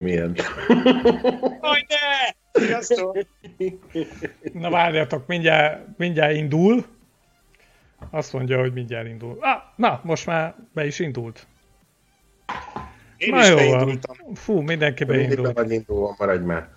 Milyen? 0.00 0.34
Aj, 1.60 1.86
ne! 1.88 2.34
Sziasztok! 2.52 3.18
Na 4.52 4.70
várjatok, 4.70 5.26
mindjárt, 5.26 5.98
mindjárt 5.98 6.34
indul. 6.36 6.84
Azt 8.10 8.32
mondja, 8.32 8.60
hogy 8.60 8.72
mindjárt 8.72 9.06
indul. 9.08 9.36
Ah, 9.40 9.62
na, 9.76 10.00
most 10.04 10.26
már 10.26 10.54
be 10.74 10.86
is 10.86 10.98
indult. 10.98 11.46
Én 13.16 13.28
na 13.34 13.40
is 13.40 13.48
jó 13.48 13.54
van. 13.56 13.64
beindultam. 13.66 14.34
Fú, 14.34 14.60
mindenki 14.60 15.04
Mindig 15.04 15.26
be 15.28 15.34
beindult. 15.34 15.56
vagy 15.56 15.70
indulva, 15.70 16.14
maradj 16.18 16.44
már. 16.44 16.68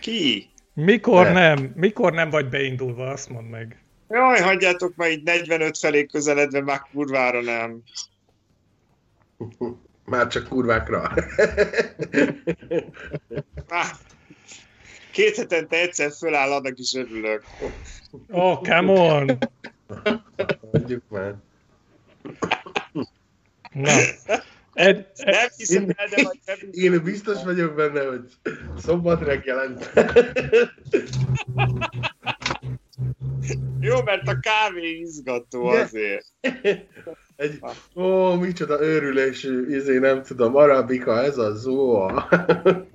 Ki? 0.00 0.50
Mikor 0.74 1.26
Ne. 1.26 1.32
nem? 1.32 1.72
Mikor 1.74 2.12
nem 2.12 2.30
vagy 2.30 2.48
beindulva, 2.48 3.08
azt 3.10 3.28
mondd 3.28 3.46
meg. 3.46 3.82
Jaj, 4.08 4.40
hagyjátok 4.40 4.96
már 4.96 5.10
így 5.10 5.22
45 5.22 5.78
felé 5.78 6.06
közeledve, 6.06 6.60
már 6.60 6.80
kurvára 6.92 7.40
nem. 7.42 7.82
Már 10.08 10.26
csak 10.26 10.48
kurvákra. 10.48 11.12
Két 15.12 15.36
hetente 15.36 15.76
egyszer 15.76 16.12
föláll, 16.12 16.52
annak 16.52 16.78
is 16.78 16.94
örülök. 16.94 17.44
Oh, 18.28 18.62
come 18.62 18.92
on! 18.92 19.38
Mondjuk 20.72 21.02
már. 21.08 21.34
Na. 23.72 23.92
Ed, 24.72 25.06
ed, 25.14 25.34
Nem 25.34 25.48
hiszem 25.56 25.86
el, 25.96 26.08
de 26.08 26.22
nem 26.46 26.56
Én 26.70 27.02
biztos 27.02 27.44
vagyok 27.44 27.74
benne, 27.74 28.04
hogy 28.04 28.24
szombat 28.76 29.22
reggelent. 29.22 29.90
Jó, 33.80 34.02
mert 34.02 34.28
a 34.28 34.38
kávé 34.40 34.90
izgató 34.90 35.66
azért. 35.66 36.26
Egy, 37.38 37.60
ó, 37.94 38.34
micsoda 38.34 38.80
őrülésű, 38.82 39.76
izé, 39.76 39.98
nem 39.98 40.22
tudom, 40.22 40.56
arabika, 40.56 41.22
ez 41.22 41.38
a 41.38 41.54
zóa. 41.54 42.28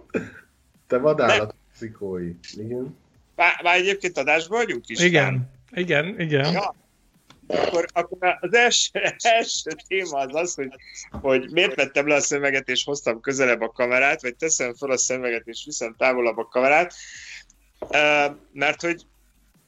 Te 0.88 0.97
vadállat, 0.97 1.55
szikói. 1.75 2.31
Igen. 2.53 2.97
Már, 3.36 3.59
már 3.64 3.75
egyébként 3.75 4.17
adásban 4.17 4.58
vagyunk 4.58 4.88
is. 4.88 4.99
igen, 4.99 5.49
igen, 5.71 6.19
igen. 6.19 6.52
Ja. 6.52 6.75
Akkor, 7.47 7.86
akkor 7.94 8.17
az 8.39 8.53
első, 8.53 8.99
első 9.17 9.71
téma 9.88 10.17
az 10.17 10.36
az, 10.36 10.53
hogy, 10.53 10.69
hogy 11.11 11.49
miért 11.52 11.75
vettem 11.75 12.08
le 12.08 12.16
a 12.16 12.21
szemeget 12.21 12.69
és 12.69 12.83
hoztam 12.83 13.19
közelebb 13.19 13.61
a 13.61 13.71
kamerát, 13.71 14.21
vagy 14.21 14.36
teszem 14.36 14.73
fel 14.73 14.89
a 14.89 14.97
szemeget 14.97 15.47
és 15.47 15.64
viszem 15.66 15.95
távolabb 15.97 16.38
a 16.38 16.47
kamerát, 16.47 16.94
mert 18.52 18.81
hogy 18.81 19.05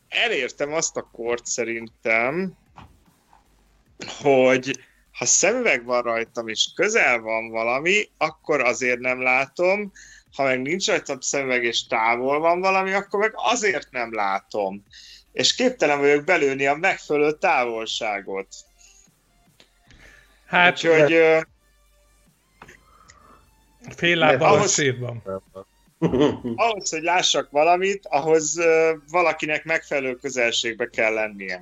elértem 0.10 0.74
azt 0.74 0.98
a 0.98 1.10
kort 1.12 1.46
szerintem, 1.46 2.58
hogy 4.22 4.80
ha 5.12 5.26
szemüveg 5.26 5.86
van 5.86 6.02
rajtam 6.02 6.48
és 6.48 6.70
közel 6.76 7.20
van 7.20 7.50
valami, 7.50 8.10
akkor 8.18 8.62
azért 8.62 9.00
nem 9.00 9.22
látom, 9.22 9.92
ha 10.36 10.44
meg 10.44 10.62
nincs 10.62 10.88
rajtam 10.88 11.20
szemüveg 11.20 11.64
és 11.64 11.88
távol 11.88 12.40
van 12.40 12.60
valami, 12.60 12.92
akkor 12.94 13.20
meg 13.20 13.32
azért 13.36 13.92
nem 13.92 14.14
látom. 14.14 14.84
És 15.32 15.56
képtelen 15.56 16.00
vagyok 16.00 16.24
belőni 16.24 16.66
a 16.66 16.76
megfelelő 16.76 17.32
távolságot. 17.32 18.48
Hát, 20.46 20.74
Úgyhogy 20.74 21.14
ö, 21.14 21.40
fél 23.96 24.18
lábbal 24.18 24.54
ahhoz- 24.54 24.74
sírban. 24.74 25.24
ahhoz, 26.56 26.90
hogy 26.90 27.02
lássak 27.02 27.52
valamit, 27.52 28.06
ahhoz 28.06 28.60
valakinek 29.12 29.64
megfelelő 29.64 30.16
közelségbe 30.16 30.90
kell 30.90 31.14
lennie. 31.14 31.62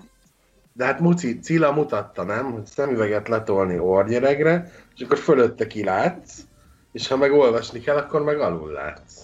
De 0.73 0.85
hát 0.85 0.99
Muci, 0.99 1.39
Cilla 1.39 1.71
mutatta, 1.71 2.23
nem? 2.23 2.51
Hogy 2.51 2.65
szemüveget 2.65 3.27
letolni 3.27 3.79
orgyeregre, 3.79 4.71
és 4.95 5.01
akkor 5.01 5.17
fölötte 5.17 5.67
kilátsz, 5.67 6.47
és 6.91 7.07
ha 7.07 7.17
meg 7.17 7.31
olvasni 7.31 7.79
kell, 7.79 7.95
akkor 7.97 8.23
meg 8.23 8.39
alul 8.39 8.71
látsz. 8.71 9.21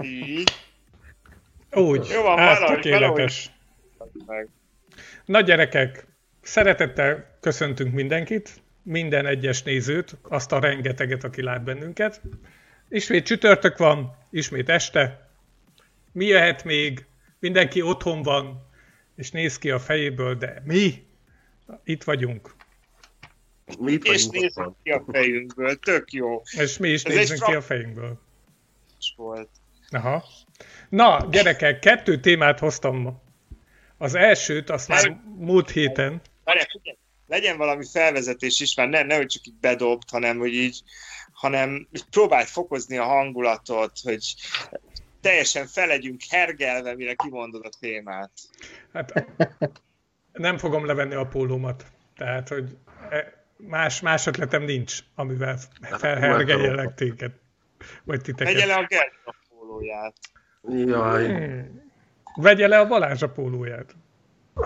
Így. 0.00 0.50
Úgy, 1.72 2.08
Jó 2.14 2.22
van, 2.22 2.38
hát 2.38 2.58
valahogy- 2.58 2.80
tökéletes. 2.80 3.50
Na 5.24 5.40
gyerekek, 5.40 6.06
szeretettel 6.42 7.36
köszöntünk 7.40 7.94
mindenkit, 7.94 8.50
minden 8.82 9.26
egyes 9.26 9.62
nézőt, 9.62 10.16
azt 10.22 10.52
a 10.52 10.58
rengeteget, 10.60 11.24
aki 11.24 11.42
lát 11.42 11.62
bennünket. 11.64 12.20
Ismét 12.88 13.26
csütörtök 13.26 13.78
van, 13.78 14.16
ismét 14.30 14.68
este. 14.68 15.25
Mi 16.16 16.24
jöhet 16.24 16.64
még? 16.64 17.06
Mindenki 17.38 17.82
otthon 17.82 18.22
van, 18.22 18.68
és 19.16 19.30
néz 19.30 19.58
ki 19.58 19.70
a 19.70 19.78
fejéből, 19.78 20.34
de 20.34 20.62
mi 20.64 21.06
itt 21.84 22.04
vagyunk. 22.04 22.54
Mi 23.78 23.92
itt 23.92 24.04
És 24.04 24.26
vagyunk 24.26 24.32
nézzük 24.32 24.74
ki 24.82 24.90
a 24.90 25.04
fejünkből, 25.12 25.78
tök 25.78 26.12
jó 26.12 26.42
És 26.58 26.78
mi 26.78 26.88
is 26.88 27.02
Ez 27.02 27.14
nézzünk 27.14 27.42
ki 27.42 27.54
a 27.54 27.62
fejünkből. 27.62 28.20
volt. 29.16 29.48
Aha. 29.90 30.24
Na, 30.88 31.26
gyerekek, 31.30 31.78
kettő 31.78 32.20
témát 32.20 32.58
hoztam 32.58 32.96
ma. 32.96 33.22
Az 33.98 34.14
elsőt, 34.14 34.70
azt 34.70 34.88
már 34.88 35.20
múlt 35.38 35.70
héten, 35.70 36.20
legyen 37.26 37.56
valami 37.56 37.84
felvezetés 37.92 38.60
is, 38.60 38.74
már 38.74 38.88
ne, 38.88 39.02
nehogy 39.02 39.26
csak 39.26 39.46
így 39.46 39.58
bedobd, 39.60 40.10
hanem 40.10 40.38
hogy 40.38 40.54
így, 40.54 40.82
hanem 41.32 41.88
így 41.92 42.04
próbáld 42.10 42.46
fokozni 42.46 42.96
a 42.96 43.04
hangulatot, 43.04 43.92
hogy 44.02 44.34
teljesen 45.26 45.66
felegyünk 45.66 46.20
hergelve, 46.30 46.94
mire 46.94 47.14
kimondod 47.14 47.64
a 47.64 47.70
témát. 47.80 48.30
Hát 48.92 49.24
nem 50.32 50.58
fogom 50.58 50.86
levenni 50.86 51.14
a 51.14 51.26
pólómat. 51.26 51.84
Tehát, 52.16 52.48
hogy 52.48 52.76
e- 53.10 53.44
más, 53.56 54.00
más 54.00 54.26
ötletem 54.26 54.62
nincs, 54.62 54.98
amivel 55.14 55.58
felhergeljelek 55.98 56.94
téged. 56.94 57.32
Vagy 58.04 58.16
Vegye 58.16 58.22
titeket. 58.22 58.66
le 58.66 58.74
a 58.74 58.86
Gerda 58.88 59.34
pólóját. 59.48 60.14
Jaj. 60.86 61.26
Hmm. 61.26 61.84
Vegye 62.34 62.66
le 62.66 62.78
a 62.78 62.86
Balázs 62.86 63.22
a 63.22 63.28
pólóját. 63.28 63.96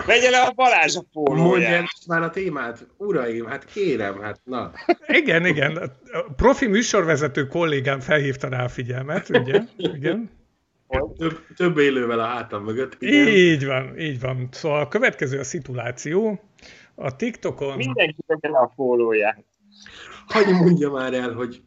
Vegye 0.05 0.29
le 0.29 0.41
a 0.41 0.51
Balázs 0.51 0.95
a 0.95 1.03
pólóját. 1.13 1.85
már 2.07 2.21
a 2.21 2.29
témát. 2.29 2.87
Uraim, 2.97 3.45
hát 3.45 3.65
kérem, 3.65 4.21
hát 4.21 4.39
na. 4.43 4.71
Igen, 5.07 5.45
igen. 5.45 5.77
A 5.77 6.33
profi 6.35 6.67
műsorvezető 6.67 7.47
kollégám 7.47 7.99
felhívta 7.99 8.47
rá 8.49 8.63
a 8.63 8.69
figyelmet, 8.69 9.29
ugye? 9.29 9.61
Igen. 9.77 10.29
Több, 11.17 11.45
több 11.55 11.77
élővel 11.77 12.19
a 12.19 12.25
hátam 12.25 12.63
mögött. 12.63 12.95
Igen. 12.99 13.27
Így 13.27 13.65
van, 13.65 13.99
így 13.99 14.19
van. 14.19 14.47
Szóval 14.51 14.81
a 14.81 14.87
következő 14.87 15.39
a 15.39 15.43
szituáció. 15.43 16.39
A 16.95 17.15
TikTokon... 17.15 17.77
Mindenki 17.77 18.23
vegye 18.27 18.49
le 18.49 18.57
a 18.57 18.73
pólóját. 18.75 19.43
Hagyj 20.27 20.51
mondja 20.51 20.91
már 20.91 21.13
el, 21.13 21.33
hogy 21.33 21.61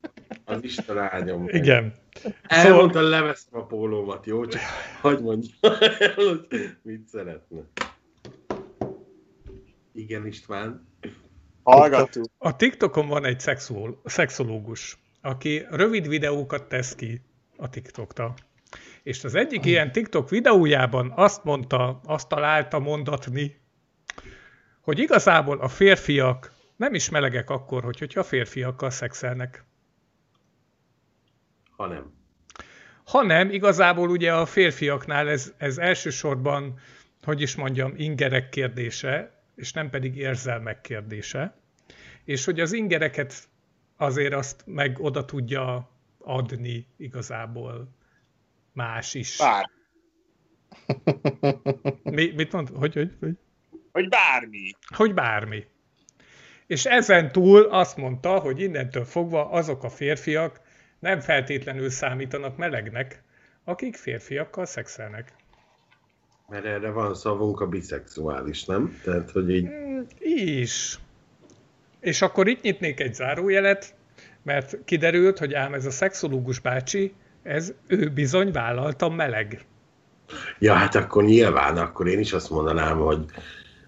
az 0.45 0.63
Isten 0.63 0.99
áldjon 0.99 1.41
meg. 1.41 1.55
Igen. 1.55 1.95
Elmondta, 2.43 3.01
leveszem 3.01 3.61
a 3.61 3.67
pólómat, 3.67 4.27
jó? 4.27 4.47
Csak 4.47 4.61
hagyd 5.01 5.23
mondja 5.23 5.51
el, 5.99 6.15
hogy 6.15 6.47
mit 6.83 7.09
szeretne. 7.09 7.61
Igen, 9.93 10.27
István. 10.27 10.89
Hallgatunk. 11.63 12.27
A 12.39 12.57
TikTokon 12.57 13.09
van 13.09 13.25
egy 13.25 13.41
szexol, 13.41 14.01
szexológus, 14.05 14.99
aki 15.21 15.67
rövid 15.71 16.09
videókat 16.09 16.69
tesz 16.69 16.95
ki 16.95 17.21
a 17.57 17.69
TikTokta. 17.69 18.34
És 19.04 19.25
az 19.25 19.34
egyik 19.34 19.65
ilyen 19.65 19.92
TikTok 19.92 20.28
videójában 20.28 21.12
azt 21.15 21.44
mondta, 21.44 22.00
azt 22.04 22.28
találta 22.28 22.78
mondatni, 22.78 23.60
hogy 24.81 24.98
igazából 24.98 25.60
a 25.60 25.69
férfiak 25.69 26.53
nem 26.76 26.94
is 26.94 27.09
melegek 27.09 27.50
akkor, 27.50 27.82
hogy, 27.82 27.98
hogyha 27.98 28.22
férfiakkal 28.22 28.91
szexelnek. 28.91 29.65
Ha 31.76 31.87
nem. 31.87 32.12
Hanem 33.04 33.50
igazából 33.50 34.10
ugye 34.10 34.34
a 34.34 34.47
férfiaknál 34.47 35.28
ez, 35.28 35.53
ez 35.56 35.78
elsősorban, 35.78 36.78
hogy 37.22 37.41
is 37.41 37.54
mondjam, 37.56 37.92
ingerek 37.97 38.48
kérdése, 38.48 39.42
és 39.54 39.72
nem 39.72 39.91
pedig 39.91 40.16
érzelmek 40.16 40.81
kérdése. 40.81 41.56
És 42.25 42.45
hogy 42.45 42.60
az 42.60 42.72
ingereket 42.72 43.48
azért 43.97 44.34
azt 44.34 44.62
meg 44.66 44.98
oda 45.00 45.24
tudja 45.24 45.91
adni 46.18 46.86
igazából 46.97 47.89
más 48.74 49.15
is. 49.15 49.38
Bár. 49.38 49.71
Mi, 52.03 52.32
mit 52.36 52.53
mond? 52.53 52.68
Hogy, 52.68 52.94
hogy, 52.94 53.16
hogy? 53.21 53.36
Hogy 53.92 54.09
bármi. 54.09 54.71
Hogy 54.97 55.15
bármi. 55.15 55.65
És 56.66 56.84
ezen 56.84 57.32
túl 57.32 57.62
azt 57.62 57.97
mondta, 57.97 58.38
hogy 58.38 58.60
innentől 58.60 59.04
fogva 59.04 59.50
azok 59.50 59.82
a 59.82 59.88
férfiak 59.88 60.60
nem 60.98 61.21
feltétlenül 61.21 61.91
számítanak 61.91 62.56
melegnek, 62.56 63.22
akik 63.65 63.97
férfiakkal 63.97 64.66
szexelnek. 64.66 65.32
Mert 66.48 66.65
erre 66.65 66.91
van 66.91 67.15
szavunk 67.15 67.60
a 67.60 67.66
biszexuális, 67.66 68.65
nem? 68.65 69.00
Tehát, 69.04 69.30
hogy 69.30 69.50
így... 69.50 69.68
Is. 70.18 70.98
És 72.00 72.22
akkor 72.22 72.48
itt 72.48 72.62
nyitnék 72.62 73.00
egy 73.00 73.15
zárójelet, 73.15 73.94
mert 74.42 74.84
kiderült, 74.84 75.38
hogy 75.38 75.54
ám 75.54 75.74
ez 75.74 75.86
a 75.86 75.91
szexológus 75.91 76.60
bácsi, 76.60 77.15
ez 77.45 77.73
ő 77.87 78.11
bizony 78.15 78.53
vállalta 78.53 79.09
meleg. 79.09 79.65
Ja, 80.59 80.73
hát 80.73 80.95
akkor 80.95 81.25
nyilván, 81.25 81.77
akkor 81.77 82.07
én 82.07 82.19
is 82.19 82.33
azt 82.33 82.51
mondanám, 82.51 82.99
hogy 82.99 83.25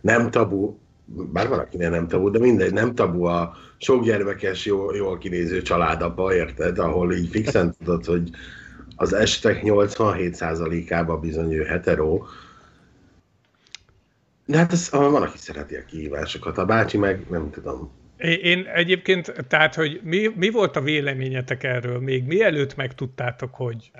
nem 0.00 0.30
tabu 0.30 0.76
bár 1.06 1.48
van 1.48 1.58
akinek 1.58 1.90
nem 1.90 2.08
tabu, 2.08 2.30
de 2.30 2.38
mindegy, 2.38 2.72
nem 2.72 2.94
tabu 2.94 3.24
a 3.24 3.56
sok 3.78 4.04
gyermekes, 4.04 4.64
jól, 4.64 4.96
jól 4.96 5.18
kinéző 5.18 5.62
családapa, 5.62 6.34
érted? 6.34 6.78
Ahol 6.78 7.14
így 7.14 7.28
fixen 7.28 7.74
tudod, 7.78 8.04
hogy 8.04 8.30
az 8.96 9.12
estek 9.12 9.60
87%-ában 9.64 11.20
bizony 11.20 11.52
ő 11.52 11.64
hetero. 11.64 12.22
De 14.46 14.56
hát 14.56 14.72
ez, 14.72 14.90
van, 14.90 15.22
aki 15.22 15.38
szereti 15.38 15.74
a 15.74 15.84
kihívásokat, 15.84 16.58
a 16.58 16.64
bácsi 16.64 16.98
meg 16.98 17.26
nem 17.30 17.50
tudom. 17.50 17.90
Én 18.18 18.66
egyébként, 18.66 19.32
tehát, 19.48 19.74
hogy 19.74 20.00
mi, 20.02 20.30
mi 20.34 20.50
volt 20.50 20.76
a 20.76 20.80
véleményetek 20.80 21.62
erről, 21.62 22.00
még 22.00 22.24
mielőtt 22.24 22.76
megtudtátok, 22.76 23.54
hogy 23.54 23.90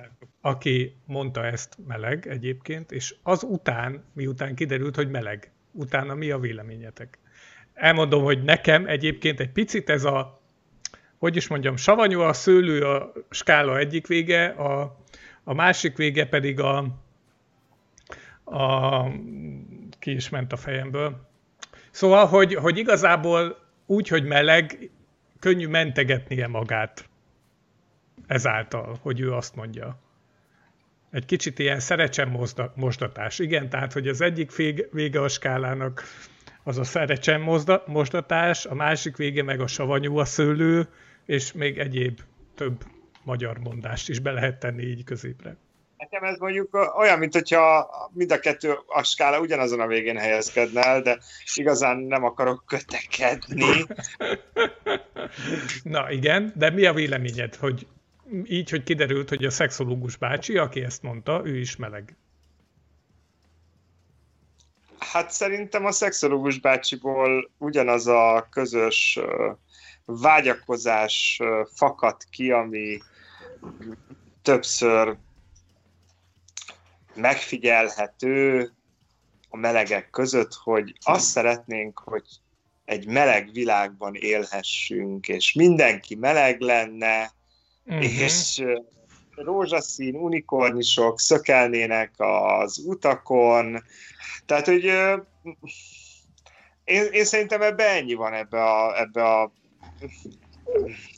aki 0.41 0.95
mondta 1.05 1.45
ezt 1.45 1.77
meleg 1.87 2.27
egyébként, 2.27 2.91
és 2.91 3.15
az 3.23 3.43
után, 3.43 4.03
miután 4.13 4.55
kiderült, 4.55 4.95
hogy 4.95 5.09
meleg, 5.09 5.51
utána 5.71 6.13
mi 6.13 6.31
a 6.31 6.39
véleményetek? 6.39 7.17
Elmondom, 7.73 8.23
hogy 8.23 8.43
nekem 8.43 8.85
egyébként 8.85 9.39
egy 9.39 9.51
picit 9.51 9.89
ez 9.89 10.03
a, 10.03 10.41
hogy 11.17 11.35
is 11.35 11.47
mondjam, 11.47 11.75
savanyú 11.75 12.19
a 12.19 12.33
szőlő 12.33 12.81
a 12.81 13.13
skála 13.29 13.77
egyik 13.77 14.07
vége, 14.07 14.45
a, 14.45 14.97
a 15.43 15.53
másik 15.53 15.97
vége 15.97 16.25
pedig 16.25 16.59
a, 16.59 16.77
a 18.43 19.03
ki 19.99 20.11
is 20.11 20.29
ment 20.29 20.53
a 20.53 20.57
fejemből. 20.57 21.27
Szóval, 21.91 22.25
hogy, 22.25 22.55
hogy 22.55 22.77
igazából 22.77 23.66
úgy, 23.87 24.07
hogy 24.07 24.23
meleg, 24.23 24.89
könnyű 25.39 25.67
mentegetnie 25.67 26.47
magát 26.47 27.09
ezáltal, 28.27 28.97
hogy 29.01 29.19
ő 29.19 29.33
azt 29.33 29.55
mondja. 29.55 29.99
Egy 31.11 31.25
kicsit 31.25 31.59
ilyen 31.59 31.79
szerecsen 31.79 32.37
mosdatás. 32.75 33.39
Igen, 33.39 33.69
tehát, 33.69 33.93
hogy 33.93 34.07
az 34.07 34.21
egyik 34.21 34.55
vége 34.91 35.21
a 35.21 35.27
skálának 35.27 36.03
az 36.63 36.77
a 36.77 36.83
szerecsen 36.83 37.41
mosdatás, 37.85 38.65
a 38.65 38.73
másik 38.73 39.17
vége 39.17 39.43
meg 39.43 39.59
a 39.59 39.67
savanyú 39.67 40.17
a 40.17 40.25
szőlő, 40.25 40.87
és 41.25 41.53
még 41.53 41.79
egyéb 41.79 42.19
több 42.55 42.83
magyar 43.23 43.57
mondást 43.57 44.09
is 44.09 44.19
be 44.19 44.31
lehet 44.31 44.59
tenni 44.59 44.83
így 44.83 45.03
középre. 45.03 45.57
Nekem 45.97 46.23
ez 46.23 46.37
mondjuk 46.37 46.95
olyan, 46.97 47.19
mint 47.19 47.33
hogyha 47.33 47.89
mind 48.13 48.31
a 48.31 48.39
kettő 48.39 48.77
a 48.87 49.03
skála 49.03 49.39
ugyanazon 49.39 49.79
a 49.79 49.87
végén 49.87 50.17
helyezkedne 50.17 50.83
el, 50.83 51.01
de 51.01 51.19
igazán 51.55 51.97
nem 51.97 52.23
akarok 52.23 52.63
kötekedni. 52.65 53.85
Na 55.83 56.11
igen, 56.11 56.53
de 56.55 56.69
mi 56.69 56.85
a 56.85 56.93
véleményed, 56.93 57.55
hogy 57.55 57.87
így, 58.43 58.69
hogy 58.69 58.83
kiderült, 58.83 59.29
hogy 59.29 59.45
a 59.45 59.49
szexológus 59.49 60.17
bácsi, 60.17 60.57
aki 60.57 60.83
ezt 60.83 61.01
mondta, 61.01 61.41
ő 61.43 61.57
is 61.57 61.75
meleg? 61.75 62.15
Hát 64.99 65.31
szerintem 65.31 65.85
a 65.85 65.91
szexológus 65.91 66.59
bácsiból 66.59 67.51
ugyanaz 67.57 68.07
a 68.07 68.47
közös 68.51 69.19
vágyakozás 70.05 71.41
fakad 71.75 72.17
ki, 72.29 72.51
ami 72.51 73.01
többször 74.41 75.17
megfigyelhető 77.17 78.71
a 79.49 79.57
melegek 79.57 80.09
között, 80.09 80.53
hogy 80.53 80.93
azt 80.99 81.25
szeretnénk, 81.25 81.99
hogy 81.99 82.25
egy 82.85 83.07
meleg 83.07 83.51
világban 83.51 84.15
élhessünk, 84.15 85.27
és 85.27 85.53
mindenki 85.53 86.15
meleg 86.15 86.59
lenne, 86.59 87.31
uh-huh. 87.85 88.19
és 88.19 88.63
rózsaszín 89.35 90.15
unikornisok 90.15 91.19
szökelnének 91.19 92.13
az 92.17 92.77
utakon. 92.85 93.83
Tehát, 94.45 94.65
hogy 94.65 94.83
én, 96.83 97.03
én 97.11 97.25
szerintem 97.25 97.61
ebbe 97.61 97.89
ennyi 97.89 98.13
van 98.13 98.33
ebbe 98.33 98.63
a, 98.63 98.99
ebbe 98.99 99.23
a 99.23 99.51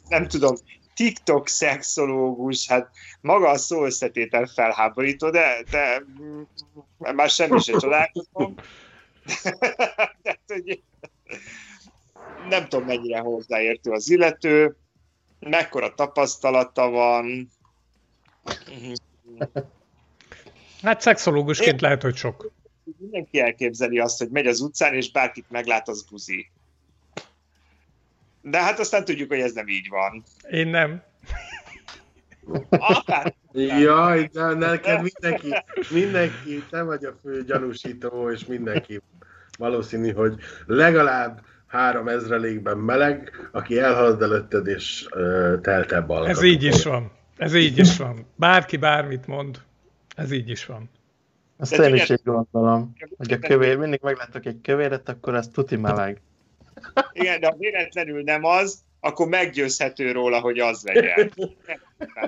nem 0.07 0.27
tudom, 0.27 0.55
TikTok 0.99 1.47
szexológus, 1.47 2.67
hát 2.67 2.89
maga 3.21 3.49
a 3.49 3.57
szó 3.57 3.85
összetétel 3.85 4.45
felháborító, 4.45 5.29
de, 5.29 5.63
de 5.71 6.03
már 6.97 7.29
semmi 7.29 7.59
se 7.59 7.77
csodálkozom. 7.77 8.55
de, 10.23 10.39
hogy 10.47 10.81
nem 12.49 12.67
tudom, 12.67 12.85
mennyire 12.85 13.19
hozzáértő 13.19 13.91
az 13.91 14.09
illető, 14.09 14.75
mekkora 15.39 15.93
tapasztalata 15.93 16.89
van. 16.89 17.51
Hát 20.81 21.01
szexológusként 21.01 21.73
Én... 21.73 21.79
lehet, 21.81 22.01
hogy 22.01 22.15
sok. 22.15 22.51
Mindenki 22.97 23.39
elképzeli 23.39 23.99
azt, 23.99 24.17
hogy 24.17 24.29
megy 24.29 24.47
az 24.47 24.59
utcán, 24.59 24.93
és 24.93 25.11
bárkit 25.11 25.49
meglát, 25.49 25.87
az 25.87 26.03
buzi. 26.09 26.51
De 28.41 28.61
hát 28.63 28.79
aztán 28.79 29.05
tudjuk, 29.05 29.29
hogy 29.29 29.39
ez 29.39 29.51
nem 29.51 29.67
így 29.67 29.87
van. 29.89 30.23
Én 30.51 30.67
nem. 30.67 31.01
Jaj, 33.79 34.29
de 34.33 34.53
neked 34.53 35.01
mindenki, 35.01 35.53
mindenki, 35.89 36.63
te 36.69 36.81
vagy 36.81 37.05
a 37.05 37.13
fő 37.21 37.43
gyanúsító, 37.43 38.31
és 38.31 38.45
mindenki 38.45 39.01
valószínű, 39.57 40.11
hogy 40.11 40.35
legalább 40.65 41.41
három 41.67 42.07
ezrelékben 42.07 42.77
meleg, 42.77 43.31
aki 43.51 43.79
elhalad 43.79 44.21
előtted, 44.21 44.67
és 44.67 45.07
uh, 45.15 45.61
teltebb 45.61 46.09
Ez 46.09 46.41
így 46.41 46.63
is 46.63 46.83
van. 46.83 47.11
Ez 47.37 47.53
így 47.53 47.77
is 47.77 47.97
van. 47.97 48.25
Bárki 48.35 48.77
bármit 48.77 49.27
mond, 49.27 49.61
ez 50.15 50.31
így 50.31 50.49
is 50.49 50.65
van. 50.65 50.89
Azt 51.57 51.77
én 51.77 51.95
is 51.95 52.09
így 52.09 52.21
gondolom, 52.23 52.95
hogy 53.17 53.31
a 53.31 53.39
kövér, 53.39 53.77
mindig 53.77 53.99
meglátok 54.03 54.45
egy 54.45 54.59
kövéret, 54.61 55.09
akkor 55.09 55.33
az 55.33 55.47
tuti 55.47 55.75
meleg. 55.75 56.21
Igen, 57.11 57.39
de 57.39 57.47
ha 57.47 57.55
véletlenül 57.57 58.21
nem 58.21 58.43
az, 58.43 58.83
akkor 58.99 59.27
meggyőzhető 59.27 60.11
róla, 60.11 60.39
hogy 60.39 60.59
az 60.59 60.83
legyen. 60.83 61.31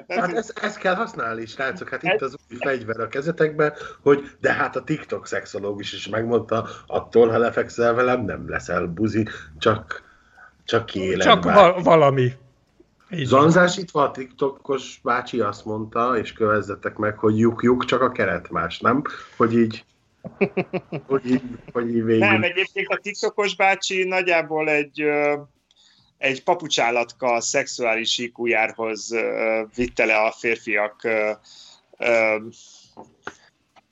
Hát 0.08 0.34
ezt, 0.34 0.60
ezt 0.62 0.78
kell 0.78 0.96
használni, 0.96 1.46
srácok, 1.46 1.90
hát 1.90 2.04
itt 2.04 2.22
az 2.22 2.36
új 2.50 2.58
fegyver 2.60 3.00
a 3.00 3.08
kezetekben, 3.08 3.74
hogy 4.02 4.32
de 4.40 4.54
hát 4.54 4.76
a 4.76 4.84
TikTok 4.84 5.28
szexológus 5.28 5.94
is 5.94 6.08
megmondta, 6.08 6.68
attól, 6.88 7.30
ha 7.30 7.38
lefekszel 7.38 7.94
velem, 7.94 8.26
nem 8.26 8.50
leszel 8.50 8.86
buzi, 8.86 9.28
csak, 9.60 10.04
csak 10.66 10.86
kiélem. 10.86 11.28
Csak 11.28 11.44
val- 11.44 11.84
valami. 11.84 12.32
Így 13.12 13.26
Zanzás 13.26 13.78
itt 13.78 13.92
van, 13.92 14.08
a 14.08 14.12
TikTokos 14.12 15.00
bácsi 15.04 15.40
azt 15.40 15.66
mondta, 15.66 16.18
és 16.18 16.34
kövezzetek 16.34 16.98
meg, 16.98 17.18
hogy 17.18 17.38
lyuk-lyuk, 17.38 17.86
csak 17.86 18.02
a 18.02 18.12
keret 18.12 18.50
más, 18.50 18.80
nem? 18.80 19.02
Hogy 19.38 19.58
így 19.58 19.86
hogy 21.08 21.32
így, 21.32 21.42
hogy 21.72 21.88
így 21.88 22.04
végül. 22.04 22.18
Nem, 22.18 22.44
egyébként 22.44 22.88
a 22.88 22.98
TikTokos 22.98 23.56
bácsi 23.56 24.04
nagyjából 24.04 24.70
egy 24.70 25.04
egy 26.22 26.44
papucsállatka 26.44 27.42
szexuális 27.42 28.18
IQ-járhoz 28.18 29.16
vitte 29.76 30.06
le 30.06 30.16
a 30.16 30.32
férfiak 30.32 31.08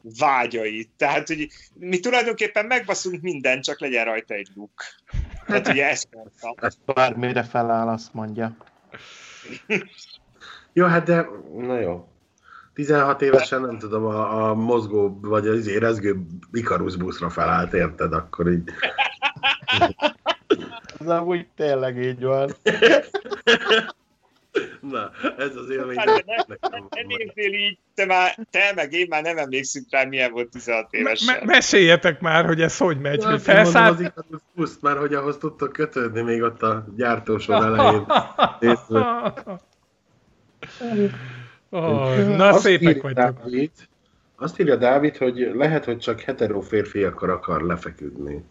vágyait. 0.02 0.90
Tehát, 0.98 1.28
hogy 1.28 1.48
mi 1.74 2.00
tulajdonképpen 2.00 2.66
megbaszunk 2.66 3.22
minden, 3.22 3.62
csak 3.62 3.80
legyen 3.80 4.06
rajta 4.06 4.34
egy 4.34 4.50
luk. 4.56 4.84
Tehát 5.46 5.68
ugye 5.68 5.90
ezt 5.90 6.08
mondtam. 6.12 6.54
Ezt 6.62 6.78
bármire 6.86 7.44
feláll, 7.44 7.88
azt 7.88 8.14
mondja. 8.14 8.58
jó, 10.74 10.86
hát 10.86 11.06
de, 11.06 11.28
na 11.58 11.80
jó. 11.80 12.08
16 12.74 13.22
évesen 13.22 13.62
nem 13.62 13.78
tudom, 13.78 14.06
a, 14.06 14.50
a 14.50 14.54
mozgó, 14.54 15.20
vagy 15.22 15.48
az 15.48 15.68
érezgő 15.68 16.16
Icarus 16.52 16.96
buszra 16.96 17.30
felállt, 17.30 17.74
érted? 17.74 18.14
Akkor 18.14 18.52
így... 18.52 18.64
Ez 21.00 21.08
amúgy 21.08 21.48
tényleg 21.56 21.98
így 21.98 22.24
van. 22.24 22.50
Na, 24.82 25.12
ez 25.38 25.56
az 25.56 25.70
élmény. 25.70 25.98
Hát, 25.98 26.26
ne, 26.26 26.36
ne, 26.70 26.80
nézzél 27.18 27.54
így, 27.54 27.78
te, 27.96 28.06
már, 28.06 28.38
te 28.52 28.72
meg 28.76 28.94
én 28.94 29.06
már 29.10 29.24
nem 29.24 29.38
emlékszünk 29.38 29.86
rá, 29.90 30.04
milyen 30.04 30.32
volt 30.32 30.50
16 30.50 30.88
évesen. 30.90 31.36
Me- 31.36 31.46
meséljetek 31.46 32.20
már, 32.20 32.46
hogy 32.46 32.62
ez 32.62 32.78
hogy 32.78 33.00
megy. 33.00 33.22
Ja, 33.22 33.30
hogy 33.30 33.42
felszállt... 33.42 33.94
az 33.94 34.00
Icarus 34.00 34.42
buszt, 34.56 34.82
már 34.82 34.98
hogy 34.98 35.14
ahhoz 35.14 35.38
tudtok 35.38 35.72
kötődni 35.72 36.22
még 36.22 36.42
ott 36.42 36.62
a 36.62 36.86
gyártósor 36.96 37.56
elején. 37.56 38.06
oh, 41.70 42.28
na, 42.38 42.48
azt 42.48 42.60
szépek 42.60 43.02
vagytok. 43.02 43.40
Dávid, 43.40 43.72
azt 44.36 44.60
írja 44.60 44.76
Dávid, 44.76 45.18
hogy 45.18 45.52
lehet, 45.54 45.86
hogy 45.86 45.98
csak 45.98 46.22
hetero 46.22 46.62
férfiakkal 46.62 47.30
akar 47.30 47.62
lefeküdni. 47.62 48.44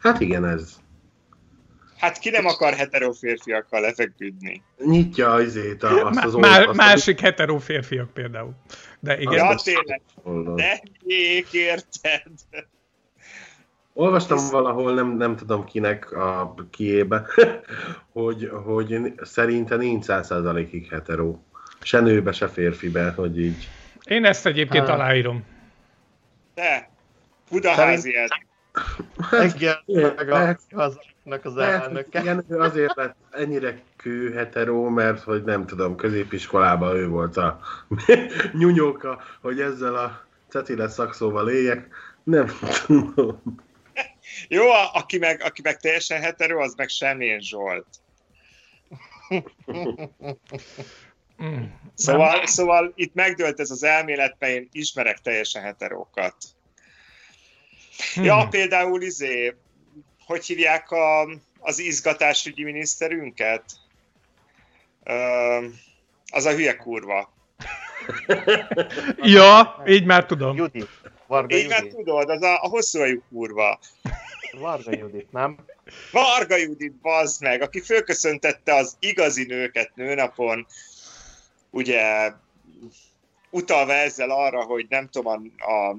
Hát 0.00 0.20
igen, 0.20 0.44
ez. 0.44 0.76
Hát 1.96 2.18
ki 2.18 2.30
nem 2.30 2.46
akar 2.46 2.74
hetero 2.74 3.12
férfiakkal 3.12 3.80
lefeküdni? 3.80 4.62
Nyitja 4.84 5.30
azért 5.30 5.82
azt 5.82 6.24
az 6.24 6.34
Má, 6.34 6.64
azt 6.64 6.76
Másik 6.76 7.18
a... 7.18 7.22
hetero 7.22 7.58
férfiak 7.58 8.12
például. 8.12 8.52
De 9.00 9.20
igen. 9.20 9.32
Ja, 9.32 9.54
tényleg. 9.62 10.02
De 10.54 10.82
érted? 11.50 12.32
Olvastam 13.92 14.36
Ez... 14.36 14.50
valahol, 14.50 14.94
nem, 14.94 15.16
nem 15.16 15.36
tudom 15.36 15.64
kinek 15.64 16.12
a 16.12 16.54
kiébe, 16.70 17.26
hogy, 18.12 18.50
hogy 18.64 19.12
szerinte 19.22 19.76
nincs 19.76 20.04
százszázalékig 20.04 20.88
hetero. 20.88 21.38
Se 21.82 22.00
nőbe, 22.00 22.32
se 22.32 22.48
férfibe, 22.48 23.10
hogy 23.10 23.40
így. 23.40 23.68
Én 24.04 24.24
ezt 24.24 24.46
egyébként 24.46 24.86
ha. 24.86 24.92
aláírom. 24.92 25.44
Te, 26.54 26.90
Budaházi 27.50 28.12
Szerint... 28.12 28.48
Engem 29.30 29.76
meg 30.16 30.30
a 30.30 30.58
hazaknak 30.74 31.44
az 31.44 31.56
elnöke. 31.56 32.20
Igen, 32.20 32.44
ő 32.48 32.58
azért 32.58 32.96
lett 32.96 33.16
ennyire 33.30 33.80
kő 33.96 34.32
hetero, 34.32 34.88
mert 34.88 35.22
hogy 35.22 35.44
nem 35.44 35.66
tudom, 35.66 35.96
középiskolában 35.96 36.96
ő 36.96 37.08
volt 37.08 37.36
a 37.36 37.60
nyunyóka, 38.58 39.22
hogy 39.40 39.60
ezzel 39.60 39.94
a 39.94 40.24
cetile 40.48 40.88
szakszóval 40.88 41.50
éljek. 41.50 41.88
Nem 42.22 42.46
tudom. 42.86 43.42
Jó, 44.48 44.70
a- 44.70 44.90
aki 44.94 45.18
meg, 45.18 45.42
aki 45.44 45.60
meg 45.62 45.76
teljesen 45.76 46.20
hetero, 46.20 46.60
az 46.62 46.74
meg 46.74 46.88
Semmén 46.88 47.40
Zsolt. 47.40 47.86
Mm. 51.42 51.64
Szóval, 51.94 52.46
szóval 52.46 52.92
itt 52.94 53.14
megdőlt 53.14 53.60
ez 53.60 53.70
az 53.70 53.82
elmélet, 53.82 54.36
mert 54.38 54.52
én 54.52 54.68
ismerek 54.72 55.18
teljesen 55.18 55.62
heterókat. 55.62 56.36
Hmm. 58.14 58.24
Ja, 58.24 58.46
például 58.50 59.02
izé, 59.02 59.54
hogy 60.26 60.44
hívják 60.44 60.90
a, 60.90 61.28
az 61.58 61.78
izgatásügyi 61.78 62.64
miniszterünket? 62.64 63.64
Ö, 65.04 65.66
az 66.32 66.44
a 66.44 66.52
hülye 66.52 66.76
kurva. 66.76 67.32
Ja, 69.22 69.82
így 69.86 70.04
már 70.04 70.26
tudom. 70.26 70.56
Judit. 70.56 70.88
Varga 71.26 71.56
Így 71.56 71.68
már 71.68 71.82
Judit. 71.82 71.96
tudod, 71.96 72.30
az 72.30 72.42
a, 72.42 72.62
a 72.62 72.68
hosszú 72.68 73.00
ajú 73.00 73.22
kurva. 73.28 73.78
Varga 74.58 74.96
Judit, 74.96 75.32
nem? 75.32 75.56
Varga 76.12 76.56
Judit, 76.56 76.92
bazd 76.92 77.42
meg, 77.42 77.62
aki 77.62 77.80
fölköszöntette 77.80 78.74
az 78.74 78.96
igazi 78.98 79.44
nőket 79.44 79.90
nőnapon, 79.94 80.66
ugye 81.70 82.32
utalva 83.50 83.92
ezzel 83.92 84.30
arra, 84.30 84.62
hogy 84.62 84.86
nem 84.88 85.08
tudom, 85.08 85.52
a, 85.58 85.72
a 85.72 85.96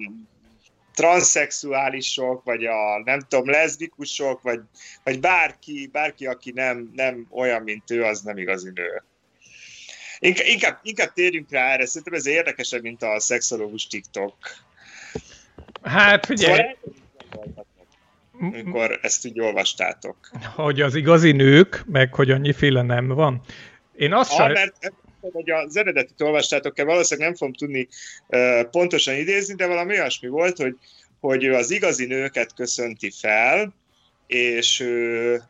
transzexuálisok, 0.93 2.43
vagy 2.43 2.65
a 2.65 3.01
nem 3.03 3.19
tudom, 3.19 3.49
leszbikusok, 3.49 4.41
vagy, 4.41 4.59
vagy 5.03 5.19
bárki, 5.19 5.89
bárki, 5.91 6.25
aki 6.25 6.51
nem, 6.51 6.91
nem 6.95 7.27
olyan, 7.29 7.61
mint 7.61 7.91
ő, 7.91 8.03
az 8.03 8.21
nem 8.21 8.37
igazi 8.37 8.69
nő. 8.73 9.03
Inkább, 10.19 10.79
inkább, 10.83 11.13
térjünk 11.13 11.51
rá 11.51 11.71
erre, 11.73 11.85
szerintem 11.85 12.13
ez 12.13 12.25
érdekesebb, 12.25 12.81
mint 12.81 13.03
a 13.03 13.19
szexológus 13.19 13.87
TikTok. 13.87 14.35
Hát 15.83 16.25
figyelj, 16.25 16.75
Szóval 17.31 17.65
amikor 18.41 18.99
ezt 19.01 19.25
úgy 19.25 19.39
olvastátok. 19.39 20.17
hogy 20.55 20.81
az 20.81 20.95
igazi 20.95 21.31
nők, 21.31 21.83
meg 21.85 22.13
hogy 22.13 22.31
annyiféle 22.31 22.81
nem 22.81 23.07
van. 23.07 23.41
Én 23.95 24.13
azt 24.13 24.31
Ah, 24.31 24.37
saj... 24.37 24.53
mert 24.53 24.93
hogy 25.21 25.49
az 25.49 25.77
eredetit 25.77 26.21
olvastátok 26.21 26.79
el, 26.79 26.85
valószínűleg 26.85 27.29
nem 27.29 27.37
fogom 27.37 27.53
tudni 27.53 27.87
pontosan 28.71 29.15
idézni, 29.15 29.55
de 29.55 29.67
valami 29.67 29.93
olyasmi 29.93 30.27
volt, 30.27 30.57
hogy, 30.57 30.75
hogy 31.19 31.43
ő 31.43 31.53
az 31.53 31.71
igazi 31.71 32.05
nőket 32.05 32.53
köszönti 32.53 33.11
fel, 33.19 33.73
és 34.27 34.79
ő, 34.79 35.41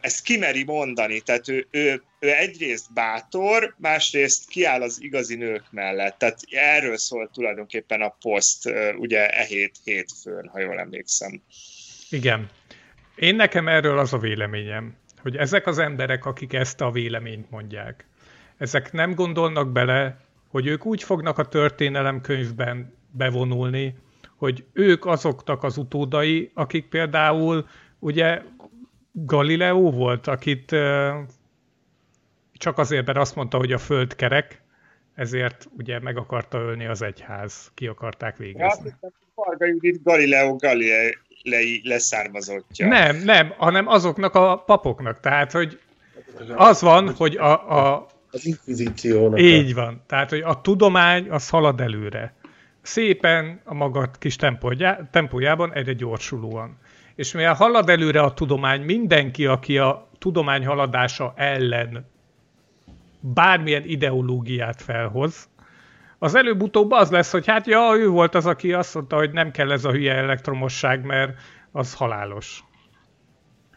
ezt 0.00 0.22
kimeri 0.22 0.64
mondani, 0.64 1.20
tehát 1.20 1.48
ő, 1.48 1.66
ő, 1.70 2.02
ő 2.18 2.34
egyrészt 2.34 2.92
bátor, 2.92 3.74
másrészt 3.78 4.48
kiáll 4.48 4.82
az 4.82 5.02
igazi 5.02 5.34
nők 5.34 5.64
mellett. 5.70 6.18
Tehát 6.18 6.38
erről 6.50 6.96
szólt 6.96 7.30
tulajdonképpen 7.30 8.00
a 8.00 8.16
poszt, 8.20 8.70
ugye 8.98 9.28
e 9.28 9.44
hét 9.44 9.74
hétfőn, 9.84 10.48
ha 10.48 10.60
jól 10.60 10.78
emlékszem. 10.78 11.42
Igen. 12.10 12.50
Én 13.16 13.34
nekem 13.34 13.68
erről 13.68 13.98
az 13.98 14.12
a 14.12 14.18
véleményem, 14.18 14.96
hogy 15.22 15.36
ezek 15.36 15.66
az 15.66 15.78
emberek, 15.78 16.24
akik 16.24 16.52
ezt 16.52 16.80
a 16.80 16.90
véleményt 16.90 17.50
mondják, 17.50 18.06
ezek 18.56 18.92
nem 18.92 19.14
gondolnak 19.14 19.72
bele, 19.72 20.16
hogy 20.48 20.66
ők 20.66 20.86
úgy 20.86 21.02
fognak 21.02 21.38
a 21.38 21.48
történelemkönyvben 21.48 22.94
bevonulni, 23.10 23.94
hogy 24.36 24.64
ők 24.72 25.06
azoknak 25.06 25.62
az 25.62 25.76
utódai, 25.76 26.50
akik 26.54 26.88
például 26.88 27.68
ugye 27.98 28.42
Galileo 29.12 29.90
volt, 29.90 30.26
akit 30.26 30.76
csak 32.52 32.78
azért, 32.78 33.06
mert 33.06 33.18
azt 33.18 33.34
mondta, 33.34 33.56
hogy 33.56 33.72
a 33.72 33.78
föld 33.78 34.16
kerek, 34.16 34.62
ezért 35.14 35.68
ugye 35.78 36.00
meg 36.00 36.16
akarta 36.16 36.58
ölni 36.58 36.86
az 36.86 37.02
egyház, 37.02 37.70
ki 37.74 37.86
akarták 37.86 38.36
végezni. 38.36 38.94
Varga 39.34 39.66
Judit 39.66 40.02
Galileo 40.02 40.56
Galilei 40.56 41.80
leszármazottja. 41.84 42.86
Nem, 42.86 43.16
nem, 43.16 43.54
hanem 43.56 43.86
azoknak 43.86 44.34
a 44.34 44.62
papoknak. 44.66 45.20
Tehát, 45.20 45.52
hogy 45.52 45.80
az 46.54 46.80
van, 46.80 47.14
hogy 47.14 47.36
a, 47.36 47.78
a, 47.78 48.06
Az 48.36 48.46
inkvizíciónak. 48.46 49.40
így 49.40 49.74
van. 49.74 50.02
Tehát, 50.06 50.30
hogy 50.30 50.40
a 50.40 50.60
tudomány 50.60 51.30
az 51.30 51.48
halad 51.48 51.80
előre. 51.80 52.34
Szépen 52.82 53.60
a 53.64 53.74
maga 53.74 54.10
kis 54.18 54.36
tempójá, 54.36 55.08
tempójában 55.10 55.72
egyre 55.72 55.92
gyorsulóan. 55.92 56.78
És 57.14 57.32
mivel 57.32 57.54
halad 57.54 57.88
előre 57.88 58.20
a 58.20 58.34
tudomány, 58.34 58.80
mindenki, 58.80 59.46
aki 59.46 59.78
a 59.78 60.08
tudomány 60.18 60.66
haladása 60.66 61.32
ellen 61.36 62.06
bármilyen 63.20 63.84
ideológiát 63.84 64.82
felhoz, 64.82 65.48
az 66.18 66.34
előbb-utóbb 66.34 66.90
az 66.90 67.10
lesz, 67.10 67.32
hogy 67.32 67.46
hát 67.46 67.66
ja, 67.66 67.92
ő 67.96 68.08
volt 68.08 68.34
az, 68.34 68.46
aki 68.46 68.72
azt 68.72 68.94
mondta, 68.94 69.16
hogy 69.16 69.30
nem 69.30 69.50
kell 69.50 69.72
ez 69.72 69.84
a 69.84 69.90
hülye 69.90 70.14
elektromosság, 70.14 71.04
mert 71.04 71.38
az 71.72 71.94
halálos. 71.94 72.64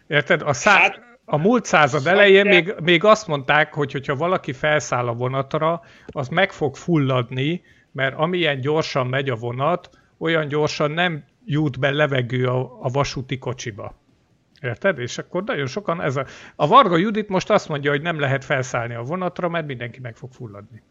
Érted? 0.07 0.41
A, 0.41 0.53
szá- 0.53 0.77
Hát- 0.77 1.08
a 1.29 1.37
múlt 1.37 1.65
század 1.65 2.07
elején 2.07 2.45
még, 2.45 2.73
még 2.83 3.03
azt 3.03 3.27
mondták, 3.27 3.73
hogy 3.73 3.91
hogyha 3.91 4.15
valaki 4.15 4.53
felszáll 4.53 5.07
a 5.07 5.13
vonatra, 5.13 5.81
az 6.07 6.27
meg 6.27 6.51
fog 6.51 6.75
fulladni, 6.75 7.61
mert 7.91 8.15
amilyen 8.15 8.59
gyorsan 8.59 9.07
megy 9.07 9.29
a 9.29 9.35
vonat, 9.35 9.89
olyan 10.17 10.47
gyorsan 10.47 10.91
nem 10.91 11.23
jut 11.45 11.79
be 11.79 11.89
levegő 11.89 12.45
a, 12.45 12.59
a 12.81 12.89
vasúti 12.89 13.37
kocsiba. 13.37 13.95
Érted? 14.61 14.99
És 14.99 15.17
akkor 15.17 15.43
nagyon 15.43 15.67
sokan 15.67 16.01
ez 16.01 16.15
a... 16.15 16.25
A 16.55 16.67
Varga 16.67 16.97
Judit 16.97 17.29
most 17.29 17.49
azt 17.49 17.69
mondja, 17.69 17.91
hogy 17.91 18.01
nem 18.01 18.19
lehet 18.19 18.45
felszállni 18.45 18.93
a 18.93 19.01
vonatra, 19.01 19.49
mert 19.49 19.67
mindenki 19.67 19.99
meg 19.99 20.15
fog 20.15 20.31
fulladni. 20.31 20.83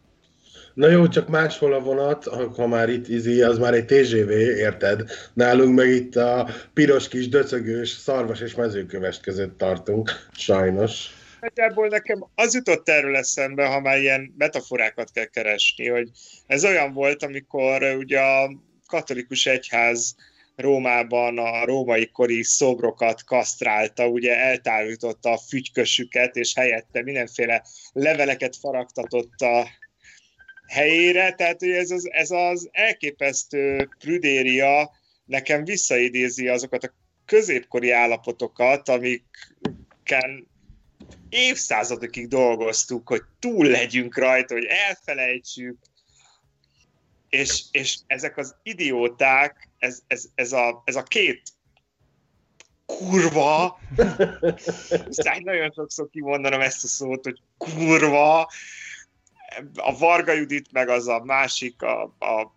Na 0.79 0.87
jó, 0.87 1.07
csak 1.07 1.27
máshol 1.27 1.73
a 1.73 1.79
vonat, 1.79 2.23
ha 2.55 2.67
már 2.67 2.89
itt 2.89 3.07
izi, 3.07 3.41
az 3.41 3.57
már 3.57 3.73
egy 3.73 3.85
TGV, 3.85 4.29
érted? 4.29 5.09
Nálunk 5.33 5.75
meg 5.75 5.87
itt 5.87 6.15
a 6.15 6.49
piros 6.73 7.07
kis 7.07 7.29
döcögős 7.29 7.89
szarvas 7.89 8.41
és 8.41 8.55
mezőkövest 8.55 9.21
között 9.21 9.57
tartunk, 9.57 10.11
sajnos. 10.31 11.07
Nagyjából 11.39 11.87
nekem 11.87 12.25
az 12.35 12.53
jutott 12.53 12.89
erről 12.89 13.15
eszembe, 13.15 13.65
ha 13.65 13.79
már 13.79 13.99
ilyen 13.99 14.33
metaforákat 14.37 15.11
kell 15.11 15.25
keresni, 15.25 15.87
hogy 15.87 16.09
ez 16.47 16.65
olyan 16.65 16.93
volt, 16.93 17.23
amikor 17.23 17.83
uh, 17.83 17.97
ugye 17.97 18.19
a 18.19 18.51
katolikus 18.87 19.45
egyház 19.45 20.15
Rómában 20.55 21.37
a 21.37 21.65
római 21.65 22.09
kori 22.11 22.43
szobrokat 22.43 23.23
kasztrálta, 23.23 24.07
ugye 24.07 24.37
eltávolította 24.37 25.31
a 25.31 25.37
fügykösüket, 25.37 26.35
és 26.35 26.53
helyette 26.55 27.03
mindenféle 27.03 27.63
leveleket 27.93 28.55
faragtatott 28.55 29.39
a 29.39 29.67
helyére, 30.69 31.33
tehát 31.33 31.59
hogy 31.59 31.69
ez 31.69 31.91
az, 31.91 32.11
ez 32.11 32.31
az 32.31 32.69
elképesztő 32.71 33.89
prüdéria 33.99 34.91
nekem 35.25 35.63
visszaidézi 35.63 36.47
azokat 36.47 36.83
a 36.83 36.93
középkori 37.25 37.91
állapotokat, 37.91 38.89
amiken 38.89 40.47
évszázadokig 41.29 42.27
dolgoztuk, 42.27 43.07
hogy 43.07 43.21
túl 43.39 43.65
legyünk 43.65 44.17
rajta, 44.17 44.53
hogy 44.53 44.65
elfelejtsük, 44.65 45.77
és, 47.29 47.63
és 47.71 47.97
ezek 48.07 48.37
az 48.37 48.55
idióták, 48.63 49.69
ez, 49.77 50.01
ez, 50.07 50.25
ez, 50.35 50.51
a, 50.51 50.81
ez 50.85 50.95
a 50.95 51.03
két 51.03 51.41
kurva, 52.85 53.79
muszáj 55.05 55.39
nagyon 55.39 55.71
sokszor 55.71 56.09
kimondanom 56.09 56.61
ezt 56.61 56.83
a 56.83 56.87
szót, 56.87 57.23
hogy 57.23 57.41
kurva, 57.57 58.49
a 59.75 59.97
Varga 59.97 60.31
Judit, 60.33 60.71
meg 60.71 60.89
az 60.89 61.07
a 61.07 61.23
másik, 61.23 61.81
a, 61.81 62.03
a 62.03 62.53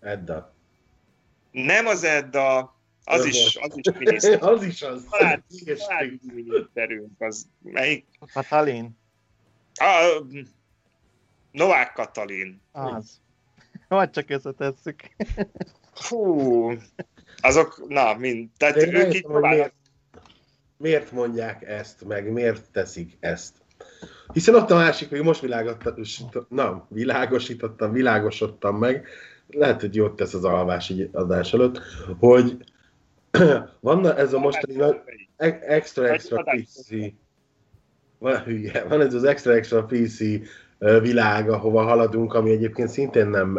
Edda. 0.00 0.54
nem 1.50 1.86
az 1.86 2.04
Edda, 2.04 2.74
az 3.04 3.24
is, 3.24 3.56
az 3.56 3.76
is 3.76 3.92
miniszter. 3.98 4.42
az 4.52 4.62
is 4.62 4.82
az. 4.82 5.06
Ügyes 5.60 5.78
Családi 5.78 6.20
miniszterünk, 6.34 7.20
az 7.20 7.46
melyik? 7.62 8.06
Katalin. 8.32 8.98
A, 9.74 10.22
Novák 11.50 11.92
Katalin. 11.92 12.60
Az. 12.72 13.20
Vagy 13.88 14.10
csak 14.10 14.30
összetesszük. 14.30 15.02
Fú, 15.94 16.70
azok, 17.40 17.88
na, 17.88 18.14
mind. 18.14 18.50
Tehát 18.56 18.74
De 18.74 18.86
ők 18.86 19.20
próbálnak. 19.20 19.50
miért, 19.50 19.74
miért 20.76 21.12
mondják 21.12 21.62
ezt, 21.62 22.04
meg 22.04 22.32
miért 22.32 22.70
teszik 22.70 23.16
ezt. 23.20 23.59
Hiszen 24.32 24.54
ott 24.54 24.70
a 24.70 24.76
másik, 24.76 25.08
hogy 25.08 25.22
most 25.22 25.40
világosítottam, 25.40 26.46
na, 26.48 26.86
világosítottam, 26.88 27.92
világosodtam 27.92 28.78
meg, 28.78 29.06
lehet, 29.48 29.80
hogy 29.80 29.94
jót 29.94 30.16
tesz 30.16 30.34
az 30.34 30.44
alvás 30.44 30.88
így 30.88 31.08
adás 31.12 31.52
előtt, 31.52 31.80
hogy 32.18 32.56
van 33.80 34.16
ez 34.16 34.32
a 34.32 34.38
mostani 34.38 34.74
nagy- 34.74 35.00
e- 35.36 35.60
extra 35.62 36.08
extra 36.08 36.42
PC, 36.42 36.88
van, 38.18 38.42
hülye, 38.42 38.84
van 38.88 39.00
ez 39.00 39.14
az 39.14 39.24
extra 39.24 39.52
extra 39.52 39.84
PC 39.84 40.18
világ, 40.78 41.50
ahova 41.50 41.82
haladunk, 41.82 42.34
ami 42.34 42.50
egyébként 42.50 42.88
szintén 42.88 43.26
nem 43.26 43.58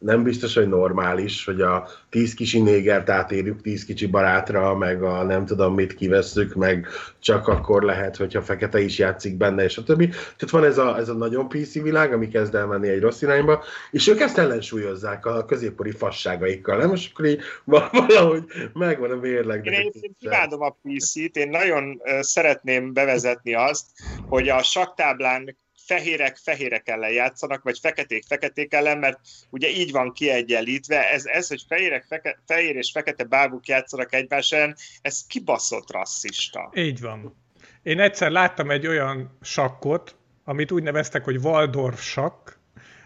nem 0.00 0.22
biztos, 0.22 0.54
hogy 0.54 0.68
normális, 0.68 1.44
hogy 1.44 1.60
a 1.60 1.88
tíz 2.10 2.34
kicsi 2.34 2.60
négert 2.60 3.10
átérjük 3.10 3.62
tíz 3.62 3.84
kicsi 3.84 4.06
barátra, 4.06 4.76
meg 4.76 5.02
a 5.02 5.22
nem 5.22 5.46
tudom 5.46 5.74
mit 5.74 5.94
kivesszük, 5.94 6.54
meg 6.54 6.86
csak 7.18 7.48
akkor 7.48 7.82
lehet, 7.82 8.16
hogyha 8.16 8.42
fekete 8.42 8.80
is 8.80 8.98
játszik 8.98 9.36
benne, 9.36 9.64
és 9.64 9.76
a 9.76 9.82
többi. 9.82 10.08
Tehát 10.08 10.50
van 10.50 10.64
ez 10.64 10.78
a, 10.78 10.98
ez 10.98 11.08
a 11.08 11.14
nagyon 11.14 11.48
PC 11.48 11.72
világ, 11.72 12.12
ami 12.12 12.28
kezd 12.28 12.54
el 12.54 12.66
menni 12.66 12.88
egy 12.88 13.00
rossz 13.00 13.22
irányba, 13.22 13.64
és 13.90 14.08
ők 14.08 14.20
ezt 14.20 14.38
ellensúlyozzák 14.38 15.26
a 15.26 15.44
középkori 15.44 15.90
fasságaikkal, 15.90 16.76
nem? 16.76 16.92
És 16.92 17.10
akkor 17.12 17.24
így 17.24 17.40
valahogy 17.90 18.44
megvan 18.72 19.10
a 19.10 19.16
mérleg. 19.16 19.66
Én, 19.66 19.72
én 19.72 20.16
imádom 20.18 20.60
a 20.60 20.76
PC-t, 20.82 21.36
én 21.36 21.48
nagyon 21.48 22.02
szeretném 22.20 22.92
bevezetni 22.92 23.54
azt, 23.54 23.86
hogy 24.28 24.48
a 24.48 24.62
saktáblán 24.62 25.56
fehérek 25.90 26.36
fehérek 26.36 26.88
ellen 26.88 27.10
játszanak, 27.10 27.62
vagy 27.62 27.78
feketék 27.78 28.24
feketék 28.26 28.74
ellen, 28.74 28.98
mert 28.98 29.18
ugye 29.50 29.68
így 29.68 29.92
van 29.92 30.12
kiegyenlítve, 30.12 31.10
ez, 31.10 31.26
ez 31.26 31.48
hogy 31.48 31.64
fehérek, 31.68 32.04
feke, 32.08 32.42
fehér 32.46 32.76
és 32.76 32.90
fekete 32.90 33.24
bábuk 33.24 33.66
játszanak 33.66 34.14
egymás 34.14 34.52
ellen, 34.52 34.76
ez 35.02 35.26
kibaszott 35.26 35.92
rasszista. 35.92 36.70
Így 36.74 37.00
van. 37.00 37.36
Én 37.82 38.00
egyszer 38.00 38.30
láttam 38.30 38.70
egy 38.70 38.86
olyan 38.86 39.38
sakkot, 39.42 40.16
amit 40.44 40.72
úgy 40.72 40.82
neveztek, 40.82 41.24
hogy 41.24 41.36
Waldorf 41.36 42.02
sakk. 42.02 42.50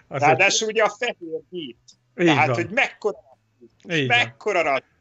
Az 0.08 0.20
Ráadásul 0.20 0.68
egy... 0.68 0.74
ugye 0.74 0.82
a 0.82 0.94
fehér 0.98 1.40
hit. 1.50 1.76
Tehát, 2.14 2.46
van. 2.46 2.54
hogy 2.54 2.70
mekkora 2.70 3.18
rasszista, 3.82 4.06
mekkora 4.06 4.62
rasszista 4.62 4.92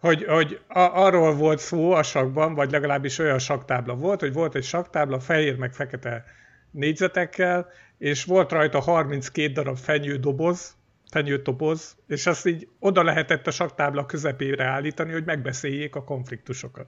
hogy, 0.00 0.24
hogy 0.24 0.60
a, 0.68 0.78
arról 0.78 1.34
volt 1.34 1.58
szó 1.58 1.92
a 1.92 2.02
sakban, 2.02 2.54
vagy 2.54 2.70
legalábbis 2.70 3.18
olyan 3.18 3.38
saktábla 3.38 3.94
volt, 3.94 4.20
hogy 4.20 4.32
volt 4.32 4.54
egy 4.54 4.64
saktábla, 4.64 5.20
fehér 5.20 5.56
meg 5.56 5.72
fekete 5.72 6.24
négyzetekkel, 6.70 7.68
és 7.98 8.24
volt 8.24 8.52
rajta 8.52 8.80
32 8.80 9.52
darab 9.52 9.76
fenyődoboz, 9.76 10.76
fenyőtoboz, 11.10 11.96
és 12.06 12.26
azt 12.26 12.46
így 12.46 12.68
oda 12.78 13.02
lehetett 13.02 13.46
a 13.46 13.50
saktábla 13.50 14.06
közepére 14.06 14.64
állítani, 14.64 15.12
hogy 15.12 15.24
megbeszéljék 15.24 15.94
a 15.94 16.04
konfliktusokat. 16.04 16.86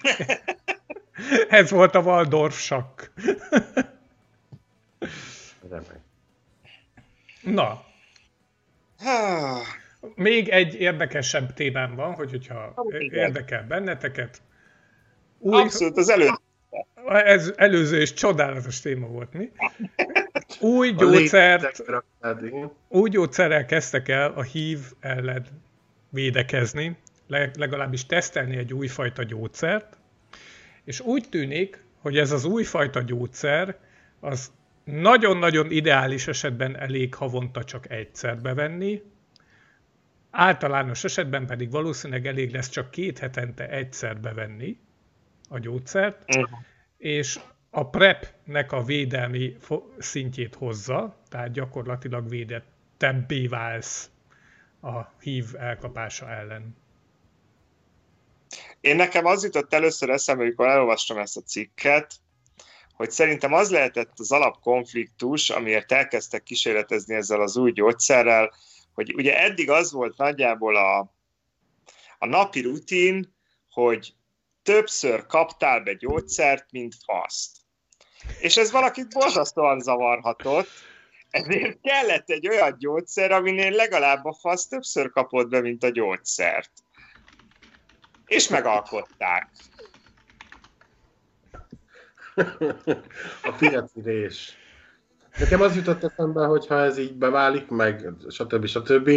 Ez 1.48 1.70
volt 1.70 1.94
a 1.94 2.00
Waldorf 2.00 2.58
sakk. 2.58 3.02
Na. 7.42 7.84
Még 10.14 10.48
egy 10.48 10.74
érdekesebb 10.74 11.52
témám 11.52 11.94
van, 11.94 12.14
hogy 12.14 12.30
hogyha 12.30 12.74
érdekel 13.10 13.66
benneteket. 13.66 14.42
Új... 15.38 15.60
Abszolút, 15.60 15.96
az 15.96 16.08
előtt 16.08 16.39
ez 17.18 17.52
előző 17.56 18.00
és 18.00 18.12
csodálatos 18.12 18.80
téma 18.80 19.06
volt, 19.06 19.32
mi? 19.32 19.50
Új 20.60 20.92
gyógyszert, 20.92 21.82
új 22.88 23.10
gyógyszerrel 23.10 23.66
kezdtek 23.66 24.08
el 24.08 24.32
a 24.32 24.42
hív 24.42 24.78
ellen 25.00 25.46
védekezni, 26.08 26.96
legalábbis 27.56 28.06
tesztelni 28.06 28.56
egy 28.56 28.72
újfajta 28.72 29.22
gyógyszert, 29.22 29.96
és 30.84 31.00
úgy 31.00 31.28
tűnik, 31.30 31.84
hogy 31.98 32.18
ez 32.18 32.32
az 32.32 32.44
újfajta 32.44 33.02
gyógyszer 33.02 33.78
az 34.20 34.52
nagyon-nagyon 34.84 35.70
ideális 35.70 36.26
esetben 36.26 36.76
elég 36.76 37.14
havonta 37.14 37.64
csak 37.64 37.90
egyszer 37.90 38.38
bevenni, 38.38 39.02
általános 40.30 41.04
esetben 41.04 41.46
pedig 41.46 41.70
valószínűleg 41.70 42.26
elég 42.26 42.52
lesz 42.52 42.68
csak 42.68 42.90
két 42.90 43.18
hetente 43.18 43.68
egyszer 43.68 44.20
bevenni, 44.20 44.78
a 45.48 45.58
gyógyszert, 45.58 46.24
uh-huh. 46.28 46.58
És 47.00 47.40
a 47.70 47.88
PrEP-nek 47.88 48.72
a 48.72 48.82
védelmi 48.82 49.56
szintjét 49.98 50.54
hozza, 50.54 51.16
tehát 51.28 51.52
gyakorlatilag 51.52 52.28
védettebbé 52.28 53.46
válsz 53.46 54.10
a 54.80 55.00
HIV 55.20 55.54
elkapása 55.58 56.30
ellen. 56.30 56.76
Én 58.80 58.96
nekem 58.96 59.24
az 59.24 59.44
jutott 59.44 59.74
először 59.74 60.10
eszembe, 60.10 60.42
amikor 60.42 60.66
elolvastam 60.66 61.18
ezt 61.18 61.36
a 61.36 61.40
cikket, 61.40 62.14
hogy 62.94 63.10
szerintem 63.10 63.52
az 63.52 63.70
lehetett 63.70 64.18
az 64.18 64.32
alapkonfliktus, 64.32 65.50
amiért 65.50 65.92
elkezdtek 65.92 66.42
kísérletezni 66.42 67.14
ezzel 67.14 67.40
az 67.40 67.56
új 67.56 67.72
gyógyszerrel, 67.72 68.52
hogy 68.94 69.14
ugye 69.14 69.40
eddig 69.42 69.70
az 69.70 69.92
volt 69.92 70.16
nagyjából 70.16 70.76
a, 70.76 70.98
a 72.18 72.26
napi 72.26 72.60
rutin, 72.60 73.34
hogy 73.70 74.14
többször 74.70 75.26
kaptál 75.26 75.80
be 75.80 75.94
gyógyszert, 75.94 76.66
mint 76.70 76.94
faszt. 77.04 77.56
És 78.40 78.56
ez 78.56 78.70
valakit 78.70 79.12
borzasztóan 79.12 79.80
zavarhatott, 79.80 80.68
ezért 81.30 81.80
kellett 81.80 82.30
egy 82.30 82.48
olyan 82.48 82.76
gyógyszer, 82.78 83.32
aminél 83.32 83.70
legalább 83.70 84.24
a 84.24 84.32
fasz 84.32 84.66
többször 84.66 85.10
kapott 85.10 85.48
be, 85.48 85.60
mint 85.60 85.82
a 85.82 85.88
gyógyszert. 85.88 86.70
És 88.26 88.48
megalkották. 88.48 89.50
a 93.42 93.52
piacirés. 93.58 94.56
Nekem 95.38 95.60
az 95.60 95.76
jutott 95.76 96.04
eszembe, 96.04 96.44
hogy 96.44 96.66
ha 96.66 96.82
ez 96.82 96.98
így 96.98 97.14
beválik, 97.14 97.68
meg 97.68 98.08
stb. 98.28 98.66
stb., 98.66 99.10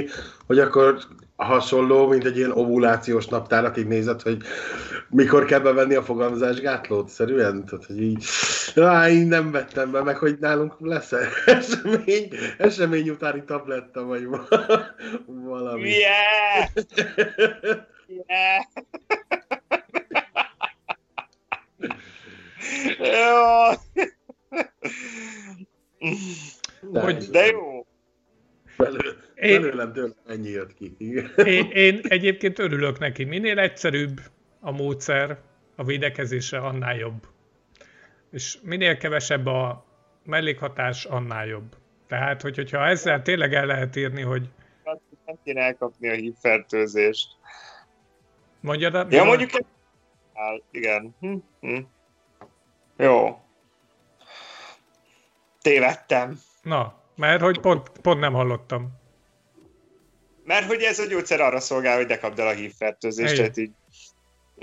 hogy 0.47 0.59
akkor 0.59 0.97
hasonló, 1.35 2.07
mint 2.07 2.25
egy 2.25 2.37
ilyen 2.37 2.51
ovulációs 2.51 3.27
naptárat, 3.27 3.77
így 3.77 3.87
nézett, 3.87 4.21
hogy 4.21 4.37
mikor 5.09 5.45
kell 5.45 5.59
bevenni 5.59 5.95
a 5.95 6.03
fogamzásgátlót, 6.03 7.09
szerűen? 7.09 7.65
Tehát, 7.65 7.85
hogy 7.85 8.01
így, 8.01 8.25
á, 8.75 9.09
én 9.09 9.27
nem 9.27 9.51
vettem 9.51 9.91
be, 9.91 10.03
meg 10.03 10.17
hogy 10.17 10.37
nálunk 10.39 10.75
lesz 10.79 11.11
-e 11.11 11.27
esemény, 11.45 12.27
esemény 12.57 13.09
utáni 13.09 13.43
tabletta, 13.45 14.03
vagy 14.03 14.27
valami. 15.25 15.89
Yeah! 15.89 16.67
yeah! 18.07 18.63
Jó! 22.99 23.71
Hogy, 26.93 27.17
de 27.17 27.45
jó. 27.45 27.85
Belül, 28.77 29.17
én, 29.35 29.61
belőlem 29.61 29.93
tőlem 29.93 30.13
ennyi 30.27 30.49
jött 30.49 30.73
ki. 30.73 30.95
Én, 31.45 31.69
én 31.71 31.99
egyébként 32.03 32.59
örülök 32.59 32.99
neki. 32.99 33.23
Minél 33.23 33.59
egyszerűbb 33.59 34.21
a 34.59 34.71
módszer 34.71 35.39
a 35.75 35.83
védekezésre, 35.83 36.57
annál 36.59 36.95
jobb. 36.95 37.27
És 38.31 38.57
minél 38.61 38.97
kevesebb 38.97 39.45
a 39.45 39.85
mellékhatás, 40.23 41.05
annál 41.05 41.45
jobb. 41.45 41.75
Tehát, 42.07 42.41
hogy, 42.41 42.55
hogyha 42.55 42.85
ezzel 42.85 43.21
tényleg 43.21 43.53
el 43.53 43.65
lehet 43.65 43.95
írni, 43.95 44.21
hogy... 44.21 44.49
Nem 45.25 45.37
kéne 45.43 45.61
elkapni 45.61 46.09
a 46.09 46.13
hívfertőzést. 46.13 47.27
Mondjad? 48.59 48.93
Ja, 48.93 49.23
mondjuk... 49.23 49.51
mondjuk... 49.51 49.67
Igen. 50.71 51.15
Hm, 51.19 51.35
hm. 51.59 51.79
Jó. 52.97 53.42
Tévedtem. 55.63 56.39
Na, 56.61 56.93
mert 57.15 57.41
hogy 57.41 57.59
pont, 57.59 57.89
pont 58.01 58.19
nem 58.19 58.33
hallottam. 58.33 59.01
Mert 60.43 60.65
hogy 60.65 60.81
ez 60.81 60.99
a 60.99 61.05
gyógyszer 61.05 61.41
arra 61.41 61.59
szolgál, 61.59 61.97
hogy 61.97 62.07
ne 62.07 62.17
kapd 62.17 62.39
el 62.39 62.47
a 62.47 62.51
hívfertőzést, 62.51 63.35
tehát 63.35 63.57
így 63.57 63.71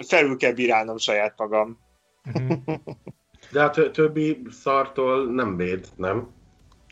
felül 0.07 0.37
kell 0.37 0.53
bírálnom 0.53 0.99
saját 0.99 1.35
magam. 1.37 1.79
Mhm. 2.23 2.53
De 3.53 3.63
a 3.63 3.71
többi 3.71 4.43
szartól 4.51 5.33
nem 5.33 5.57
véd, 5.57 5.87
nem? 5.97 6.29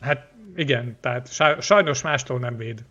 Hát 0.00 0.32
igen, 0.56 0.96
tehát 1.00 1.28
sajnos 1.60 2.02
mástól 2.02 2.38
nem 2.38 2.56
véd. 2.56 2.84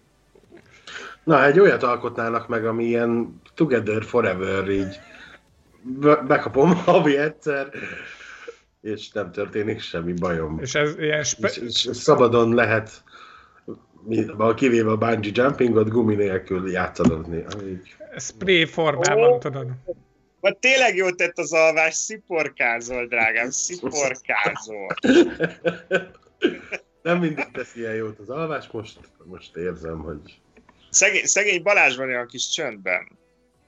Na, 1.24 1.46
egy 1.46 1.60
olyat 1.60 1.84
alkotnának 1.84 2.48
meg, 2.48 2.66
ami 2.66 2.84
ilyen 2.84 3.42
together 3.54 4.04
forever, 4.04 4.70
így 4.70 5.00
bekapom 6.28 6.76
havi 6.76 7.18
egyszer, 7.18 7.70
és 8.88 9.12
nem 9.12 9.32
történik 9.32 9.82
semmi 9.82 10.14
bajom. 10.14 10.60
És 10.62 10.76
ez 10.76 10.98
ilyen 10.98 11.24
spe- 11.24 11.58
és, 11.58 11.86
és 11.86 11.98
szabadon 11.98 12.54
lehet 12.54 13.04
kivéve 14.56 14.92
a 14.92 14.98
bungee 14.98 15.32
jumpingot 15.34 15.90
gumi 15.90 16.16
nélkül 16.16 16.72
játszadozni. 16.72 17.46
Így... 17.68 17.96
Spray 18.18 18.66
formában, 18.66 19.32
oh. 19.32 19.40
tudod. 19.40 19.68
Vagy 20.40 20.58
tényleg 20.58 20.96
jót 20.96 21.16
tett 21.16 21.38
az 21.38 21.54
alvás, 21.54 21.94
sziporkázol, 21.94 23.06
drágám, 23.06 23.50
sziporkázol. 23.50 24.88
Nem 27.02 27.20
mindig 27.20 27.52
tesz 27.52 27.76
ilyen 27.76 27.94
jót 27.94 28.20
az 28.20 28.30
alvás, 28.30 28.68
most, 28.72 29.00
most 29.24 29.56
érzem, 29.56 30.00
hogy... 30.00 30.40
Szegény, 30.90 31.26
szegény 31.26 31.62
Balázs 31.64 31.96
van 31.96 32.08
olyan 32.08 32.28
kis 32.28 32.50
csöndben. 32.50 33.08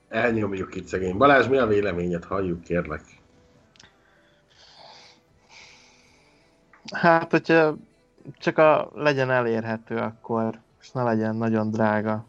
Elnyomjuk 0.09 0.75
itt 0.75 0.87
szegény. 0.87 1.17
Balázs, 1.17 1.47
mi 1.47 1.57
a 1.57 1.65
véleményed? 1.65 2.23
Halljuk, 2.23 2.63
kérlek. 2.63 3.01
Hát, 6.91 7.31
hogyha 7.31 7.75
csak 8.39 8.57
a 8.57 8.91
legyen 8.95 9.31
elérhető 9.31 9.97
akkor, 9.97 10.59
és 10.81 10.91
ne 10.91 11.03
legyen 11.03 11.35
nagyon 11.35 11.71
drága. 11.71 12.25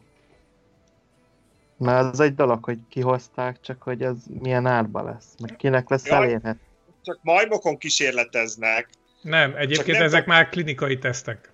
Mert 1.77 2.13
az 2.13 2.19
egy 2.19 2.35
dolog, 2.35 2.63
hogy 2.63 2.79
kihozták, 2.89 3.61
csak 3.61 3.81
hogy 3.81 4.01
ez 4.01 4.15
milyen 4.39 4.65
árba 4.65 5.03
lesz, 5.03 5.33
meg 5.39 5.55
kinek 5.55 5.89
lesz 5.89 6.05
Jaj, 6.05 6.23
elérhető. 6.23 6.59
Csak 7.01 7.19
majmokon 7.21 7.77
kísérleteznek. 7.77 8.89
Nem, 9.21 9.53
egyébként 9.55 9.97
nem 9.97 10.05
ezek 10.05 10.25
már 10.25 10.49
klinikai 10.49 10.97
tesztek. 10.97 11.50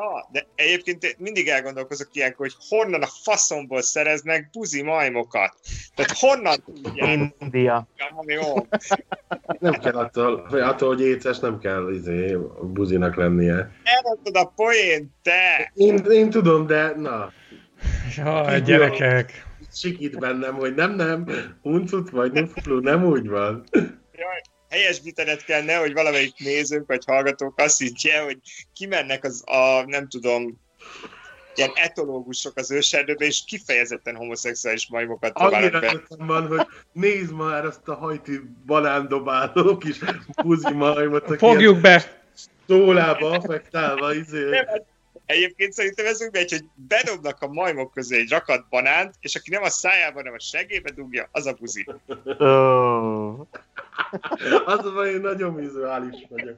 Ah, 0.00 0.22
de 0.32 0.46
egyébként 0.54 1.04
én 1.04 1.14
mindig 1.18 1.48
elgondolkozok 1.48 2.08
ilyenkor, 2.12 2.46
hogy 2.46 2.54
honnan 2.68 3.02
a 3.02 3.06
faszomból 3.22 3.82
szereznek 3.82 4.50
buzi 4.52 4.82
majmokat. 4.82 5.54
Tehát 5.94 6.18
honnan 6.18 6.62
tudják, 6.64 7.34
India. 7.38 7.88
Nem 9.58 9.72
kell 9.72 9.94
attól, 9.94 10.46
vagy 10.50 10.60
attól 10.60 10.88
hogy 10.88 11.00
éces, 11.00 11.38
nem 11.38 11.58
kell 11.58 11.92
izé, 11.92 12.36
buzinak 12.62 13.16
lennie. 13.16 13.70
Elmondtad 13.82 14.36
a 14.36 14.52
poén, 14.56 15.14
te! 15.22 15.72
Én, 15.74 15.96
én 15.96 16.30
tudom, 16.30 16.66
de 16.66 16.92
na, 16.96 17.32
Jaj, 18.16 18.60
gyerekek. 18.60 19.46
sikít 19.72 20.18
bennem, 20.18 20.54
hogy 20.54 20.74
nem, 20.74 20.94
nem, 20.94 21.26
uncut 21.62 22.10
vagy 22.10 22.32
nuflu, 22.32 22.80
nem 22.80 23.04
úgy 23.04 23.28
van. 23.28 23.64
Helyesbítened 24.68 25.44
kell, 25.44 25.62
nehogy 25.62 25.92
valamelyik 25.92 26.34
nézőnk 26.38 26.86
vagy 26.86 27.04
hallgatók 27.06 27.58
azt 27.60 27.78
higgye, 27.78 28.20
hogy 28.20 28.38
kimennek 28.72 29.24
az 29.24 29.42
a, 29.46 29.84
nem 29.86 30.08
tudom, 30.08 30.60
ilyen 31.54 31.70
etológusok 31.74 32.56
az 32.56 32.70
őserdőbe, 32.70 33.24
és 33.24 33.44
kifejezetten 33.46 34.16
homoszexuális 34.16 34.88
majmokat 34.88 35.32
dobálnak 35.32 35.80
be. 35.80 36.24
van, 36.24 36.46
hogy 36.46 36.66
nézd 36.92 37.32
már 37.32 37.64
azt 37.64 37.88
a 37.88 37.94
hajti 37.94 38.40
banándobáló 38.66 39.76
kis 39.76 39.98
buzi 40.42 40.72
majmot, 40.72 41.36
Fogjuk 41.38 41.80
be. 41.80 42.22
tólába 42.66 43.30
affektálva, 43.30 44.14
izé. 44.14 44.48
Nem, 44.48 44.66
hát 44.66 44.86
Egyébként 45.28 45.72
szerintem 45.72 46.06
ez 46.06 46.22
úgy 46.22 46.32
megy, 46.32 46.50
hogy 46.50 46.64
bedobnak 46.74 47.42
a 47.42 47.46
majmok 47.46 47.92
közé 47.92 48.16
egy 48.16 48.30
rakat 48.30 48.68
banánt, 48.68 49.14
és 49.20 49.34
aki 49.34 49.50
nem 49.50 49.62
a 49.62 49.70
szájába, 49.70 50.16
hanem 50.16 50.32
a 50.32 50.40
segébe 50.40 50.90
dugja, 50.90 51.28
az 51.32 51.46
a 51.46 51.52
buzi. 51.52 51.86
Ó, 52.40 53.46
Az 54.64 54.84
a 54.84 54.92
baj, 54.92 55.10
én 55.10 55.20
nagyon 55.20 55.54
vizuális 55.54 56.26
vagyok. 56.28 56.56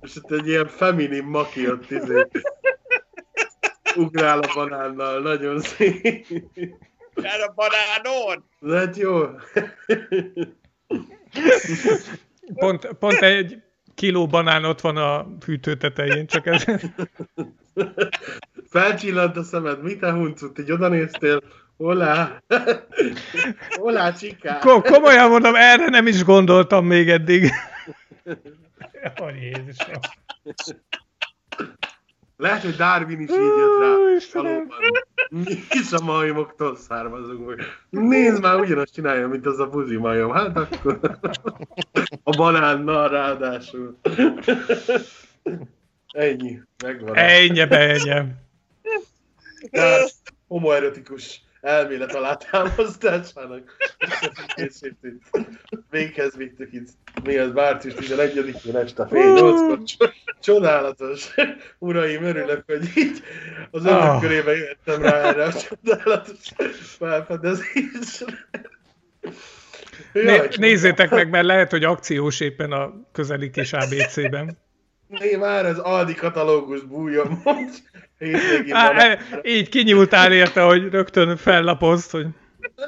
És 0.00 0.16
ott 0.16 0.30
egy 0.30 0.46
ilyen 0.46 0.66
feminin 0.66 1.24
maki 1.24 1.70
ott 1.70 1.90
izé. 1.90 2.26
Ugrál 3.96 4.40
a 4.40 4.52
banánnal, 4.54 5.20
nagyon 5.20 5.60
szép. 5.60 6.26
El 7.14 7.40
a 7.40 7.54
banánon! 7.54 8.44
De 8.58 8.78
hát 8.78 8.96
jó. 8.96 9.26
Pont, 12.54 12.88
pont 12.98 13.20
egy 13.20 13.62
kiló 13.94 14.26
banán 14.26 14.64
ott 14.64 14.80
van 14.80 14.96
a 14.96 15.26
hűtő 15.44 15.76
tetején, 15.76 16.26
csak 16.26 16.46
ez... 16.46 16.64
Felcsillant 18.68 19.36
a 19.36 19.42
szemed, 19.42 19.82
mit 19.82 20.00
te 20.00 20.12
huncut, 20.12 20.58
így 20.58 20.72
oda 20.72 20.88
Olá! 21.76 22.42
Olá, 23.86 24.12
csiká! 24.12 24.58
Ko- 24.58 24.82
komolyan 24.82 25.28
mondom, 25.30 25.54
erre 25.54 25.86
nem 25.88 26.06
is 26.06 26.24
gondoltam 26.24 26.86
még 26.86 27.08
eddig. 27.08 27.50
Ó, 29.22 29.28
Jézusom. 29.28 30.00
Lehet, 32.36 32.62
hogy 32.62 32.74
Darwin 32.76 33.20
is 33.20 33.30
így 33.30 33.36
jött 33.36 33.80
rá. 33.80 33.94
Ó, 33.94 34.14
Istenem. 34.16 34.52
Valóban. 34.52 35.04
Mi 35.28 35.58
is 35.70 35.92
a 35.92 36.04
majmoktól 36.04 36.76
származunk. 36.76 37.44
hogy 37.44 37.60
Nézd 37.90 38.42
már, 38.42 38.60
ugyanazt 38.60 38.92
csinálja, 38.92 39.28
mint 39.28 39.46
az 39.46 39.58
a 39.58 39.68
buzi 39.68 39.96
majom. 39.96 40.32
Hát 40.32 40.56
akkor 40.56 41.00
a 42.22 42.36
banánnal 42.36 43.08
ráadásul. 43.08 43.98
Ennyi, 46.12 46.60
megvan. 46.84 47.16
Ennyi, 47.16 47.60
ennyi. 47.60 48.24
Tehát 49.70 50.14
homoerotikus 50.48 51.45
elmélet 51.60 52.14
alátámasztásának 52.14 53.76
készítét. 54.54 55.22
Véghez 55.90 56.36
vittük 56.36 56.72
itt, 56.72 56.88
mi 57.24 57.36
az 57.36 57.52
március 57.52 57.94
11-én 57.94 58.76
este 58.76 59.06
fél 59.06 59.32
nyolckor. 59.32 59.82
Cso- 59.82 60.12
Csodálatos. 60.40 61.34
Uraim, 61.78 62.22
örülök, 62.22 62.62
hogy 62.66 62.88
így 62.96 63.22
az 63.70 63.84
önök 63.84 64.00
Ah. 64.00 64.20
körében 64.20 64.56
jöttem 64.56 65.02
rá 65.02 65.20
erre 65.20 65.44
a 65.44 65.52
csodálatos 65.52 66.38
felfedezésre. 66.98 68.48
Né- 70.12 70.56
nézzétek 70.58 71.10
meg, 71.10 71.30
mert 71.30 71.44
lehet, 71.46 71.70
hogy 71.70 71.84
akciós 71.84 72.40
éppen 72.40 72.72
a 72.72 72.92
közeli 73.12 73.50
kis 73.50 73.72
ABC-ben. 73.72 74.58
Már 75.38 75.66
az 75.66 75.78
Aldi 75.78 76.14
katalógus 76.14 76.80
bújjon 76.82 77.40
most. 77.44 77.82
Á, 78.70 78.90
e- 79.10 79.18
így 79.42 79.68
kinyúltál 79.68 80.32
érte, 80.32 80.62
hogy 80.62 80.90
rögtön 80.90 81.36
fellapozd, 81.36 82.10
hogy 82.10 82.26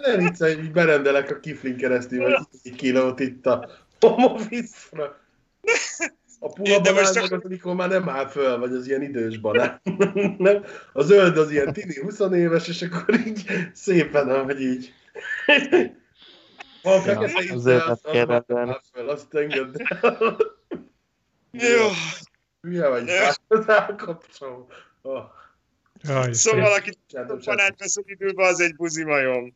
Ne 0.05 0.17
viccelj, 0.17 0.53
így 0.53 0.71
berendelek 0.73 1.31
a 1.31 1.41
kiflin 1.41 1.77
keresztül, 1.77 2.23
vagy 2.23 2.37
egy 2.63 2.75
kilót 2.75 3.21
itt 3.21 3.47
a 3.47 3.69
homoviszra. 4.01 5.19
A 6.41 6.53
puha 6.53 6.79
De 6.81 6.93
most 6.93 7.13
csak- 7.13 7.23
az, 7.33 7.41
amikor 7.45 7.75
már 7.75 7.89
nem 7.89 8.09
áll 8.09 8.27
föl, 8.27 8.59
vagy 8.59 8.73
az 8.73 8.87
ilyen 8.89 9.03
idős 9.03 9.39
banán. 9.39 9.81
nem? 10.39 10.65
A 10.93 11.03
zöld 11.03 11.37
az 11.39 11.51
ilyen 11.51 11.73
tini 11.73 12.01
20 12.01 12.21
éves, 12.33 12.69
és 12.69 12.83
akkor 12.83 13.15
így 13.27 13.45
szépen, 13.73 14.45
hogy 14.45 14.61
így. 14.63 14.93
Van 16.83 17.01
fekete 17.01 17.33
az 17.37 17.45
íze, 17.45 17.57
zöldet 17.59 17.89
azt 17.89 18.11
kell 18.11 18.27
azt 18.27 18.29
nem 18.49 18.57
rendelni. 18.57 18.71
áll 18.71 18.81
föl, 18.93 19.09
azt 19.09 19.35
engedd 19.35 19.75
el. 20.01 20.37
Jó. 21.51 21.89
Hülye 22.61 22.89
vagy, 22.89 23.11
rákapcsolom. 23.49 24.67
Oh, 25.03 25.25
Jaj, 26.03 26.33
Szóval, 26.33 26.73
aki 26.73 26.91
banát 27.45 27.79
vesz 27.79 27.97
időbe, 28.05 28.47
az 28.47 28.61
egy 28.61 28.77
buzi 28.77 29.05
majom. 29.05 29.55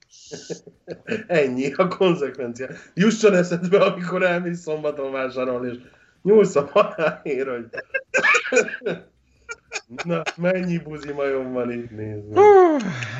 Ennyi 1.26 1.72
a 1.72 1.88
konzekvencia. 1.88 2.68
Jusson 2.94 3.34
eszedbe, 3.34 3.78
amikor 3.78 4.22
elmész 4.22 4.60
szombaton 4.60 5.12
vásárolni, 5.12 5.70
és 5.70 5.78
nyúlsz 6.22 6.56
a 6.56 6.70
banánért, 6.72 7.48
hogy... 7.48 7.68
Na, 10.04 10.22
mennyi 10.36 10.78
buzi 10.78 11.12
majom 11.12 11.52
van 11.52 11.72
itt, 11.72 11.90
nézd. 11.90 12.34
Hú, 12.34 12.76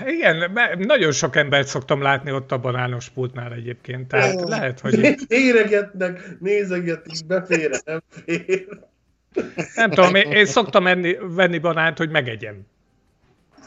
igen, 0.07 0.53
nagyon 0.79 1.13
sok 1.13 1.37
embert 1.37 1.67
szoktam 1.67 2.03
látni 2.03 2.33
ott 2.33 2.53
a 2.53 2.59
banános 2.59 3.09
pultnál 3.09 3.53
egyébként, 3.53 4.09
tehát 4.09 4.43
Ó. 4.43 4.49
lehet, 4.49 4.81
hogy 4.81 5.17
Éregetnek, 5.29 6.37
nézegetik, 6.41 7.27
befér, 7.27 7.71
nem 7.85 8.03
fér. 8.09 8.67
nem 9.75 9.91
tudom, 9.91 10.15
én, 10.15 10.31
én 10.31 10.47
szoktam 10.47 10.87
enni, 10.87 11.17
venni 11.21 11.59
banánt, 11.59 11.99
hogy 11.99 12.11
megegyem. 12.11 12.67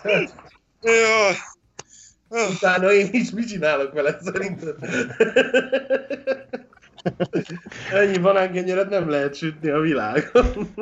Ó, 0.04 1.34
Utána 2.30 2.92
én 2.92 3.10
is 3.12 3.32
mit 3.32 3.48
csinálok 3.48 3.94
vele, 3.94 4.18
szerinted? 4.22 4.76
Ennyi 7.92 8.18
banánkenyeret 8.18 8.90
nem 8.90 9.10
lehet 9.10 9.36
sütni 9.36 9.70
a 9.70 9.80
világon. 9.80 10.74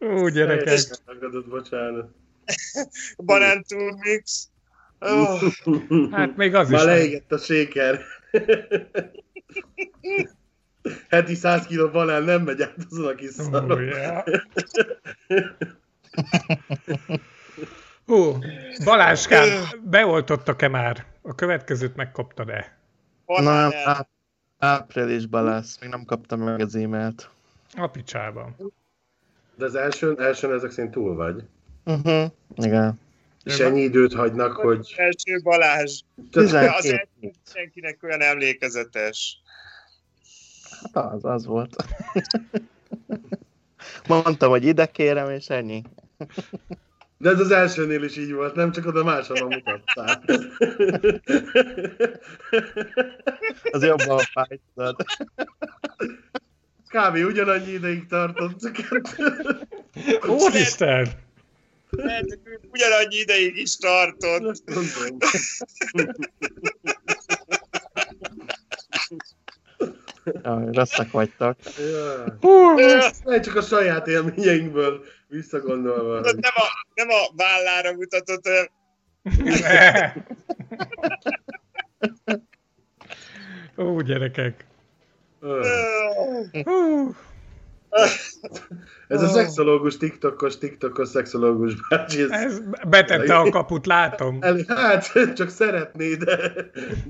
ó, 0.00 0.28
gyerekek. 0.28 0.78
Megadott, 1.06 1.48
bocsánat. 1.48 2.08
Banán. 3.16 3.64
Ó, 5.00 5.36
Hát 6.10 6.36
még 6.36 6.54
az 6.54 6.68
Már 6.70 6.80
is. 6.80 6.86
leégett 6.86 7.32
a 7.32 7.38
séker. 7.38 8.00
Heti 11.08 11.34
100 11.34 11.66
kg 11.66 11.92
banán 11.92 12.22
nem 12.22 12.42
megy 12.42 12.62
át 12.62 12.74
azon 12.90 13.06
a 13.06 13.14
kis 13.14 13.30
szaron. 13.30 13.82
yeah. 13.82 14.24
Ó, 18.08 18.36
Baláskám, 18.84 19.48
beoltottak-e 19.84 20.68
már? 20.68 21.06
A 21.22 21.34
következőt 21.34 21.96
megkaptad-e? 21.96 22.78
Nem, 23.26 23.70
áprilisban 24.58 25.44
lesz, 25.44 25.80
még 25.80 25.90
nem 25.90 26.04
kaptam 26.04 26.40
meg 26.40 26.60
az 26.60 26.74
e-mailt. 26.74 27.30
A 27.76 27.86
picsában. 27.86 28.56
De 29.54 29.64
az 29.64 29.74
elsőn, 29.74 30.20
elsőn 30.20 30.52
ezek 30.52 30.70
szerint 30.70 30.92
túl 30.92 31.14
vagy. 31.14 31.42
Uh-huh. 31.84 32.30
Igen. 32.54 33.00
És 33.44 33.58
ennyi 33.58 33.80
időt 33.80 34.14
hagynak, 34.14 34.52
hogy... 34.52 34.94
Első 34.96 35.40
Balázs. 35.42 36.00
Az 36.16 36.24
12 36.30 36.68
első 36.68 37.08
senkinek 37.52 37.98
olyan 38.02 38.20
emlékezetes. 38.20 39.42
Hát 40.92 41.12
az, 41.12 41.24
az 41.24 41.46
volt. 41.46 41.76
Mondtam, 44.08 44.50
hogy 44.50 44.64
ide 44.64 44.86
kérem, 44.86 45.30
és 45.30 45.48
ennyi. 45.48 45.82
De 47.18 47.30
ez 47.30 47.40
az 47.40 47.50
elsőnél 47.50 48.02
is 48.02 48.16
így 48.16 48.32
volt, 48.32 48.54
nem 48.54 48.72
csak 48.72 48.86
oda 48.86 49.04
máshova 49.04 49.46
mutattál. 49.46 50.22
Az 53.70 53.82
jobban 53.82 54.18
fájt. 54.18 54.60
Kb. 56.88 57.14
ugyanannyi 57.14 57.70
ideig 57.70 58.06
tartott. 58.06 58.70
Úristen! 60.26 61.08
Lehet, 61.90 62.38
ugyanannyi 62.70 63.16
ideig 63.16 63.56
is 63.56 63.76
tartott. 63.76 64.62
Jaj, 70.42 70.64
rosszak 70.72 71.10
vagytok. 71.10 71.56
Ja. 73.26 73.40
Csak 73.40 73.56
a 73.56 73.62
saját 73.62 74.06
élményeinkből 74.06 75.04
visszagondolva. 75.26 76.20
Nem 76.20 76.54
a, 76.54 76.66
nem 76.94 77.08
a 77.08 77.34
vállára 77.36 77.92
mutatott, 77.92 78.46
hanem 78.46 78.68
ne. 79.44 80.12
Ó, 83.76 84.00
gyerekek. 84.00 84.66
Ez 89.08 89.22
a 89.22 89.28
szexológus, 89.28 89.96
tiktokos, 89.96 90.58
tiktokos 90.58 91.08
szexológus 91.08 91.74
bácsi. 91.88 92.22
Ez, 92.22 92.30
ez 92.30 92.60
betette 92.88 93.36
a 93.36 93.50
kaput, 93.50 93.86
látom. 93.86 94.38
el, 94.40 94.56
hát, 94.66 95.12
csak 95.34 95.48
szeretné, 95.48 96.14
de... 96.14 96.52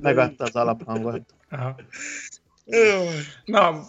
Megadta 0.00 0.44
az 0.44 0.56
alaphangot. 0.56 1.22
Aha. 1.50 1.74
Na, 3.44 3.86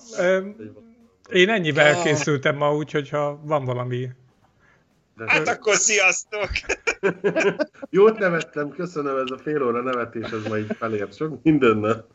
én 1.32 1.50
ennyivel 1.50 1.96
Ah. 1.96 2.04
készültem 2.04 2.56
ma, 2.56 2.76
úgyhogy 2.76 3.10
ha 3.10 3.40
van 3.44 3.66
valami... 3.66 4.10
Hát 5.26 5.48
akkor 5.48 5.76
sziasztok! 5.76 6.50
Jót 7.90 8.18
nevettem, 8.18 8.70
köszönöm, 8.70 9.18
ez 9.18 9.32
a 9.32 9.38
fél 9.38 9.64
óra 9.64 9.82
nevetés, 9.82 10.30
ez 10.30 10.48
ma 10.48 10.58
így 10.58 10.76
felért 10.78 11.16
sok 11.16 11.44
mindennel. 11.44 12.08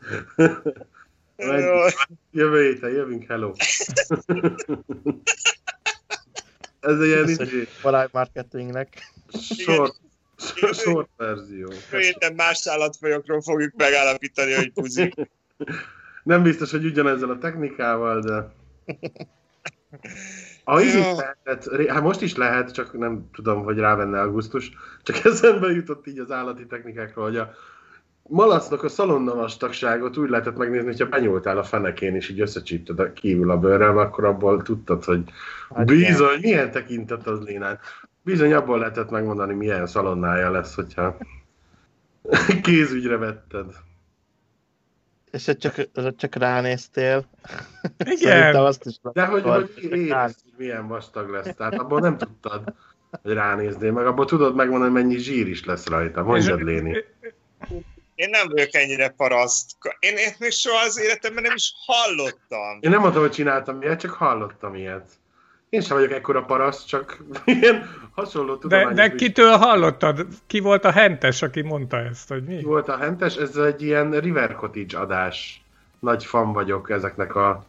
Jövő 2.31 2.63
héten 2.71 2.89
jövünk, 2.89 3.23
hello. 3.27 3.51
Ez 6.79 6.99
egy 6.99 7.07
ilyen 7.07 7.29
izé, 7.29 7.67
Live 7.83 8.09
marketingnek. 8.11 9.13
short, 9.57 9.95
short 10.73 11.09
verzió. 11.17 11.71
Jövő 11.91 12.03
héten 12.03 12.33
más 12.33 12.67
állatfajokról 12.67 13.41
fogjuk 13.41 13.73
megállapítani, 13.75 14.53
hogy 14.53 14.71
puzi. 14.71 15.13
Nem 16.25 16.43
biztos, 16.43 16.71
hogy 16.71 16.85
ugyanezzel 16.85 17.29
a 17.29 17.37
technikával, 17.37 18.19
de... 18.21 18.51
A 20.63 20.79
izit 20.79 21.17
lehetett, 21.17 21.87
hát 21.87 22.01
most 22.01 22.21
is 22.21 22.35
lehet, 22.35 22.73
csak 22.73 22.97
nem 22.97 23.29
tudom, 23.33 23.63
hogy 23.63 23.77
rávenne 23.77 24.21
augusztus, 24.21 24.71
csak 25.03 25.15
eszembe 25.25 25.71
jutott 25.71 26.07
így 26.07 26.19
az 26.19 26.31
állati 26.31 26.65
technikákról, 26.65 27.25
hogy 27.25 27.37
a 27.37 27.53
malacnak 28.21 28.83
a 28.83 28.89
szalonna 28.89 29.35
vastagságot 29.35 30.17
úgy 30.17 30.29
lehetett 30.29 30.57
megnézni, 30.57 30.87
hogyha 30.87 31.09
benyúltál 31.09 31.57
a 31.57 31.63
fenekén, 31.63 32.15
és 32.15 32.29
így 32.29 32.39
összecsípted 32.39 32.99
a 32.99 33.13
kívül 33.13 33.51
a 33.51 33.57
bőrrel, 33.57 33.97
akkor 33.97 34.25
abból 34.25 34.61
tudtad, 34.61 35.03
hogy 35.03 35.23
Hát 35.75 35.85
bizony, 35.85 36.39
milyen 36.41 36.71
tekintet 36.71 37.27
az 37.27 37.39
Lénán. 37.39 37.79
Bizony 38.21 38.53
abból 38.53 38.79
lehetett 38.79 39.09
megmondani, 39.09 39.53
milyen 39.53 39.87
szalonnája 39.87 40.51
lesz, 40.51 40.75
hogyha 40.75 41.17
kézügyre 42.63 43.17
vetted. 43.17 43.65
És 45.35 45.51
csak, 45.57 45.89
csak 46.15 46.35
ránéztél. 46.35 47.25
Igen. 48.05 48.55
Azt 48.55 48.85
is 48.85 48.95
De 49.13 49.25
hogy, 49.25 49.43
hogy 49.43 49.71
érezd, 49.79 50.39
hogy 50.43 50.53
milyen 50.57 50.87
vastag 50.87 51.29
lesz. 51.29 51.55
Tehát 51.57 51.73
abból 51.73 51.99
nem 51.99 52.17
tudtad, 52.17 52.73
hogy 53.21 53.33
ránézni, 53.33 53.89
meg 53.89 54.05
abból 54.05 54.25
tudod 54.25 54.55
megmondani, 54.55 54.91
hogy 54.91 55.01
mennyi 55.01 55.17
zsír 55.17 55.47
is 55.47 55.65
lesz 55.65 55.87
rajta. 55.87 56.23
Mondjad, 56.23 56.61
Léni. 56.63 57.03
Én 58.15 58.29
nem 58.29 58.47
vagyok 58.47 58.73
ennyire 58.75 59.09
paraszt. 59.09 59.77
Én, 59.99 60.17
én 60.17 60.33
még 60.39 60.51
soha 60.51 60.85
az 60.85 60.99
életemben 60.99 61.43
nem 61.43 61.55
is 61.55 61.73
hallottam. 61.85 62.77
Én 62.79 62.89
nem 62.89 62.99
mondtam, 62.99 63.21
hogy 63.21 63.31
csináltam 63.31 63.81
ilyet, 63.81 63.99
csak 63.99 64.11
hallottam 64.11 64.75
ilyet. 64.75 65.09
Én 65.75 65.81
sem 65.81 65.97
vagyok 65.97 66.11
ekkora 66.11 66.43
paraszt, 66.45 66.87
csak 66.87 67.17
ilyen 67.45 67.89
hasonló 68.15 68.53
De, 68.53 68.59
tudományos 68.59 68.93
de 68.93 69.05
is. 69.05 69.21
kitől 69.21 69.57
hallottad? 69.57 70.27
Ki 70.47 70.59
volt 70.59 70.85
a 70.85 70.91
hentes, 70.91 71.41
aki 71.41 71.61
mondta 71.61 71.97
ezt, 71.97 72.27
hogy 72.29 72.43
mi? 72.43 72.57
Ki 72.57 72.63
volt 72.63 72.87
a 72.87 72.97
hentes? 72.97 73.35
Ez 73.35 73.55
egy 73.55 73.81
ilyen 73.81 74.19
River 74.19 74.55
Cottage 74.55 74.99
adás. 74.99 75.63
Nagy 75.99 76.25
fan 76.25 76.53
vagyok 76.53 76.89
ezeknek 76.89 77.35
a... 77.35 77.65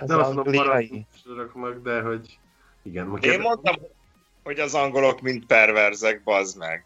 Az 0.00 0.08
nem 0.08 0.18
azt 0.18 0.34
mondom 0.34 1.82
de 1.82 2.00
hogy... 2.00 2.38
Igen, 2.82 3.06
Én 3.06 3.18
kérdez- 3.18 3.42
mondtam, 3.42 3.74
hogy 4.42 4.58
az 4.58 4.74
angolok 4.74 5.20
mind 5.20 5.44
perverzek, 5.46 6.22
bazd 6.22 6.58
meg. 6.58 6.84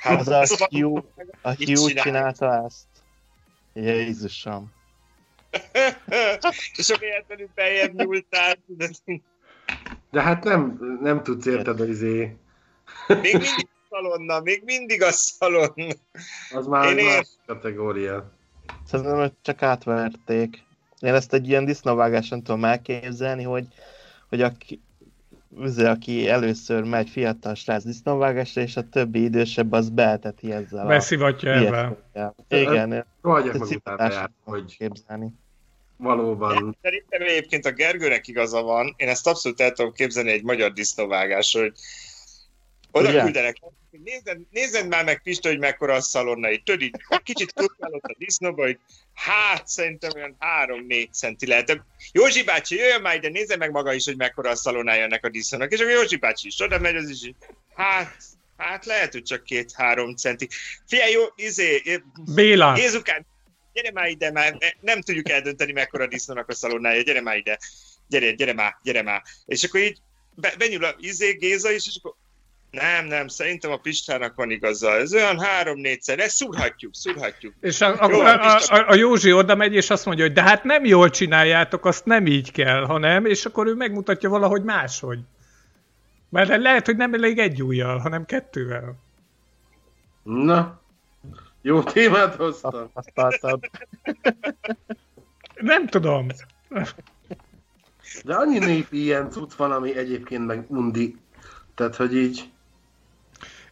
Hát, 0.00 0.20
Az 0.20 0.28
a 0.28 0.38
azt 0.38 0.68
Hugh, 0.70 1.04
a 1.42 1.48
Hugh 1.50 1.86
csinál? 1.86 2.02
csinálta 2.04 2.64
ezt. 2.64 2.84
Jézusom. 3.72 4.72
és 6.76 6.90
a 6.90 6.96
véletlenül 6.98 7.48
beljebb 7.54 7.94
nyúltál. 7.94 8.54
De 10.16 10.22
hát 10.22 10.44
nem, 10.44 10.78
nem 11.00 11.22
tudsz 11.22 11.46
érted, 11.46 11.78
hogy 11.78 11.88
izé... 11.88 12.36
Még 13.08 13.32
mindig 13.32 13.68
a 13.68 13.86
szalonna, 13.90 14.40
még 14.40 14.62
mindig 14.64 15.02
a 15.02 15.10
szalonna. 15.10 15.94
Az 16.54 16.66
már 16.66 16.96
Én 16.96 17.04
más 17.04 17.28
kategória. 17.46 18.30
Szerintem 18.86 19.16
hogy 19.16 19.32
csak 19.42 19.62
átverték. 19.62 20.64
Én 21.00 21.14
ezt 21.14 21.32
egy 21.32 21.48
ilyen 21.48 21.64
disznóvágáson 21.64 22.42
tudom 22.42 22.64
elképzelni, 22.64 23.42
hogy, 23.42 23.66
hogy 24.28 24.42
aki, 24.42 24.80
üző, 25.58 25.86
aki 25.86 26.28
először 26.28 26.84
megy 26.84 27.08
fiatal 27.08 27.54
srác 27.54 27.84
disznóvágásra, 27.84 28.62
és 28.62 28.76
a 28.76 28.88
többi 28.88 29.22
idősebb 29.22 29.72
az 29.72 29.88
beeteti 29.88 30.52
ezzel 30.52 30.86
Beszivatja 30.86 31.52
ebben. 31.52 31.96
Igen, 32.48 33.06
utána 33.22 33.64
szívás 33.64 34.14
jár, 34.14 34.30
hogy 34.44 34.76
képzelni. 34.76 35.34
Valóban 35.96 36.76
Szerintem 36.82 37.22
egyébként 37.22 37.66
a 37.66 37.72
Gergőnek 37.72 38.28
igaza 38.28 38.62
van. 38.62 38.94
Én 38.96 39.08
ezt 39.08 39.26
abszolút 39.26 39.60
el 39.60 39.72
tudom 39.72 39.92
képzelni 39.92 40.30
egy 40.30 40.42
magyar 40.42 40.72
disznóvágásról, 40.72 41.62
hogy 41.62 41.74
oda 42.90 43.08
Ugye? 43.08 43.22
küldenek, 43.22 43.56
nézed, 44.04 44.38
nézed 44.50 44.88
már 44.88 45.04
meg 45.04 45.22
Pista, 45.22 45.48
hogy 45.48 45.58
mekkora 45.58 45.94
a 45.94 46.00
szalonna, 46.00 46.52
így 46.52 46.62
tudod, 46.62 46.82
így 46.82 46.94
kicsit 47.22 47.52
ott 47.56 47.76
a 47.80 48.14
disznóba, 48.18 48.62
hogy 48.62 48.78
hát 49.14 49.68
szerintem 49.68 50.10
olyan 50.14 50.36
3-4 50.66 51.10
centi 51.12 51.46
lehet. 51.46 51.66
De 51.66 51.84
Józsi 52.12 52.42
bácsi, 52.42 52.76
jöjjön 52.76 53.00
már 53.00 53.14
ide, 53.14 53.28
nézze 53.28 53.56
meg 53.56 53.70
maga 53.70 53.92
is, 53.92 54.04
hogy 54.04 54.16
mekkora 54.16 54.50
a 54.50 54.54
szalonnája 54.54 55.02
ennek 55.02 55.24
a 55.24 55.28
disznónak. 55.28 55.72
És 55.72 55.80
akkor 55.80 55.92
Józsi 55.92 56.16
bácsi 56.16 56.46
is 56.46 56.60
oda 56.60 56.78
megy, 56.78 56.96
az 56.96 57.08
is 57.08 57.30
hát, 57.74 58.16
hát 58.56 58.84
lehet, 58.84 59.12
hogy 59.12 59.22
csak 59.22 59.44
két-három 59.44 60.14
centi. 60.14 60.48
Figyelj, 60.86 61.12
jó, 61.12 61.22
izé, 61.34 62.00
Béla, 62.34 62.76
Jézukám, 62.76 63.26
gyere 63.76 63.92
már 63.92 64.08
ide, 64.08 64.30
már 64.30 64.58
nem 64.80 65.00
tudjuk 65.00 65.28
eldönteni, 65.28 65.72
mekkora 65.72 66.04
a 66.04 66.08
disznónak 66.08 66.48
a 66.48 66.54
szalonnája, 66.54 67.02
gyere 67.02 67.20
már 67.20 67.36
ide, 67.36 67.58
gyere, 68.08 68.30
gyere 68.32 68.52
már, 68.52 68.76
gyere 68.82 69.02
már. 69.02 69.22
És 69.46 69.64
akkor 69.64 69.80
így 69.80 69.98
be, 70.34 70.54
benyúl 70.58 70.84
a 70.84 70.94
izé, 70.98 71.32
Géza 71.32 71.70
is, 71.70 71.86
és 71.86 71.96
akkor 71.98 72.14
nem, 72.70 73.06
nem, 73.06 73.28
szerintem 73.28 73.70
a 73.70 73.76
Pistának 73.76 74.34
van 74.34 74.50
igaza. 74.50 74.90
Ez 74.90 75.14
olyan 75.14 75.40
három-négyszer, 75.40 76.18
ezt 76.18 76.36
szúrhatjuk, 76.36 76.94
szúrhatjuk. 76.94 77.54
és 77.60 77.80
a, 77.80 78.02
akkor 78.02 78.24
a, 78.24 78.56
a, 78.56 78.84
a 78.88 78.94
Józsi 78.94 79.32
oda 79.32 79.54
megy, 79.54 79.74
és 79.74 79.90
azt 79.90 80.04
mondja, 80.04 80.24
hogy 80.24 80.32
de 80.32 80.42
hát 80.42 80.64
nem 80.64 80.84
jól 80.84 81.10
csináljátok, 81.10 81.84
azt 81.84 82.04
nem 82.04 82.26
így 82.26 82.52
kell, 82.52 82.84
hanem, 82.84 83.26
és 83.26 83.44
akkor 83.44 83.66
ő 83.66 83.74
megmutatja 83.74 84.28
valahogy 84.28 84.62
máshogy. 84.62 85.18
Mert 86.28 86.62
lehet, 86.62 86.86
hogy 86.86 86.96
nem 86.96 87.14
elég 87.14 87.38
egy 87.38 87.62
ujjal, 87.62 87.98
hanem 87.98 88.24
kettővel. 88.24 88.96
Na, 90.22 90.80
jó 91.66 91.82
témát 91.82 92.34
hoztam. 92.34 92.70
Tapasztaltad. 92.70 93.60
Nem 95.54 95.86
tudom. 95.86 96.26
De 98.24 98.34
annyi 98.34 98.58
népi 98.58 99.02
ilyen 99.02 99.30
cucc 99.30 99.52
van, 99.52 99.72
ami 99.72 99.96
egyébként 99.96 100.46
meg 100.46 100.64
undi. 100.68 101.16
Tehát, 101.74 101.96
hogy 101.96 102.16
így, 102.16 102.50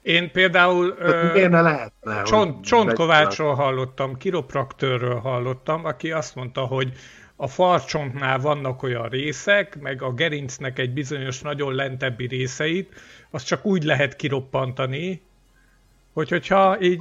Én 0.02 0.30
például 0.30 0.94
ö, 0.98 1.48
ne 1.48 1.60
lehetne? 1.60 2.22
Csont, 2.22 2.64
Csontkovácsról 2.64 3.54
hallottam, 3.54 4.16
kiropraktőrről 4.16 5.18
hallottam, 5.18 5.84
aki 5.84 6.12
azt 6.12 6.34
mondta, 6.34 6.60
hogy 6.60 6.92
a 7.36 7.46
farcsontnál 7.46 8.38
vannak 8.38 8.82
olyan 8.82 9.08
részek, 9.08 9.80
meg 9.80 10.02
a 10.02 10.12
gerincnek 10.12 10.78
egy 10.78 10.92
bizonyos 10.92 11.40
nagyon 11.40 11.74
lentebbi 11.74 12.26
részeit, 12.26 12.94
azt 13.30 13.46
csak 13.46 13.64
úgy 13.64 13.82
lehet 13.82 14.16
kiroppantani, 14.16 15.22
hogy 16.12 16.28
hogyha 16.28 16.80
így, 16.80 17.00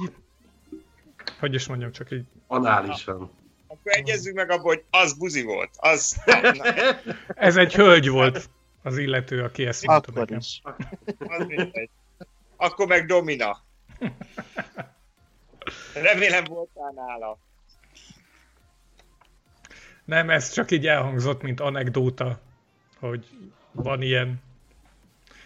hogy 1.38 1.54
is 1.54 1.66
mondjam, 1.66 1.92
csak 1.92 2.10
így, 2.10 2.24
Análisan. 2.46 3.30
Akkor 3.66 3.92
egyezzünk 3.92 4.36
meg 4.36 4.50
abban, 4.50 4.64
hogy 4.64 4.84
az 4.90 5.18
buzi 5.18 5.42
volt. 5.42 5.70
Az, 5.76 6.22
ez 7.34 7.56
egy 7.56 7.74
hölgy 7.74 8.08
volt 8.08 8.48
az 8.82 8.98
illető, 8.98 9.42
aki 9.42 9.66
ezt 9.66 9.86
mondta 9.86 10.10
Akkor 10.10 10.22
nekem. 10.22 10.38
is. 10.38 10.62
az 11.18 11.46
mindegy. 11.46 11.90
Akkor 12.56 12.86
meg 12.86 13.06
Domina. 13.06 13.62
Remélem 15.94 16.44
voltál 16.44 16.92
nála. 16.94 17.38
Nem, 20.04 20.30
ez 20.30 20.52
csak 20.52 20.70
így 20.70 20.86
elhangzott, 20.86 21.42
mint 21.42 21.60
anekdóta, 21.60 22.40
hogy 22.98 23.28
van 23.72 24.02
ilyen. 24.02 24.42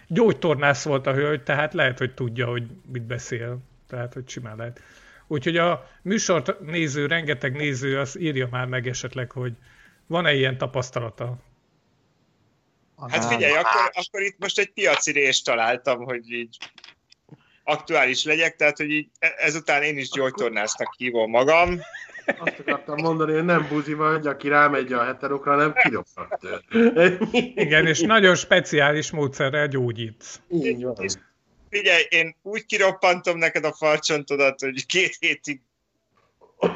Gyógytornász 0.07 0.85
volt 0.85 1.07
a 1.07 1.13
hölgy, 1.13 1.43
tehát 1.43 1.75
lehet, 1.75 1.99
hogy 1.99 2.15
tudja, 2.15 2.47
hogy 2.47 2.71
mit 2.93 3.03
beszél. 3.03 3.59
Tehát, 3.89 4.15
hogy 4.15 4.29
simán 4.29 4.57
lehet. 4.57 4.81
Úgyhogy 5.29 5.57
a 5.57 5.89
műsort 6.03 6.61
néző, 6.61 7.07
rengeteg 7.07 7.57
néző, 7.57 7.99
az 7.99 8.21
írja 8.21 8.49
már 8.51 8.67
meg 8.67 8.87
esetleg, 8.87 9.31
hogy 9.31 9.53
van-e 10.07 10.35
ilyen 10.35 10.59
tapasztalata. 10.59 11.37
Hát 13.11 13.25
figyelj, 13.25 13.53
akkor, 13.53 13.91
akkor 13.93 14.23
itt 14.23 14.37
most 14.39 14.59
egy 14.59 14.71
piaci 14.73 15.13
részt 15.13 15.45
találtam, 15.45 16.05
hogy 16.05 16.31
így 16.31 16.57
aktuális 17.65 18.25
legyek, 18.25 18.57
tehát 18.57 18.77
hogy 18.77 18.91
így 18.91 19.09
e- 19.19 19.35
ezután 19.37 19.83
én 19.83 19.99
is 19.99 20.11
gyógytornásznak 20.11 20.95
hívom 20.97 21.31
magam. 21.31 21.81
Azt 22.39 22.59
akartam 22.59 22.97
mondani, 23.01 23.33
hogy 23.33 23.45
nem 23.45 23.67
buzi 23.69 23.95
vagy, 23.95 24.27
aki 24.27 24.49
rámegy 24.49 24.93
a 24.93 25.05
heterokra, 25.05 25.53
hanem 25.53 25.73
kiropraktőr. 25.75 27.19
Igen, 27.55 27.87
és 27.87 28.01
nagyon 28.01 28.35
speciális 28.35 29.11
módszerrel 29.11 29.69
gyógyítsz. 29.69 30.41
Így 30.51 30.83
van. 30.83 30.97
Figyelj, 31.71 32.03
én 32.09 32.37
úgy 32.43 32.67
kiroppantom 32.67 33.39
neked 33.39 33.65
a 33.65 33.73
farcsontodat, 33.73 34.61
hogy 34.61 34.87
két 34.87 35.17
hétig 35.21 35.61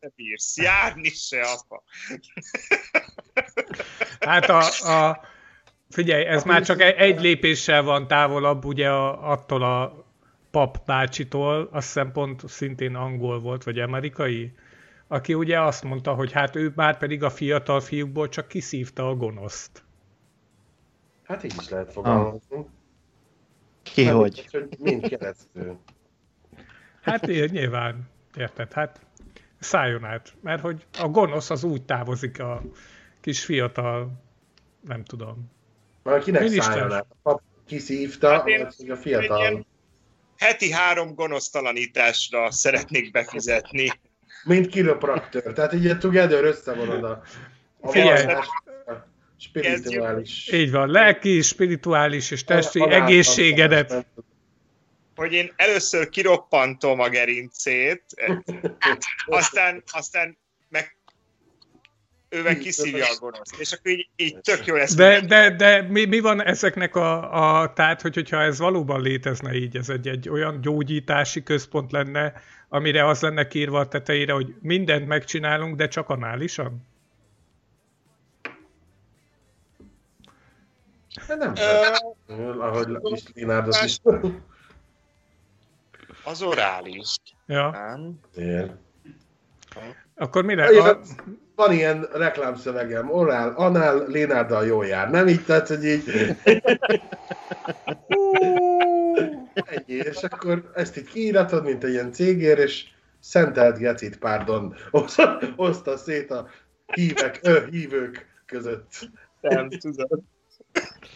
se 0.00 0.10
bírsz, 0.16 0.56
járni 0.56 1.08
se, 1.08 1.42
apa. 1.42 1.82
Hát 4.20 4.48
a, 4.48 4.58
a 4.92 5.20
figyelj, 5.90 6.24
ez 6.24 6.44
már 6.44 6.62
csak 6.62 6.80
egy, 6.80 7.20
lépéssel 7.20 7.82
van 7.82 8.06
távolabb 8.06 8.64
ugye 8.64 8.88
a, 8.88 9.30
attól 9.30 9.62
a 9.62 10.04
pap 10.50 10.84
bácsitól, 10.86 11.68
azt 11.72 11.86
hiszem 11.86 12.12
pont 12.12 12.48
szintén 12.48 12.94
angol 12.94 13.40
volt, 13.40 13.64
vagy 13.64 13.78
amerikai, 13.78 14.52
aki 15.08 15.34
ugye 15.34 15.60
azt 15.60 15.84
mondta, 15.84 16.14
hogy 16.14 16.32
hát 16.32 16.56
ő 16.56 16.72
már 16.74 16.98
pedig 16.98 17.22
a 17.22 17.30
fiatal 17.30 17.80
fiúkból 17.80 18.28
csak 18.28 18.48
kiszívta 18.48 19.08
a 19.08 19.14
gonoszt. 19.14 19.84
Hát 21.22 21.44
így 21.44 21.54
is 21.60 21.68
lehet 21.68 21.92
fogalmazni. 21.92 22.66
Ki 23.92 24.04
Nem 24.04 24.16
hogy? 24.16 24.32
biztos, 24.34 24.50
hogy 24.60 24.78
mind 24.78 25.08
keresztül. 25.08 25.78
Hát 27.02 27.26
ilyen, 27.26 27.48
nyilván, 27.52 28.08
érted, 28.36 28.72
hát 28.72 29.00
szálljon 29.58 30.04
át, 30.04 30.34
mert 30.42 30.60
hogy 30.62 30.86
a 30.98 31.08
gonosz 31.08 31.50
az 31.50 31.64
úgy 31.64 31.82
távozik 31.82 32.40
a 32.40 32.62
kis 33.20 33.44
fiatal, 33.44 34.12
nem 34.80 35.04
tudom. 35.04 35.50
Már 36.02 36.22
kinek 36.22 36.48
szálljon 36.48 36.92
át? 36.92 37.06
A 37.10 37.16
pap 37.22 37.42
kiszívta, 37.66 38.30
Hát 38.30 38.46
én- 38.46 38.90
a 38.90 38.96
fiatal. 38.96 39.66
heti 40.38 40.70
három 40.72 41.14
gonosztalanításra 41.14 42.50
szeretnék 42.50 43.10
befizetni. 43.10 43.90
Mint 44.44 44.66
kiropraktor. 44.66 45.42
Tehát 45.42 45.72
így 45.72 45.86
a 45.86 45.98
together 45.98 46.44
összevonod 46.44 47.04
a, 47.04 47.22
a 47.80 47.90
Figyelj. 47.90 48.34
Spirituális. 49.40 50.52
Így 50.52 50.70
van, 50.70 50.90
lelki, 50.90 51.40
spirituális 51.40 52.30
és 52.30 52.44
testi 52.44 52.80
a- 52.80 52.84
a- 52.84 52.90
egészségedet. 52.90 54.06
hogy 55.16 55.32
én 55.32 55.52
először 55.56 56.08
kiroppantom 56.08 57.00
a 57.00 57.08
gerincét, 57.08 58.04
aztán, 59.26 59.82
aztán 59.92 60.38
meg 60.68 60.96
ő 62.28 62.42
meg 62.42 62.58
kiszívja 62.58 63.04
a 63.04 63.16
gonoszt. 63.20 63.54
És 63.58 63.72
akkor 63.72 63.90
így, 63.90 64.08
így 64.16 64.40
tök 64.40 64.66
jó 64.66 64.74
lesz. 64.74 64.94
De, 64.94 65.20
de, 65.20 65.50
de 65.50 65.82
mi, 65.82 66.04
mi 66.04 66.20
van 66.20 66.42
ezeknek 66.44 66.96
a, 66.96 67.62
a 67.62 67.72
tehát, 67.72 68.00
hogy, 68.00 68.14
hogyha 68.14 68.42
ez 68.42 68.58
valóban 68.58 69.02
létezne 69.02 69.54
így, 69.54 69.76
ez 69.76 69.88
egy, 69.88 70.08
egy 70.08 70.28
olyan 70.28 70.60
gyógyítási 70.60 71.42
központ 71.42 71.92
lenne, 71.92 72.32
amire 72.68 73.06
az 73.06 73.20
lenne 73.20 73.46
kírva 73.46 73.78
a 73.78 73.88
tetejére, 73.88 74.32
hogy 74.32 74.54
mindent 74.60 75.06
megcsinálunk, 75.06 75.76
de 75.76 75.88
csak 75.88 76.08
análisan? 76.08 76.88
De 81.26 81.34
nem 81.34 81.50
Ö, 81.50 81.54
feltétlenül, 81.54 82.60
ahogy 82.60 82.98
is 83.02 83.22
Lénárdot 83.34 83.82
is 83.84 84.00
az 86.24 86.42
orális. 86.42 87.16
Ja. 87.46 87.70
Nem? 87.70 88.20
Ilyen. 88.36 88.78
Akkor 90.16 90.44
mire? 90.44 90.70
Igen, 90.72 90.86
A, 90.86 90.98
Van 91.54 91.72
ilyen 91.72 92.08
reklámszövegem, 92.12 93.10
orál, 93.10 93.52
anál, 93.56 94.06
Lénárdal 94.06 94.66
jól 94.66 94.86
jár. 94.86 95.10
Nem 95.10 95.28
így, 95.28 95.44
tehát, 95.44 95.68
hogy 95.68 95.84
így 95.84 96.36
ennyi, 99.54 99.94
és 99.94 100.22
akkor 100.22 100.70
ezt 100.74 100.96
így 100.96 101.04
kiíratod, 101.10 101.64
mint 101.64 101.84
egy 101.84 101.90
ilyen 101.90 102.12
cégér, 102.12 102.58
és 102.58 102.88
szentelt 103.20 103.78
gecit, 103.78 104.18
pardon, 104.18 104.74
osz- 104.90 105.20
oszta 105.56 105.96
szét 105.96 106.30
a 106.30 106.48
hívek, 106.86 107.38
ö, 107.42 107.66
hívők 107.70 108.42
között. 108.46 109.08
Nem 109.40 109.68
tudom. 109.68 110.08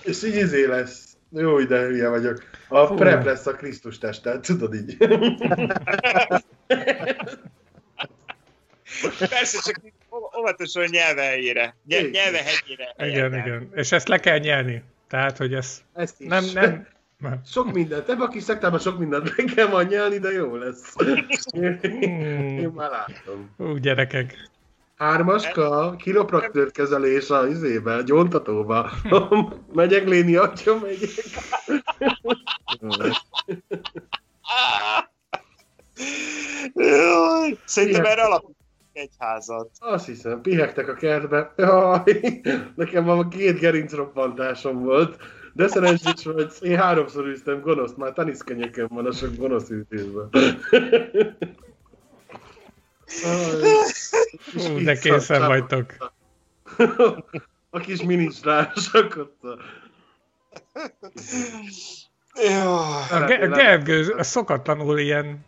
És 0.04 0.22
így 0.22 0.36
izé 0.36 0.64
lesz. 0.66 1.16
Jó, 1.30 1.60
de 1.60 1.80
hülye 1.80 2.08
vagyok. 2.08 2.42
A 2.68 2.78
Hú. 2.86 2.94
prep 2.94 3.24
lesz 3.24 3.46
a 3.46 3.52
Krisztus 3.52 3.98
testet, 3.98 4.40
tudod 4.46 4.74
így. 4.74 4.96
Persze, 9.18 9.60
csak 9.72 9.80
óvatosan 10.38 10.84
nyelve 10.90 11.22
helyére. 11.22 11.76
Nyelve 11.86 12.38
hegyére. 12.42 12.94
igen, 12.96 13.30
helyezem. 13.30 13.32
igen. 13.32 13.68
És 13.74 13.92
ezt 13.92 14.08
le 14.08 14.18
kell 14.18 14.38
nyelni. 14.38 14.82
Tehát, 15.08 15.36
hogy 15.36 15.54
ez 15.54 15.82
Ezt 15.94 16.20
is. 16.20 16.26
nem, 16.28 16.44
nem, 16.54 16.86
nem. 17.18 17.40
Sok 17.46 17.72
mindent, 17.72 18.08
ebben 18.08 18.26
a 18.26 18.28
kis 18.28 18.42
szektában 18.42 18.78
sok 18.78 18.98
mindent 18.98 19.36
meg 19.36 19.46
kell 19.54 19.68
majd 19.68 19.88
nyelni, 19.88 20.18
de 20.18 20.30
jó 20.30 20.56
lesz. 20.56 20.94
Én 21.52 21.78
Hmm. 21.82 22.72
már 22.74 22.90
látom. 22.90 23.50
Ú, 23.56 23.76
gyerekek. 23.76 24.48
Hármaska, 25.04 25.94
kiropraktőr 25.96 26.70
kezelés 26.70 27.30
a 27.30 27.46
izébe, 27.46 28.02
gyóntatóba. 28.02 28.90
megyek 29.72 30.08
léni, 30.08 30.36
atya, 30.36 30.78
megyek. 30.78 31.10
Jaj, 36.74 37.58
Szerintem 37.64 38.04
erre 38.04 38.22
alapítunk 38.22 38.56
egy 38.92 39.10
házat. 39.18 39.70
Azt 39.78 40.06
hiszem, 40.06 40.40
pihegtek 40.40 40.88
a 40.88 40.94
kertbe. 40.94 41.52
Jaj, 41.56 42.20
nekem 42.74 43.04
van 43.04 43.28
két 43.28 43.58
gerincroppantásom 43.58 44.82
volt. 44.82 45.16
De 45.52 45.68
szerencsés 45.68 46.24
vagy, 46.24 46.52
én 46.60 46.76
háromszor 46.78 47.26
üztem 47.26 47.60
gonoszt, 47.60 47.96
már 47.96 48.12
taniszkenyeken 48.12 48.88
van 48.88 49.06
a 49.06 49.12
sok 49.12 49.36
gonosz 49.36 49.70
ütésben. 49.70 50.28
De 54.84 54.98
készen 54.98 55.46
vagytok. 55.46 56.12
A 57.70 57.78
kis 57.80 58.02
minisrások 58.02 59.16
ott. 59.16 59.42
a- 59.42 59.58
Jó. 62.42 62.72
A 63.10 63.24
Ge- 63.26 63.54
Gergő, 63.54 64.14
szokatlanul 64.22 64.98
ilyen 64.98 65.44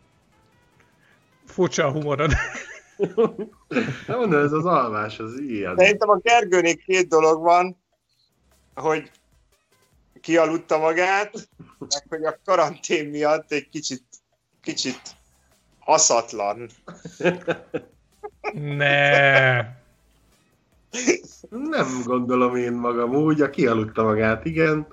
furcsa 1.47 1.85
a 1.87 1.91
humorod. 1.91 2.33
Nem 4.07 4.19
mondom, 4.19 4.45
ez 4.45 4.53
az 4.53 4.65
alvás, 4.65 5.19
az 5.19 5.39
ilyen. 5.39 5.77
Szerintem 5.77 6.09
a 6.09 6.19
Gergőnél 6.19 6.77
két 6.77 7.09
dolog 7.09 7.43
van, 7.43 7.83
hogy 8.75 9.11
kialudta 10.21 10.79
magát, 10.79 11.49
meg 11.79 12.05
hogy 12.09 12.25
a 12.25 12.39
karantén 12.45 13.09
miatt 13.09 13.53
egy 13.53 13.69
kicsit, 13.69 14.05
kicsit 14.63 15.01
haszatlan. 15.87 16.69
Ne. 18.53 19.57
Nem 21.49 22.03
gondolom 22.05 22.57
én 22.57 22.73
magam 22.73 23.15
úgy, 23.15 23.41
a 23.41 23.51
kialudta 23.51 24.03
magát, 24.03 24.45
igen. 24.45 24.87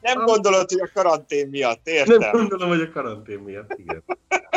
Nem 0.00 0.24
gondolod, 0.24 0.70
hogy 0.70 0.80
a 0.80 0.90
karantén 0.94 1.48
miatt, 1.48 1.80
Nem 1.84 1.94
értem? 1.94 2.30
gondolom, 2.30 2.68
hogy 2.68 2.80
a 2.80 2.90
karantén 2.90 3.38
miatt, 3.38 3.78
igen. 3.78 4.02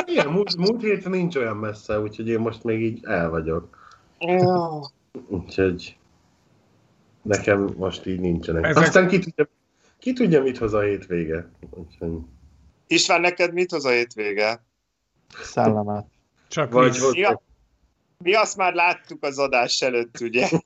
Igen, 0.05 0.27
múlt, 0.27 0.57
múlt 0.57 0.81
héten 0.81 1.11
nincs 1.11 1.35
olyan 1.35 1.57
messze, 1.57 1.99
úgyhogy 1.99 2.27
én 2.27 2.39
most 2.39 2.63
még 2.63 2.81
így 2.81 2.99
el 3.05 3.29
vagyok. 3.29 3.77
Jó. 4.19 4.81
Úgyhogy 5.27 5.97
nekem 7.21 7.73
most 7.77 8.05
így 8.05 8.19
nincsenek. 8.19 8.65
Ezek... 8.65 8.83
Aztán 8.83 9.07
ki 9.07 9.19
tudja, 9.19 9.47
ki 9.99 10.13
tudja, 10.13 10.41
mit 10.41 10.57
hoz 10.57 10.73
a 10.73 10.81
hétvége. 10.81 11.49
Úgyhogy... 11.69 12.17
István, 12.87 13.21
neked 13.21 13.53
mit 13.53 13.71
hoz 13.71 13.85
a 13.85 13.89
hétvége? 13.89 14.63
Szellemet. 15.41 16.05
Csak 16.47 16.71
Vagy. 16.71 16.97
Ja. 17.11 17.41
Mi 18.17 18.33
azt 18.33 18.57
már 18.57 18.73
láttuk 18.73 19.23
az 19.23 19.39
adás 19.39 19.81
előtt, 19.81 20.19
ugye? 20.19 20.49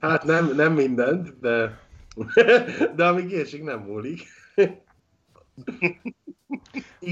Hát 0.00 0.24
nem, 0.24 0.54
nem 0.54 0.72
mindent, 0.72 1.38
de, 1.40 1.78
de 2.96 3.06
amíg 3.06 3.30
érsig 3.30 3.62
nem 3.62 3.80
múlik. 3.80 4.26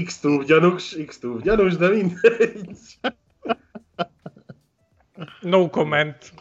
x 0.05 0.19
túl 0.19 0.43
gyanús, 0.43 0.95
x 1.05 1.19
túl 1.19 1.41
gyanús, 1.41 1.77
de 1.77 1.89
mindegy. 1.89 2.77
No 5.41 5.69
comment. 5.69 6.33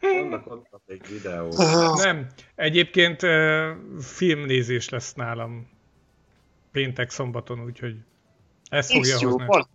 Vannak 0.00 0.46
ott 0.46 0.82
még 0.86 1.06
videók. 1.08 1.56
Nem. 1.96 2.26
Egyébként 2.54 3.20
filmnézés 3.98 4.88
lesz 4.88 5.14
nálam 5.14 5.68
péntek 6.72 7.10
szombaton, 7.10 7.64
úgyhogy 7.64 7.96
ez 8.70 8.92
fogja 8.92 9.14
X-Tube, 9.14 9.44
hozni. 9.44 9.68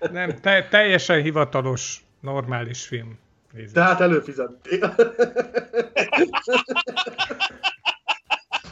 Nem, 0.12 0.40
te, 0.40 0.68
teljesen 0.68 1.22
hivatalos, 1.22 2.04
normális 2.20 2.86
film. 2.86 3.18
Nézés. 3.52 3.72
Tehát 3.72 4.00
előfizettél. 4.00 4.94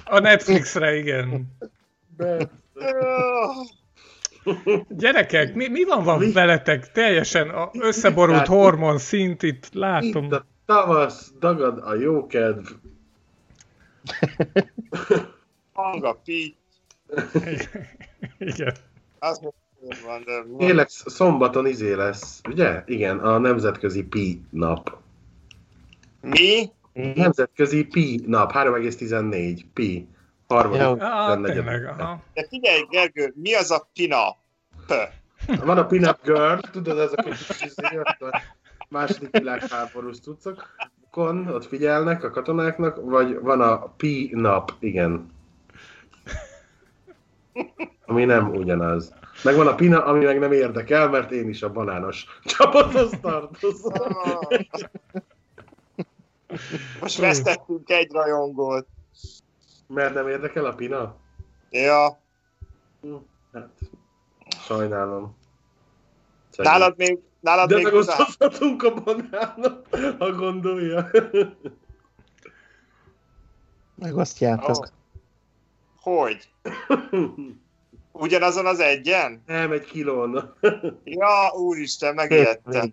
A 0.04 0.18
Netflixre, 0.18 0.96
igen. 0.96 1.56
De... 2.16 2.50
Gyerekek, 4.88 5.54
mi, 5.54 5.68
mi 5.68 5.84
van, 5.84 6.04
van 6.04 6.18
Mi? 6.18 6.32
veletek? 6.32 6.92
Teljesen 6.92 7.48
a 7.48 7.70
összeborult 7.72 8.40
Itt- 8.40 8.46
hormon 8.46 8.98
szint 8.98 9.42
itt 9.42 9.68
látom. 9.72 10.24
Itt 10.24 10.32
a 10.32 10.46
tavasz, 10.66 11.32
dagad 11.38 11.78
a 11.78 11.94
jókedv. 11.94 12.66
Hang 15.72 16.04
a 16.04 16.12
pi, 16.24 16.56
Igen. 18.38 18.74
van, 20.04 20.22
de 20.24 20.44
Tényleg 20.58 20.88
szombaton 20.88 21.66
izé 21.66 21.92
lesz, 21.92 22.40
ugye? 22.48 22.82
Igen, 22.86 23.18
a 23.18 23.38
nemzetközi 23.38 24.02
pi 24.02 24.42
nap. 24.50 24.98
mi? 26.20 26.70
Nemzetközi 26.92 27.84
pi 27.84 28.22
nap, 28.26 28.52
3,14 28.52 29.60
pi. 29.74 30.08
Harmadik. 30.46 30.80
Jó. 30.80 30.96
Ah, 30.98 31.34
14. 31.34 31.52
tényleg, 31.52 31.84
aha. 31.84 32.22
De 32.34 32.46
figyelj, 32.48 32.82
Gergő, 32.90 33.32
mi 33.36 33.54
az 33.54 33.70
a 33.70 33.88
pina? 33.92 34.36
Van 35.64 35.78
a 35.78 35.86
Pin-Up 35.86 36.18
Girl, 36.22 36.58
tudod, 36.70 36.98
ez 36.98 37.12
a 37.14 37.22
kis 37.22 37.48
izé, 37.62 38.00
második 38.88 39.30
világháborús 39.30 40.20
cuccok. 40.20 40.76
Kon, 41.10 41.48
ott 41.48 41.66
figyelnek 41.66 42.24
a 42.24 42.30
katonáknak, 42.30 42.98
vagy 43.02 43.40
van 43.40 43.60
a 43.60 43.94
P-nap, 43.96 44.72
igen. 44.78 45.32
Ami 48.06 48.24
nem 48.24 48.50
ugyanaz. 48.50 49.14
Meg 49.44 49.54
van 49.54 49.66
a 49.66 49.74
Pina, 49.74 50.04
ami 50.04 50.24
meg 50.24 50.38
nem 50.38 50.52
érdekel, 50.52 51.08
mert 51.08 51.30
én 51.30 51.48
is 51.48 51.62
a 51.62 51.72
banános 51.72 52.26
csapathoz 52.44 53.10
tartozom. 53.20 53.92
Most 57.00 57.18
vesztettünk 57.18 57.90
egy 57.90 58.12
rajongót. 58.12 58.86
Mert 59.86 60.14
nem 60.14 60.28
érdekel 60.28 60.64
a 60.64 60.72
Pina? 60.72 61.16
Ja, 61.70 62.22
Hát, 63.52 63.68
sajnálom. 64.48 65.36
Szegény. 66.50 66.72
nálad 66.72 66.96
még, 66.96 67.18
nálad 67.40 67.68
De 67.68 67.76
még 67.76 67.86
a 68.82 68.94
banánot, 69.04 69.88
ha 70.18 70.32
gondolja. 70.32 71.10
Megosztjátok. 73.94 74.76
Ó. 74.76 74.88
Hogy? 76.04 76.48
Ugyanazon 78.12 78.66
az 78.66 78.80
egyen? 78.80 79.42
Nem, 79.46 79.72
egy 79.72 79.84
kilón. 79.84 80.54
Ja, 81.04 81.52
úristen, 81.56 82.14
megijedtem. 82.14 82.92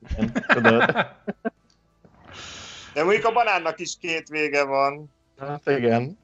De 2.94 3.04
mondjuk 3.04 3.26
a 3.26 3.32
banánnak 3.32 3.80
is 3.80 3.98
két 4.02 4.28
vége 4.28 4.64
van. 4.64 5.12
Hát 5.40 5.70
igen. 5.70 6.18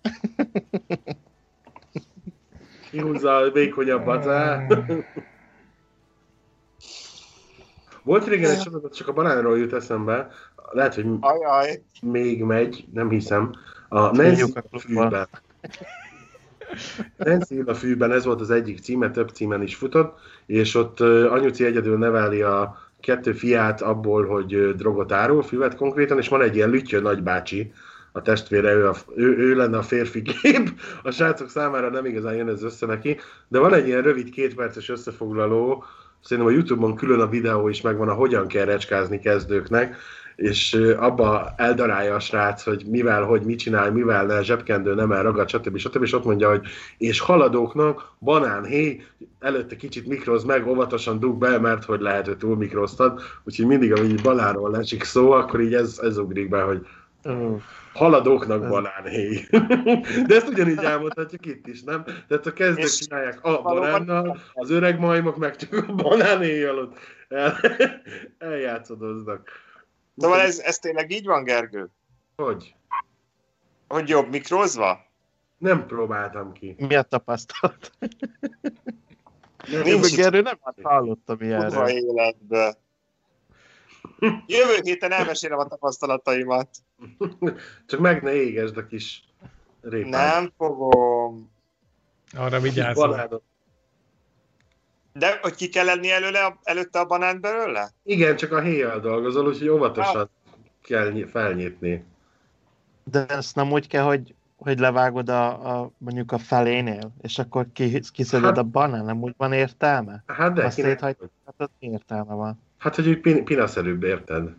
Kihúzza 2.90 3.36
a 3.36 3.52
vékonyabbat. 3.52 4.26
á. 4.28 4.68
Volt 8.04 8.28
régen 8.28 8.52
egy 8.52 8.62
sorozat, 8.62 8.96
csak 8.96 9.08
a 9.08 9.14
banánról 9.14 9.58
jut 9.58 9.74
eszembe. 9.74 10.28
Lehet, 10.72 10.96
hogy 10.96 11.06
Ajaj. 11.20 11.84
még 12.02 12.44
megy, 12.44 12.86
nem 12.94 13.10
hiszem. 13.10 13.54
A 13.90 14.00
Nancy 14.00 14.54
Hívjuk 17.48 17.68
a 17.68 17.76
fűben. 17.76 18.12
Ez 18.12 18.26
volt 18.26 18.42
az 18.42 18.50
egyik 18.50 18.80
címe, 18.80 19.12
több 19.12 19.30
címen 19.30 19.62
is 19.62 19.76
futott, 19.76 20.20
és 20.46 20.76
ott 20.76 21.00
anyuci 21.00 21.66
egyedül 21.66 21.98
neveli 21.98 22.42
a 22.42 22.78
kettő 23.00 23.32
fiát 23.32 23.82
abból, 23.82 24.26
hogy 24.26 24.76
drogot 24.76 25.12
árul, 25.12 25.44
füvet 25.44 25.76
konkrétan, 25.76 26.18
és 26.18 26.28
van 26.28 26.42
egy 26.42 26.56
ilyen 26.56 26.70
lüttyő 26.70 27.00
nagybácsi, 27.00 27.74
a 28.12 28.22
testvére, 28.22 28.74
ő, 28.74 28.88
a, 28.88 28.96
ő, 29.16 29.38
ő 29.38 29.56
lenne 29.56 29.78
a 29.78 29.82
férfi 29.82 30.22
kép, 30.22 30.70
a 31.04 31.12
srácok 31.12 31.50
számára 31.50 31.90
nem 31.90 32.06
igazán 32.06 32.36
jön 32.36 32.48
ez 32.48 32.64
össze 32.64 32.86
neki, 32.86 33.18
de 33.48 33.60
van 33.60 33.74
egy 33.74 33.88
ilyen 33.88 34.02
rövid 34.02 34.30
kétperces 34.30 34.90
összefoglaló, 34.90 35.84
szerintem 36.24 36.54
a 36.54 36.56
Youtube-on 36.56 36.96
külön 36.96 37.20
a 37.20 37.30
videó 37.30 37.68
is 37.68 37.82
megvan, 37.82 38.10
a 38.10 38.14
hogyan 38.14 38.48
kell 38.48 38.66
recskázni 38.66 39.20
kezdőknek, 39.20 39.96
és 40.38 40.74
abba 40.98 41.54
eldarálja 41.56 42.16
a 42.16 42.20
srác, 42.20 42.64
hogy 42.64 42.84
mivel, 42.86 43.24
hogy 43.24 43.42
mit 43.42 43.60
csinál, 43.60 43.92
mivel 43.92 44.26
ne, 44.26 44.44
zsebkendő 44.44 44.94
nem 44.94 45.12
elragad, 45.12 45.50
stb. 45.50 45.78
stb. 45.78 46.04
És 46.04 46.14
ott 46.14 46.26
mondja, 46.26 46.50
hogy 46.50 46.62
és 46.98 47.20
haladóknak 47.20 48.12
banán, 48.20 48.64
hé, 48.64 49.04
előtte 49.40 49.76
kicsit 49.76 50.08
mikroz 50.08 50.44
meg, 50.44 50.68
óvatosan 50.68 51.20
dug 51.20 51.38
be, 51.38 51.60
mert 51.60 51.86
hogy 51.86 52.00
lehet, 52.00 52.26
hogy 52.26 52.38
túl 52.38 52.56
mikroztad, 52.56 53.22
úgyhogy 53.44 53.66
mindig, 53.66 53.94
amíg 53.94 54.22
banánról 54.22 54.78
esik 54.78 55.04
szó, 55.04 55.32
akkor 55.32 55.62
így 55.62 55.74
ez, 55.74 56.00
ez 56.04 56.18
ugrik 56.18 56.50
be, 56.50 56.62
hogy 56.62 56.86
Ú, 57.24 57.62
haladóknak 57.94 58.68
banánhéj. 58.68 59.46
De 60.28 60.36
ezt 60.36 60.48
ugyanígy 60.48 60.84
elmondhatjuk 60.84 61.46
itt 61.46 61.68
is, 61.68 61.84
nem? 61.84 62.04
Tehát 62.28 62.46
a 62.46 62.54
kezdők 62.54 62.84
És 62.84 62.98
csinálják 62.98 63.44
a 63.44 63.62
banánnal, 63.62 64.38
az 64.54 64.70
öreg 64.70 65.00
majmok 65.00 65.38
meg 65.38 65.56
csak 65.56 65.86
a 65.88 65.94
banánhéjjal 65.94 66.78
ott 66.78 66.98
el, 67.30 67.58
eljátszadoznak. 68.38 69.50
Szóval 70.18 70.40
ez, 70.40 70.60
ez 70.60 70.78
tényleg 70.80 71.12
így 71.12 71.26
van, 71.26 71.44
Gergő? 71.44 71.90
Hogy? 72.36 72.76
Hogy 73.88 74.10
jobb 74.10 74.30
mikrozva? 74.30 75.06
Nem 75.58 75.86
próbáltam 75.86 76.52
ki. 76.52 76.76
Mi 76.78 76.96
a 76.96 77.02
tapasztalat? 77.02 77.92
Nem, 79.72 79.82
Nincs 79.82 80.20
erről 80.20 80.42
nem 80.42 80.60
hallottam 80.82 81.38
Kurva 81.38 81.46
ilyenről. 81.46 81.88
életbe. 81.88 82.76
Jövő 84.46 84.80
héten 84.84 85.12
elmesélem 85.12 85.60
a 85.60 85.68
tapasztalataimat. 85.68 86.70
Csak 87.86 88.00
meg 88.00 88.24
ne 88.24 88.34
égesd 88.34 88.78
a 88.78 88.86
kis 88.86 89.24
répát. 89.82 90.10
Nem 90.12 90.54
fogom. 90.58 91.52
Arra 92.38 92.60
banánot. 92.94 93.44
De 95.18 95.40
hogy 95.42 95.56
ki 95.56 95.70
kell 95.70 95.86
lenni 95.86 96.12
előle, 96.12 96.58
előtte 96.64 97.00
a 97.00 97.06
banánt 97.06 97.42
belőle? 97.42 97.90
Igen, 98.04 98.36
csak 98.36 98.52
a 98.52 98.62
héjjal 98.62 99.00
dolgozol, 99.00 99.48
úgyhogy 99.48 99.68
óvatosan 99.68 100.30
kell 100.84 101.10
ny- 101.12 101.30
felnyitni. 101.30 102.04
De 103.04 103.26
ezt 103.26 103.56
nem 103.56 103.72
úgy 103.72 103.88
kell, 103.88 104.04
hogy, 104.04 104.36
hogy 104.56 104.80
levágod 104.80 105.30
a, 105.30 105.80
a, 105.80 105.92
mondjuk 105.98 106.32
a 106.32 106.38
felénél, 106.38 107.12
és 107.22 107.40
akkor 107.40 107.66
ki, 107.74 108.00
kiszeded 108.12 108.46
Hát- 108.48 108.58
a 108.58 108.64
banán, 108.64 109.06
nem 109.06 109.22
úgy 109.22 109.34
van 109.38 109.54
értelme? 109.54 110.24
Hát 110.28 110.54
de, 110.54 110.64
Azt 110.66 110.76
kinek? 110.76 110.92
széthagy- 110.92 111.30
Hát 111.46 111.56
az 111.58 111.70
értelme 111.80 112.34
van. 112.34 112.62
Hát, 112.78 112.96
hogy 112.96 113.08
úgy 113.08 113.20
pin- 113.20 113.44
pinaszerűbb, 113.44 114.04
érted? 114.04 114.50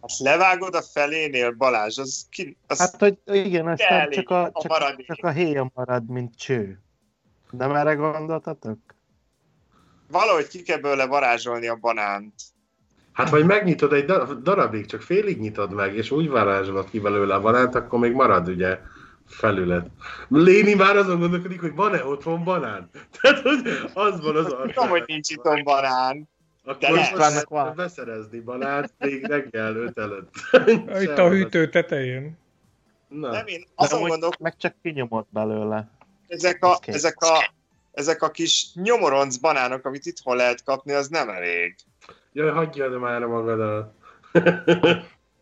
Azt 0.00 0.18
levágod 0.20 0.74
a 0.74 0.82
felénél, 0.82 1.50
Balázs, 1.52 1.98
az, 1.98 2.26
ki, 2.30 2.56
az 2.66 2.78
Hát, 2.78 2.96
hogy 2.98 3.18
igen, 3.24 3.66
aztán 3.68 4.00
elég 4.00 4.14
csak 4.18 4.30
a, 4.30 4.42
a 4.44 4.60
csak, 4.62 4.66
maradék. 4.70 5.06
csak 5.06 5.24
a 5.24 5.30
héja 5.30 5.70
marad, 5.74 6.08
mint 6.08 6.36
cső. 6.36 6.80
Nem 7.50 7.74
erre 7.74 7.94
gondoltatok? 7.94 8.78
Valahogy 10.08 10.48
ki 10.48 10.62
kell 10.62 10.78
belőle 10.78 11.06
varázsolni 11.06 11.68
a 11.68 11.76
banánt. 11.76 12.34
Hát 13.12 13.30
vagy 13.30 13.44
megnyitod 13.44 13.92
egy 13.92 14.04
dar- 14.04 14.42
darabig, 14.42 14.86
csak 14.86 15.02
félig 15.02 15.40
nyitod 15.40 15.72
meg, 15.72 15.96
és 15.96 16.10
úgy 16.10 16.28
varázsolod 16.28 16.90
ki 16.90 17.00
belőle 17.00 17.34
a 17.34 17.40
banánt, 17.40 17.74
akkor 17.74 17.98
még 17.98 18.12
marad 18.12 18.48
ugye 18.48 18.78
felület. 19.26 19.86
Léni 20.28 20.74
már 20.74 20.96
azon 20.96 21.18
gondolkodik, 21.18 21.60
hogy 21.60 21.74
van-e 21.74 22.04
otthon 22.04 22.44
banán? 22.44 22.90
Tehát, 23.20 23.40
hogy 23.40 23.60
az 23.94 24.20
van 24.20 24.36
az 24.36 24.56
Tudom, 24.74 24.88
hogy 24.88 25.02
nincs 25.06 25.30
itt 25.30 25.62
banán. 25.64 26.28
Akkor. 26.64 26.98
Istvánnak 26.98 27.48
van. 27.48 27.72
beszerezni 27.76 28.40
banánt 28.40 28.92
még 28.98 29.26
reggel 29.26 29.76
öt 29.76 29.98
előtt. 29.98 30.30
Itt 31.00 31.18
a 31.18 31.28
hűtő 31.28 31.68
tetején. 31.68 32.38
Na, 33.08 33.30
Nem, 33.30 33.46
én 33.46 33.64
azon 33.74 34.08
gondolok, 34.08 34.38
meg 34.38 34.56
csak 34.56 34.74
kinyomod 34.82 35.26
belőle. 35.30 35.88
ezek 36.26 36.64
a, 36.64 36.78
kész. 36.78 36.94
ezek 36.94 37.16
a, 37.20 37.52
ezek 37.94 38.22
a 38.22 38.30
kis 38.30 38.66
nyomoronc 38.74 39.36
banánok, 39.36 39.84
amit 39.86 40.06
itthon 40.06 40.36
lehet 40.36 40.64
kapni, 40.64 40.92
az 40.92 41.08
nem 41.08 41.28
elég. 41.28 41.74
jaj, 42.32 42.50
hagyjad 42.50 42.98
már 42.98 43.20
magadat. 43.24 43.94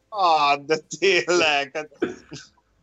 Ah, 0.08 0.58
de 0.66 0.76
tényleg. 0.98 1.70
Hát, 1.74 1.88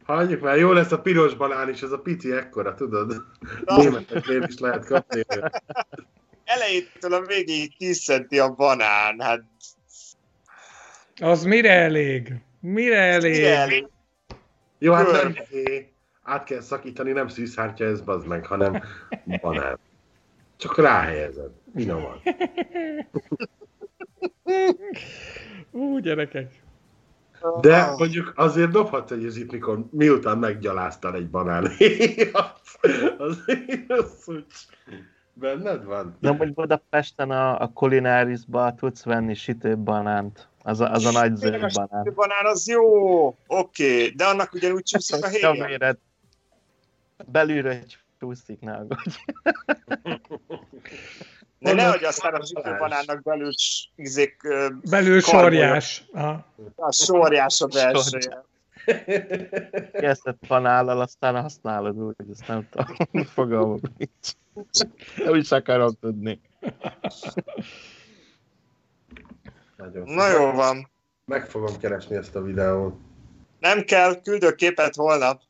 Hagyjuk 0.05 0.41
már, 0.41 0.57
jó 0.57 0.71
lesz 0.71 0.91
a 0.91 1.01
piros 1.01 1.35
banán 1.35 1.69
is, 1.69 1.81
ez 1.81 1.91
a 1.91 1.99
pici 1.99 2.31
ekkora, 2.31 2.75
tudod? 2.75 3.23
Németeknél 3.65 4.43
is 4.47 4.57
lehet 4.59 4.85
kapni. 4.85 5.23
elejétől 6.43 7.13
a 7.13 7.21
végéig 7.21 7.77
10 7.77 8.03
centi 8.03 8.39
a 8.39 8.49
banán. 8.49 9.19
Hát 9.19 9.41
Az 11.21 11.43
mire 11.43 11.71
elég? 11.71 12.33
Mire 12.59 12.97
elég? 13.01 13.31
mire 13.31 13.55
elég? 13.57 13.87
Jó, 14.77 14.93
hát 14.93 15.11
nem 15.11 15.35
át 16.29 16.43
kell 16.43 16.61
szakítani, 16.61 17.11
nem 17.11 17.27
szűzhártya 17.27 17.85
ez 17.85 18.01
bazd 18.01 18.27
meg, 18.27 18.45
hanem 18.45 18.83
banán. 19.41 19.79
Csak 20.57 20.77
ráhelyezed. 20.77 21.51
Finoman. 21.75 22.21
Ú, 25.71 25.97
gyerekek. 25.97 26.61
De 27.61 27.93
mondjuk 27.97 28.33
azért 28.35 28.71
dobhatsz 28.71 29.11
egy 29.11 29.23
izit, 29.23 29.51
mikor 29.51 29.85
miután 29.91 30.37
meggyaláztál 30.37 31.15
egy 31.15 31.29
banán. 31.29 31.63
az, 32.31 32.77
azért 33.17 33.91
az 33.91 34.23
úgy 34.25 34.45
benned 35.33 35.83
van. 35.83 36.17
De 36.19 36.29
amúgy 36.29 36.53
Budapesten 36.53 37.31
a, 37.31 37.61
a 37.61 37.67
kulinárisba 37.73 38.75
tudsz 38.75 39.03
venni 39.03 39.33
sütőbanánt. 39.33 40.47
Az 40.63 40.79
a, 40.79 40.91
az 40.91 41.05
a 41.05 41.11
nagy 41.11 41.35
zöld 41.35 41.53
a 41.53 41.69
banán. 41.73 42.03
sütő 42.03 42.15
banán 42.15 42.45
az 42.45 42.67
jó, 42.67 43.27
oké, 43.27 43.37
okay, 43.47 44.09
de 44.15 44.25
annak 44.25 44.53
ugyanúgy 44.53 44.83
csúszik 44.83 45.23
a 45.23 45.27
a 45.27 45.29
héja. 45.29 45.97
Belülről 47.25 47.71
egy 47.71 47.97
csúszik, 48.19 48.59
ne 48.59 48.73
aggódj. 48.73 49.15
De 51.59 51.73
nehogy 51.73 52.03
aztán 52.03 52.33
a 52.33 52.45
sütő 52.45 52.77
banánnak 52.77 53.23
belül 53.23 53.51
izék, 53.95 54.41
Belül 54.89 55.21
sorjás. 55.21 56.05
Aha. 56.13 56.45
a 56.75 56.91
sorjás 56.91 57.61
a 57.61 57.67
belseje. 57.67 58.43
Kezdett 59.91 60.37
panállal, 60.47 61.01
aztán 61.01 61.41
használod 61.41 61.97
úgy, 61.97 62.15
hogy 62.17 62.29
ezt 62.31 62.47
nem 62.47 62.67
tudom, 62.69 63.25
fogalmam 63.35 63.79
nincs. 63.97 64.31
Nem 65.17 65.35
is 65.35 65.51
akarom 65.51 65.93
tudni. 66.01 66.41
Nagyon 69.77 70.13
Na 70.13 70.27
jó 70.27 70.51
van. 70.51 70.89
Meg 71.25 71.45
fogom 71.45 71.77
keresni 71.77 72.15
ezt 72.15 72.35
a 72.35 72.41
videót. 72.41 72.95
Nem 73.59 73.83
kell, 73.83 74.21
küldök 74.21 74.55
képet 74.55 74.95
holnap. 74.95 75.41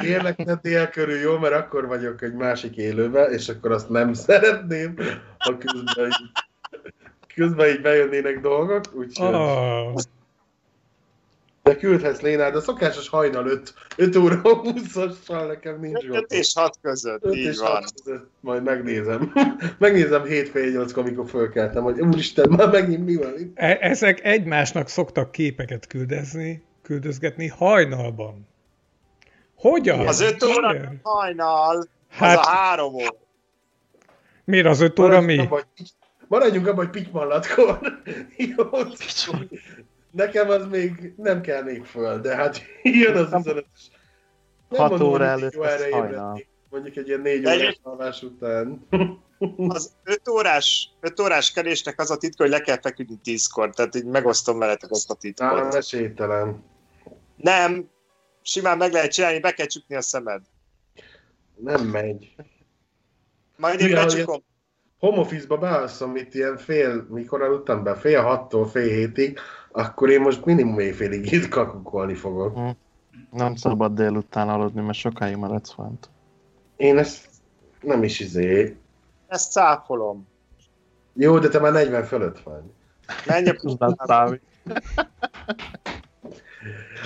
Kérlek, 0.00 0.44
ne 0.44 0.56
tél 0.56 0.88
körül, 0.88 1.18
jó, 1.18 1.38
mert 1.38 1.54
akkor 1.54 1.86
vagyok 1.86 2.22
egy 2.22 2.34
másik 2.34 2.76
élőben, 2.76 3.32
és 3.32 3.48
akkor 3.48 3.72
azt 3.72 3.88
nem 3.88 4.12
szeretném, 4.12 4.94
ha 5.38 5.58
közben 5.58 6.10
közben 7.34 7.68
így 7.68 7.80
bejönnének 7.80 8.40
dolgok, 8.40 8.84
úgyhogy... 8.94 9.34
Oh. 9.34 9.94
De 11.62 11.76
küldhetsz 11.76 12.20
Lénárd, 12.20 12.54
a 12.54 12.60
szokásos 12.60 13.08
hajnal 13.08 13.46
5, 13.46 13.74
5 13.96 14.16
óra 14.16 14.40
20-assal 14.44 15.46
nekem 15.46 15.80
nincs 15.80 16.04
5 16.08 16.32
és 16.32 16.52
6 16.54 16.78
között, 16.82 17.24
5 17.24 17.34
így 17.36 17.44
és 17.44 17.58
van. 17.58 17.70
6 17.70 17.84
között, 18.04 18.30
majd 18.40 18.62
megnézem. 18.62 19.32
megnézem 19.78 20.24
hétfél 20.24 20.70
8 20.70 20.96
amikor 20.96 21.28
fölkeltem, 21.28 21.82
hogy 21.82 22.00
úristen, 22.00 22.50
már 22.50 22.68
megint 22.70 23.04
mi 23.04 23.16
van 23.16 23.38
itt. 23.38 23.58
E- 23.58 23.78
Ezek 23.80 24.24
egymásnak 24.24 24.88
szoktak 24.88 25.32
képeket 25.32 25.86
küldezni, 25.86 26.62
küldözgetni 26.82 27.46
hajnalban. 27.48 28.48
Hogyan? 29.54 30.06
Az 30.06 30.20
5 30.20 30.42
óra 30.42 30.66
Hogyan? 30.66 31.00
hajnal, 31.02 31.76
az 31.76 31.88
Hát- 32.08 32.38
a 32.38 32.46
3 32.48 32.94
óra. 32.94 33.14
Miért 34.44 34.66
az 34.66 34.80
öt 34.80 34.98
óra 34.98 35.20
mi? 35.20 35.48
Maradjunk 36.28 36.66
abban, 36.66 36.84
hogy 36.84 36.90
pitymallatkor. 37.02 37.78
Jó. 38.56 38.64
Nekem 40.12 40.48
az 40.48 40.66
még 40.66 41.14
nem 41.16 41.40
kell 41.40 41.62
még 41.62 41.84
föl, 41.84 42.20
de 42.20 42.36
hát 42.36 42.62
jön 42.82 43.16
az 43.16 43.30
15 43.30 43.66
Nem 44.68 44.80
Hat 44.80 44.90
mondom, 44.90 45.08
óra 45.08 45.32
hogy 45.32 45.40
előtt 45.40 45.54
jó 45.54 45.62
erre 45.62 45.88
ébredni. 45.88 46.46
Mondjuk 46.70 46.96
egy 46.96 47.08
ilyen 47.08 47.20
négy 47.20 47.46
órás 47.46 47.78
alvás 47.82 48.22
után. 48.22 48.86
Az 49.68 49.92
5 50.04 50.28
órás, 50.28 50.90
5 51.00 51.20
órás 51.20 51.52
kelésnek 51.52 52.00
az 52.00 52.10
a 52.10 52.16
titka, 52.16 52.42
hogy 52.42 52.52
le 52.52 52.60
kell 52.60 52.80
feküdni 52.80 53.18
10-kor, 53.24 53.74
tehát 53.74 53.94
így 53.94 54.04
megosztom 54.04 54.58
veletek 54.58 54.90
azt 54.90 55.10
a 55.10 55.14
titkot. 55.14 55.74
esélytelen. 55.74 56.64
Nem, 57.36 57.90
simán 58.42 58.78
meg 58.78 58.92
lehet 58.92 59.12
csinálni, 59.12 59.40
be 59.40 59.52
kell 59.52 59.66
csukni 59.66 59.94
a 59.94 60.00
szemed. 60.00 60.42
Nem 61.56 61.86
megy. 61.86 62.34
Majd 63.56 63.80
én 63.80 63.90
becsukom. 63.90 64.42
Home 64.98 65.18
office-ba 65.18 65.58
bealszom 65.58 66.16
itt 66.16 66.34
ilyen 66.34 66.56
fél, 66.56 67.06
mikor 67.10 67.42
aludtam 67.42 67.82
be, 67.82 67.94
fél 67.94 68.22
hattól 68.22 68.68
fél 68.68 68.88
hétig, 68.88 69.38
akkor 69.72 70.10
én 70.10 70.20
most 70.20 70.44
minimum 70.44 70.78
éjfélig 70.78 71.32
itt 71.32 71.48
kakukolni 71.48 72.14
fogok. 72.14 72.58
Nem 73.30 73.54
szabad 73.54 73.94
délután 73.94 74.48
aludni, 74.48 74.80
mert 74.80 74.98
sokáig 74.98 75.36
maradsz 75.36 75.72
fent. 75.72 76.08
Én 76.76 76.98
ezt 76.98 77.26
nem 77.80 78.02
is 78.02 78.20
izé. 78.20 78.76
Ezt 79.28 79.52
cáfolom. 79.52 80.26
Jó, 81.12 81.38
de 81.38 81.48
te 81.48 81.60
már 81.60 81.72
40 81.72 82.04
fölött 82.04 82.38
vagy. 82.40 82.62
Menj 83.26 83.48
a 83.48 83.54
pusztába. 83.60 84.36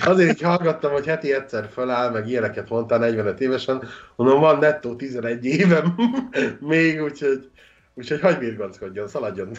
Azért 0.05 0.31
így 0.31 0.43
hallgattam, 0.43 0.93
hogy 0.93 1.07
heti 1.07 1.33
egyszer 1.33 1.69
föláll, 1.73 2.11
meg 2.11 2.29
ilyeneket 2.29 2.69
mondtál 2.69 2.99
45 2.99 3.41
évesen, 3.41 3.83
mondom, 4.17 4.41
van 4.41 4.59
nettó 4.59 4.95
11 4.95 5.45
évem 5.45 5.95
még, 6.61 7.03
úgyhogy, 7.03 7.51
úgyhogy 7.97 8.21
hagyj 8.21 8.39
birganckodjon, 8.39 9.09
szaladjon. 9.09 9.51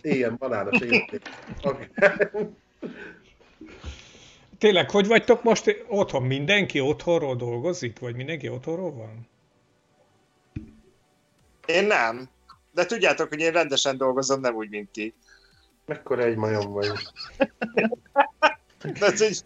Éljen 0.00 0.36
banános 0.38 0.80
életét. 0.80 1.30
Tényleg, 4.58 4.90
hogy 4.90 5.06
vagytok 5.06 5.42
most 5.42 5.84
otthon? 5.88 6.22
Mindenki 6.22 6.80
otthonról 6.80 7.36
dolgozik? 7.36 7.98
Vagy 7.98 8.16
mindenki 8.16 8.48
otthonról 8.48 8.92
van? 8.92 9.28
Én 11.66 11.86
nem. 11.86 12.28
De 12.72 12.86
tudjátok, 12.86 13.28
hogy 13.28 13.40
én 13.40 13.52
rendesen 13.52 13.96
dolgozom, 13.96 14.40
nem 14.40 14.54
úgy, 14.54 14.70
mint 14.70 14.90
ti. 14.90 15.14
Mekkora 15.86 16.22
egy 16.22 16.36
majom 16.36 16.72
vagy. 16.72 16.88
Tehát, 18.78 19.18
hogy 19.18 19.42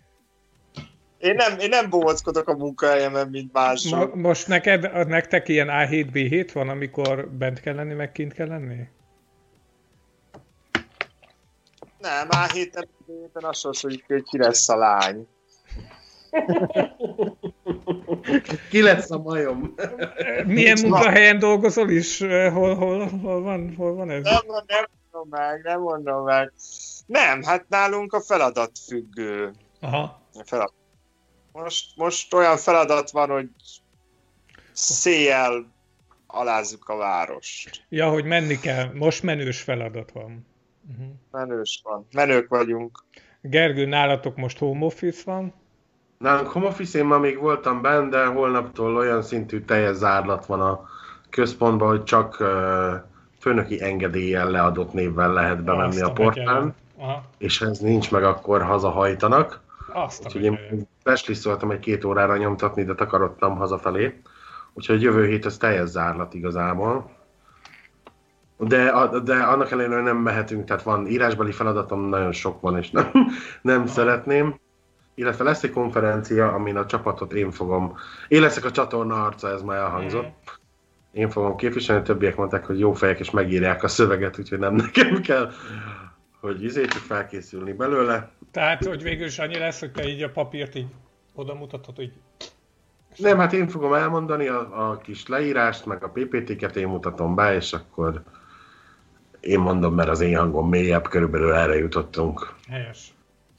én 1.22 1.34
nem, 1.34 1.58
én 1.58 1.68
nem 1.68 1.90
bóckodok 1.90 2.48
a 2.48 2.56
munkahelyemen, 2.56 3.28
mint 3.28 3.52
mások. 3.52 4.14
most 4.14 4.48
neked, 4.48 5.06
nektek 5.08 5.48
ilyen 5.48 5.68
A7, 5.70 6.08
B7 6.12 6.50
van, 6.52 6.68
amikor 6.68 7.28
bent 7.28 7.60
kell 7.60 7.74
lenni, 7.74 7.94
meg 7.94 8.12
kint 8.12 8.32
kell 8.32 8.46
lenni? 8.46 8.88
Nem, 11.98 12.26
már 12.28 12.50
héten, 12.50 12.88
héten 13.06 13.44
azt 13.44 13.60
sorsoljuk, 13.60 14.02
hogy 14.06 14.22
ki 14.22 14.38
lesz 14.38 14.68
a 14.68 14.76
lány. 14.76 15.26
Ki 18.70 18.82
lesz 18.82 19.10
a 19.10 19.18
majom? 19.18 19.74
Milyen 20.44 20.44
Nincs 20.46 20.82
munkahelyen 20.82 21.38
dolgozol 21.38 21.90
is? 21.90 22.18
Hol, 22.52 22.74
hol, 22.74 23.08
hol, 23.08 23.42
van, 23.42 23.74
hol 23.76 23.94
van 23.94 24.10
ez? 24.10 24.22
Nem, 24.22 24.40
nem 24.66 24.84
mondom 25.10 25.28
meg, 25.28 25.62
nem 25.62 25.80
mondom 25.80 26.24
meg. 26.24 26.52
Nem, 27.06 27.42
hát 27.42 27.64
nálunk 27.68 28.12
a 28.12 28.20
feladat 28.20 28.70
függő. 28.86 29.52
Aha. 29.80 30.22
A 30.34 30.42
feladat. 30.44 30.81
Most, 31.52 31.96
most 31.96 32.34
olyan 32.34 32.56
feladat 32.56 33.10
van, 33.10 33.28
hogy 33.28 33.48
széjjel 34.72 35.72
alázzuk 36.26 36.88
a 36.88 36.96
várost. 36.96 37.84
Ja, 37.88 38.10
hogy 38.10 38.24
menni 38.24 38.58
kell. 38.58 38.90
Most 38.94 39.22
menős 39.22 39.60
feladat 39.60 40.10
van. 40.12 40.46
Uh-huh. 40.90 41.14
Menős 41.30 41.80
van. 41.84 42.06
Menők 42.12 42.48
vagyunk. 42.48 43.04
Gergő, 43.40 43.86
nálatok 43.86 44.36
most 44.36 44.58
home 44.58 44.84
office 44.84 45.22
van? 45.24 45.54
Nálunk 46.18 46.48
home 46.48 46.66
office, 46.66 46.98
én 46.98 47.04
ma 47.04 47.18
még 47.18 47.38
voltam 47.38 47.82
benne, 47.82 48.08
de 48.08 48.24
holnaptól 48.24 48.96
olyan 48.96 49.22
szintű 49.22 49.60
teljes 49.60 49.96
zárlat 49.96 50.46
van 50.46 50.60
a 50.60 50.88
központban, 51.30 51.88
hogy 51.88 52.04
csak 52.04 52.36
uh, 52.40 52.48
főnöki 53.40 53.82
engedéllyel 53.82 54.50
leadott 54.50 54.92
névvel 54.92 55.32
lehet 55.32 55.64
bemenni 55.64 56.00
Azt 56.00 56.10
a 56.10 56.12
portán, 56.12 56.74
és 57.38 57.58
ha 57.58 57.66
ez 57.66 57.78
nincs 57.78 58.10
meg, 58.10 58.24
akkor 58.24 58.62
hazahajtanak. 58.62 59.60
Azt 59.92 60.24
Úgyhogy 60.24 60.42
én 60.42 60.88
betyárom. 61.02 61.22
beslisszoltam 61.22 61.70
egy 61.70 61.78
két 61.78 62.04
órára 62.04 62.36
nyomtatni, 62.36 62.84
de 62.84 62.94
takarodtam 62.94 63.56
hazafelé. 63.56 64.20
Úgyhogy 64.74 65.02
jövő 65.02 65.26
hét 65.26 65.44
az 65.44 65.56
teljes 65.56 65.88
zárlat 65.88 66.34
igazából. 66.34 67.10
De, 68.58 68.92
de 69.24 69.34
annak 69.34 69.70
ellenére 69.70 70.02
nem 70.02 70.16
mehetünk, 70.16 70.64
tehát 70.64 70.82
van 70.82 71.06
írásbeli 71.06 71.52
feladatom, 71.52 72.08
nagyon 72.08 72.32
sok 72.32 72.60
van, 72.60 72.76
és 72.76 72.90
nem, 72.90 73.10
nem 73.62 73.86
szeretném. 73.86 74.60
Illetve 75.14 75.44
lesz 75.44 75.62
egy 75.62 75.70
konferencia, 75.70 76.52
amin 76.52 76.76
a 76.76 76.86
csapatot 76.86 77.32
én 77.32 77.50
fogom, 77.50 77.96
én 78.28 78.40
leszek 78.40 78.64
a 78.64 78.70
csatorna 78.70 79.24
arca, 79.24 79.48
ez 79.48 79.62
már 79.62 79.78
elhangzott. 79.78 80.60
Én 81.12 81.30
fogom 81.30 81.56
képviselni, 81.56 82.02
többiek 82.02 82.36
mondták, 82.36 82.66
hogy 82.66 82.78
jó 82.78 82.92
fejek, 82.92 83.18
és 83.18 83.30
megírják 83.30 83.82
a 83.82 83.88
szöveget, 83.88 84.38
úgyhogy 84.38 84.58
nem 84.58 84.74
nekem 84.84 85.20
kell, 85.20 85.50
hogy 86.42 86.64
izé 86.64 86.84
csak 86.84 87.02
felkészülni 87.02 87.72
belőle. 87.72 88.30
Tehát, 88.50 88.84
hogy 88.84 89.02
végül 89.02 89.26
is 89.26 89.38
annyi 89.38 89.58
lesz, 89.58 89.80
hogy 89.80 89.92
te 89.92 90.08
így 90.08 90.22
a 90.22 90.30
papírt 90.30 90.74
így 90.74 90.86
oda 91.34 91.54
mutatod, 91.54 91.96
hogy 91.96 92.12
Nem, 93.16 93.38
hát 93.38 93.52
én 93.52 93.68
fogom 93.68 93.92
elmondani 93.92 94.46
a, 94.46 94.90
a 94.90 94.96
kis 94.96 95.26
leírást, 95.26 95.86
meg 95.86 96.04
a 96.04 96.08
PPT-ket 96.08 96.76
én 96.76 96.88
mutatom 96.88 97.34
be, 97.34 97.54
és 97.54 97.72
akkor 97.72 98.22
én 99.40 99.60
mondom, 99.60 99.94
mert 99.94 100.08
az 100.08 100.20
én 100.20 100.38
hangom 100.38 100.68
mélyebb, 100.68 101.08
körülbelül 101.08 101.52
erre 101.52 101.78
jutottunk. 101.78 102.54
helyes. 102.68 103.14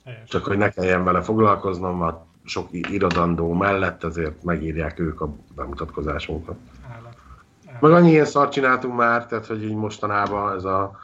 Helyes. 0.06 0.30
Csak 0.30 0.46
hogy 0.46 0.58
ne 0.58 0.70
kelljen 0.70 1.04
vele 1.04 1.22
foglalkoznom, 1.22 2.02
a 2.02 2.26
sok 2.46 2.68
irodandó 2.72 3.54
mellett, 3.54 4.04
ezért 4.04 4.44
megírják 4.44 5.00
ők 5.00 5.22
a 5.22 5.36
bemutatkozásunkat. 5.56 6.56
Állat. 6.96 7.18
Meg 7.80 7.92
annyi 7.92 8.10
ilyen 8.10 8.26
szart 8.26 8.52
csináltunk 8.52 8.96
már, 8.96 9.26
tehát 9.26 9.46
hogy 9.46 9.64
így 9.64 9.76
mostanában 9.76 10.56
ez 10.56 10.64
a 10.64 11.03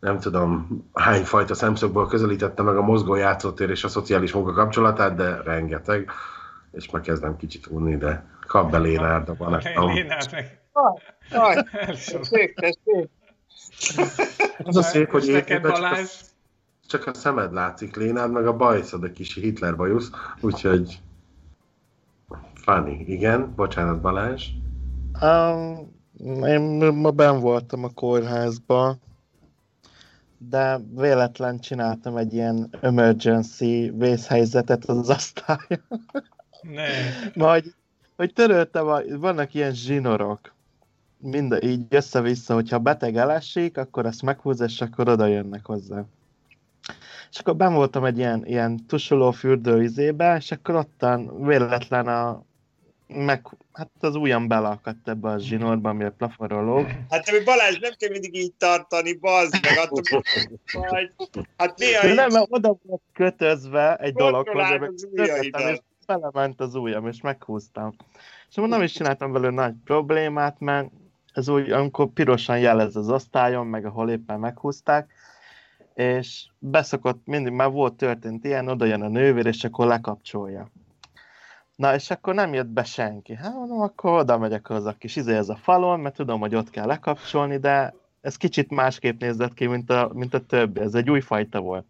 nem 0.00 0.20
tudom 0.20 0.66
hány 0.92 1.24
fajta 1.24 1.54
szemszögből 1.54 2.06
közelítette 2.06 2.62
meg 2.62 2.76
a 2.76 2.82
mozgó 2.82 3.14
játszótér 3.14 3.70
és 3.70 3.84
a 3.84 3.88
szociális 3.88 4.32
munka 4.32 4.52
kapcsolatát, 4.52 5.14
de 5.14 5.42
rengeteg, 5.42 6.10
és 6.72 6.90
meg 6.90 7.02
kezdem 7.02 7.36
kicsit 7.36 7.66
unni, 7.66 7.96
de 7.96 8.24
kap 8.46 8.70
be 8.70 8.78
Lénárd 8.78 9.28
a 9.28 9.34
tessék. 12.54 13.08
Az 14.58 14.76
a 14.76 14.82
szép, 14.82 15.10
hogy 15.10 15.28
évben 15.28 15.72
csak 15.72 15.82
a, 15.82 15.96
csak 16.86 17.06
a 17.06 17.14
szemed 17.14 17.52
látszik, 17.52 17.96
Lénárd, 17.96 18.32
meg 18.32 18.46
a 18.46 18.56
bajszod, 18.56 19.04
a 19.04 19.12
kis 19.12 19.34
Hitler 19.34 19.76
bajusz, 19.76 20.10
úgyhogy 20.40 21.00
funny. 22.54 23.04
Igen, 23.06 23.52
bocsánat 23.56 24.00
Balázs. 24.00 24.46
Um, 25.22 25.98
én 26.46 26.92
ma 26.92 27.10
ben 27.10 27.40
voltam 27.40 27.84
a 27.84 27.90
kórházba, 27.94 28.96
de 30.48 30.80
véletlen 30.96 31.58
csináltam 31.58 32.16
egy 32.16 32.32
ilyen 32.32 32.68
emergency 32.80 33.92
vészhelyzetet 33.96 34.84
az 34.84 35.08
asztályon. 35.08 36.06
Ne. 36.62 36.88
Majd, 37.34 37.74
hogy 38.16 38.32
töröltem, 38.32 38.86
a, 38.86 39.00
vannak 39.18 39.54
ilyen 39.54 39.72
zsinorok, 39.74 40.54
mind 41.18 41.58
így 41.62 41.86
össze-vissza, 41.88 42.54
hogyha 42.54 42.78
beteg 42.78 43.16
elesik, 43.16 43.76
akkor 43.76 44.06
ezt 44.06 44.22
meghúz, 44.22 44.60
és 44.60 44.80
akkor 44.80 45.08
oda 45.08 45.26
jönnek 45.26 45.66
hozzá. 45.66 46.04
És 47.30 47.38
akkor 47.38 47.56
ben 47.56 47.74
voltam 47.74 48.04
egy 48.04 48.18
ilyen, 48.18 48.46
ilyen 48.46 48.86
tusoló 48.86 49.30
fürdő 49.30 49.82
izébe, 49.82 50.36
és 50.36 50.50
akkor 50.50 50.74
ottan 50.74 51.44
véletlen 51.46 52.06
a 52.06 52.42
meg, 53.14 53.46
hát 53.72 53.90
az 54.00 54.14
ujjam 54.14 54.48
belakadt 54.48 55.08
ebbe 55.08 55.28
a 55.28 55.38
zsinórba, 55.38 55.88
ami 55.88 56.04
a 56.04 56.10
plafonról 56.10 56.64
lóg. 56.64 56.86
Hát 57.10 57.24
de 57.24 57.44
Balázs, 57.44 57.78
nem 57.78 57.92
kell 57.98 58.10
mindig 58.10 58.34
így 58.34 58.52
tartani, 58.52 59.12
bazd 59.12 59.52
meg, 59.62 59.78
attól, 59.78 60.22
vagy, 60.90 61.12
hát 61.56 61.78
néha 61.78 62.08
így 62.08 62.14
nem, 62.14 62.32
mert 62.32 62.46
oda 62.48 62.76
volt 62.82 63.02
kötözve 63.12 63.96
egy 63.96 64.14
dologhoz, 64.14 65.06
és 65.12 65.80
felement 66.06 66.60
az 66.60 66.74
ujjam, 66.74 67.06
és 67.06 67.20
meghúztam. 67.20 67.94
És 68.48 68.56
mondom, 68.56 68.76
nem 68.76 68.86
is 68.86 68.92
csináltam 68.92 69.32
belőle 69.32 69.54
nagy 69.54 69.74
problémát, 69.84 70.56
mert 70.58 70.90
ez 71.32 71.48
úgy, 71.48 71.70
amikor 71.70 72.06
pirosan 72.06 72.58
jelez 72.58 72.96
az 72.96 73.10
osztályon, 73.10 73.66
meg 73.66 73.84
ahol 73.84 74.10
éppen 74.10 74.40
meghúzták, 74.40 75.12
és 75.94 76.46
beszokott, 76.58 77.20
mindig 77.24 77.52
már 77.52 77.70
volt 77.70 77.94
történt 77.94 78.44
ilyen, 78.44 78.68
oda 78.68 78.84
jön 78.84 79.02
a 79.02 79.08
nővér, 79.08 79.46
és 79.46 79.64
akkor 79.64 79.86
lekapcsolja. 79.86 80.70
Na, 81.80 81.94
és 81.94 82.10
akkor 82.10 82.34
nem 82.34 82.54
jött 82.54 82.66
be 82.66 82.84
senki. 82.84 83.34
Hát 83.34 83.54
mondom, 83.54 83.80
akkor 83.80 84.18
oda 84.18 84.38
megyek 84.38 84.70
az 84.70 84.84
a 84.84 84.92
kis 84.92 85.16
izé 85.16 85.34
ez 85.34 85.48
a 85.48 85.56
falon, 85.56 86.00
mert 86.00 86.14
tudom, 86.14 86.40
hogy 86.40 86.54
ott 86.54 86.70
kell 86.70 86.86
lekapcsolni, 86.86 87.56
de 87.58 87.94
ez 88.20 88.36
kicsit 88.36 88.70
másképp 88.70 89.20
nézett 89.20 89.54
ki, 89.54 89.66
mint 89.66 89.90
a, 89.90 90.10
mint 90.14 90.34
a 90.34 90.46
többi. 90.46 90.80
Ez 90.80 90.94
egy 90.94 91.10
új 91.10 91.20
fajta 91.20 91.60
volt. 91.60 91.84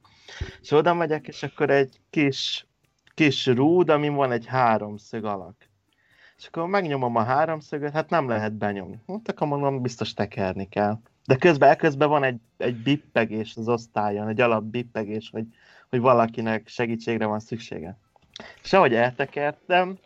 És 0.60 0.70
oda 0.70 0.94
megyek, 0.94 1.28
és 1.28 1.42
akkor 1.42 1.70
egy 1.70 2.00
kis, 2.10 2.66
kis 3.14 3.46
rúd, 3.46 3.88
amin 3.88 4.14
van 4.14 4.32
egy 4.32 4.46
háromszög 4.46 5.24
alak. 5.24 5.68
És 6.38 6.46
akkor 6.46 6.66
megnyomom 6.66 7.16
a 7.16 7.22
háromszögöt, 7.22 7.92
hát 7.92 8.10
nem 8.10 8.28
lehet 8.28 8.52
benyomni. 8.52 9.00
Hát 9.06 9.28
akkor 9.28 9.46
mondom, 9.46 9.82
biztos 9.82 10.14
tekerni 10.14 10.68
kell. 10.68 10.98
De 11.26 11.36
közben, 11.36 11.76
közben 11.76 12.08
van 12.08 12.24
egy, 12.24 12.40
egy 12.56 12.82
bippegés 12.82 13.56
az 13.56 13.68
osztályon, 13.68 14.28
egy 14.28 14.40
alap 14.40 14.64
bippegés, 14.64 15.30
hogy, 15.30 15.44
hogy 15.88 16.00
valakinek 16.00 16.68
segítségre 16.68 17.26
van 17.26 17.40
szüksége. 17.40 17.98
És 18.62 18.72
ahogy 18.72 18.94
eltekertem, 18.94 19.98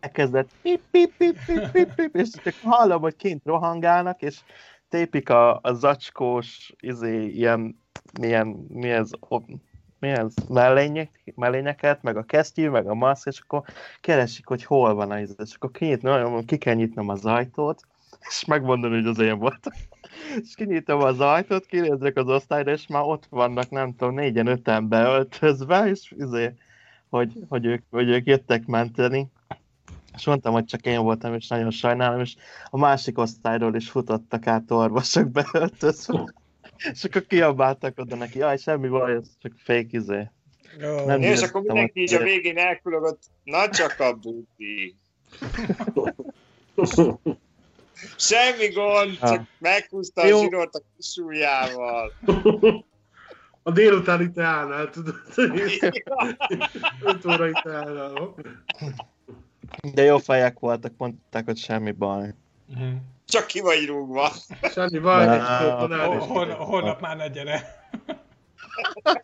elkezdett 0.00 0.50
pip, 0.62 0.80
pip, 0.90 1.12
pip, 1.16 1.36
pip, 1.46 1.70
pip, 1.72 1.94
pip, 1.94 2.16
és 2.16 2.30
csak 2.30 2.54
hallom, 2.62 3.00
hogy 3.00 3.16
kint 3.16 3.44
rohangálnak, 3.44 4.22
és 4.22 4.40
tépik 4.88 5.30
a, 5.30 5.58
a 5.62 5.72
zacskós, 5.72 6.72
izé, 6.80 7.26
ilyen, 7.26 7.80
milyen, 8.20 8.46
mi 8.68 8.90
ez, 8.90 9.10
mi 9.98 10.12
mellények, 10.48 11.32
mellényeket, 11.34 12.02
meg 12.02 12.16
a 12.16 12.22
kesztyű, 12.22 12.68
meg 12.68 12.86
a 12.86 12.94
maszk, 12.94 13.26
és 13.26 13.40
akkor 13.40 13.62
keresik, 14.00 14.46
hogy 14.46 14.64
hol 14.64 14.94
van 14.94 15.10
az, 15.10 15.34
és 15.38 15.54
akkor 15.54 15.70
kinyitnom, 15.70 16.44
ki 16.44 16.56
kell 16.56 16.74
nyitnom 16.74 17.08
az 17.08 17.24
ajtót, 17.24 17.80
és 18.28 18.44
megmondom, 18.44 18.92
hogy 18.92 19.06
az 19.06 19.18
én 19.18 19.38
volt. 19.38 19.70
és 20.42 20.54
kinyitom 20.54 21.00
az 21.00 21.20
ajtót, 21.20 21.66
kinézek 21.66 22.16
az 22.16 22.28
osztályra, 22.28 22.70
és 22.70 22.86
már 22.86 23.02
ott 23.02 23.26
vannak, 23.30 23.70
nem 23.70 23.96
tudom, 23.96 24.14
négyen, 24.14 24.46
öten 24.46 24.88
beöltözve, 24.88 25.88
és 25.88 26.14
izé, 26.18 26.54
hogy, 27.14 27.32
hogy, 27.48 27.66
ők, 27.66 27.82
hogy 27.90 28.08
ők 28.08 28.26
jöttek 28.26 28.66
menteni. 28.66 29.26
És 30.16 30.24
mondtam, 30.26 30.52
hogy 30.52 30.64
csak 30.64 30.86
én 30.86 31.02
voltam, 31.02 31.34
és 31.34 31.48
nagyon 31.48 31.70
sajnálom, 31.70 32.20
és 32.20 32.34
a 32.70 32.78
másik 32.78 33.18
osztályról 33.18 33.74
is 33.74 33.90
futottak 33.90 34.46
át 34.46 34.70
orvosok 34.70 35.30
beöltözve. 35.30 36.34
és 36.92 37.04
akkor 37.04 37.26
kiabáltak 37.26 37.98
oda 37.98 38.16
neki, 38.16 38.38
jaj, 38.38 38.56
semmi 38.56 38.88
baj, 38.88 39.14
ez 39.14 39.26
csak 39.42 39.52
fake 39.56 39.86
izé. 39.90 40.30
Oh. 40.82 41.06
Nem 41.06 41.20
és 41.20 41.42
akkor 41.42 41.62
mindenki 41.62 42.00
így 42.00 42.14
a 42.14 42.22
végén 42.22 42.58
elkülögött, 42.58 43.22
na 43.44 43.68
csak 43.68 44.00
a 44.00 44.12
buti. 44.14 44.96
Semmi 48.16 48.68
gond, 48.68 49.18
ha. 49.18 49.28
csak 49.28 49.46
meghúzta 49.58 50.22
a 50.22 50.26
zsinort 50.26 50.74
a 50.74 50.80
kis 50.96 51.16
ujjával. 51.16 52.12
A 53.66 53.70
délutáni 53.70 54.32
teánál, 54.32 54.90
tudod? 54.90 55.14
5 55.36 57.24
órai 57.32 57.52
teánál. 57.62 58.34
De 59.94 60.02
jó 60.02 60.18
fejek 60.18 60.58
voltak, 60.58 60.92
mondták, 60.96 61.44
hogy 61.44 61.56
semmi 61.56 61.90
baj. 61.90 62.34
Uh-huh. 62.68 62.92
Csak 63.24 63.46
ki 63.46 63.60
vagy 63.60 63.86
rúgva. 63.86 64.32
Semmi 64.72 64.98
baj, 64.98 65.34
egy 65.34 65.40
hol, 65.40 66.18
hol, 66.18 66.46
holnap 66.46 67.00
már 67.00 67.16
ne 67.16 67.28
gyere. 67.28 67.88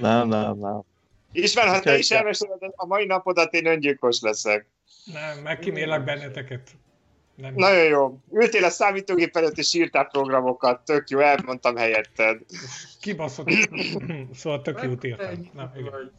nem, 0.00 0.28
nem, 0.28 0.58
nem. 0.58 0.82
István, 1.32 1.68
ha 1.68 1.80
te 1.80 1.98
is 1.98 2.10
elmeséled 2.10 2.58
a 2.76 2.86
mai 2.86 3.06
napodat, 3.06 3.52
én 3.52 3.66
öngyilkos 3.66 4.20
leszek. 4.20 4.66
Nem, 5.12 5.38
megkímélek 5.38 6.04
benneteket. 6.04 6.70
Nem. 7.40 7.54
Nagyon 7.54 7.84
jó. 7.84 8.18
Ültél 8.32 8.64
a 8.64 8.70
számítógép 8.70 9.36
előtt 9.36 9.58
és 9.58 9.74
írtál 9.74 10.04
programokat, 10.04 10.84
tök 10.84 11.08
jó, 11.08 11.18
elmondtam 11.18 11.76
helyetted. 11.76 12.40
Kibaszott, 13.00 13.48
szóval 14.34 14.62
tök 14.62 14.82
jót 14.82 15.04
írtam. 15.04 15.50
Na, 15.54 15.72
igen. 15.76 16.12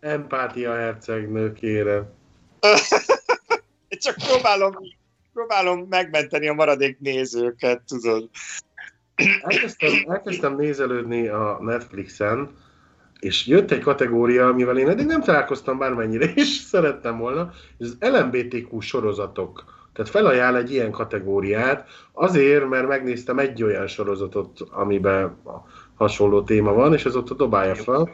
Empátia 0.00 0.74
hercegnő, 0.74 1.52
kérem. 1.52 2.12
Csak 3.88 4.14
próbálom, 4.28 4.74
próbálom 5.32 5.86
megmenteni 5.88 6.48
a 6.48 6.52
maradék 6.52 6.98
nézőket, 6.98 7.82
tudod. 7.82 8.28
Elkezdtem, 9.42 9.92
elkezdtem 10.08 10.56
nézelődni 10.56 11.28
a 11.28 11.58
Netflixen, 11.60 12.56
és 13.20 13.46
jött 13.46 13.70
egy 13.70 13.80
kategória, 13.80 14.46
amivel 14.46 14.78
én 14.78 14.88
eddig 14.88 15.06
nem 15.06 15.20
találkoztam 15.22 15.78
bármennyire 15.78 16.32
is 16.44 16.48
szerettem 16.48 17.18
volna, 17.18 17.50
ez 17.78 17.86
az 17.86 18.10
LMBTQ 18.10 18.80
sorozatok. 18.80 19.64
Tehát 19.92 20.10
felajánl 20.10 20.56
egy 20.56 20.72
ilyen 20.72 20.90
kategóriát, 20.90 21.88
azért, 22.12 22.68
mert 22.68 22.88
megnéztem 22.88 23.38
egy 23.38 23.62
olyan 23.62 23.86
sorozatot, 23.86 24.60
amiben 24.70 25.36
hasonló 25.94 26.42
téma 26.42 26.72
van, 26.72 26.92
és 26.92 27.04
ez 27.04 27.16
ott 27.16 27.30
a 27.30 27.34
dobálja 27.34 27.74
fel. 27.74 28.10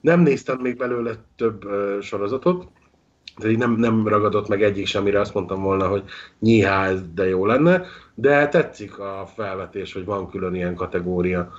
Nem 0.00 0.20
néztem 0.20 0.58
még 0.60 0.76
belőle 0.76 1.14
több 1.36 1.64
uh, 1.64 2.00
sorozatot, 2.00 2.66
tehát 3.36 3.52
így 3.52 3.58
nem, 3.58 3.72
nem 3.72 4.08
ragadott 4.08 4.48
meg 4.48 4.62
egyik 4.62 4.86
sem, 4.86 5.00
amire 5.00 5.20
azt 5.20 5.34
mondtam 5.34 5.62
volna, 5.62 5.88
hogy 5.88 6.02
nyihá, 6.38 6.92
de 7.14 7.28
jó 7.28 7.46
lenne, 7.46 7.84
de 8.14 8.48
tetszik 8.48 8.98
a 8.98 9.28
felvetés, 9.34 9.92
hogy 9.92 10.04
van 10.04 10.30
külön 10.30 10.54
ilyen 10.54 10.74
kategória. 10.74 11.50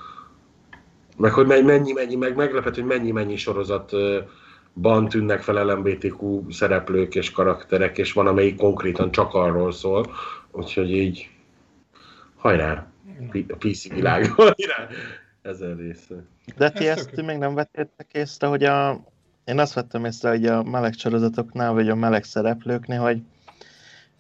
Meg 1.20 1.32
hogy 1.32 1.48
mennyi, 1.48 1.92
mennyi, 1.92 2.16
meg 2.16 2.36
meglepet, 2.36 2.76
hogy 2.76 2.84
mennyi, 2.84 3.12
mennyi 3.12 3.36
sorozatban 3.36 5.10
tűnnek 5.10 5.42
fel 5.42 5.66
LMBTQ 5.66 6.52
szereplők 6.52 7.16
és 7.16 7.32
karakterek, 7.32 7.98
és 7.98 8.14
van, 8.14 8.28
amelyik 8.28 8.58
konkrétan 8.58 9.12
csak 9.12 9.34
arról 9.34 9.72
szól, 9.72 10.06
úgyhogy 10.52 10.92
így 10.92 11.30
hajrá, 12.36 12.88
a 13.50 13.56
PC 13.58 13.90
világ, 13.94 14.30
hajrá, 14.36 14.88
ezen 15.42 15.76
része. 15.76 16.16
De 16.58 16.70
ti 16.70 16.88
ezt, 16.88 17.12
ezt 17.12 17.26
még 17.26 17.38
nem 17.38 17.54
vettétek 17.54 18.08
észre, 18.12 18.48
hogy 18.48 18.64
a, 18.64 19.04
én 19.46 19.60
azt 19.60 19.74
vettem 19.74 20.06
észre, 20.06 20.30
hogy 20.30 20.46
a 20.46 20.64
meleg 20.64 20.94
sorozatoknál, 20.94 21.74
vagy 21.74 21.90
a 21.90 21.96
meleg 21.96 22.24
szereplőknél, 22.24 23.00
hogy 23.00 23.22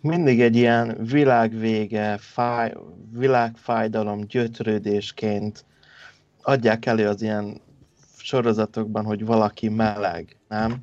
mindig 0.01 0.41
egy 0.41 0.55
ilyen 0.55 0.97
világvége, 1.03 2.17
fáj, 2.17 2.73
világfájdalom, 3.11 4.21
gyötrődésként 4.27 5.65
adják 6.41 6.85
elő 6.85 7.07
az 7.07 7.21
ilyen 7.21 7.61
sorozatokban, 8.17 9.05
hogy 9.05 9.25
valaki 9.25 9.69
meleg, 9.69 10.35
nem? 10.47 10.75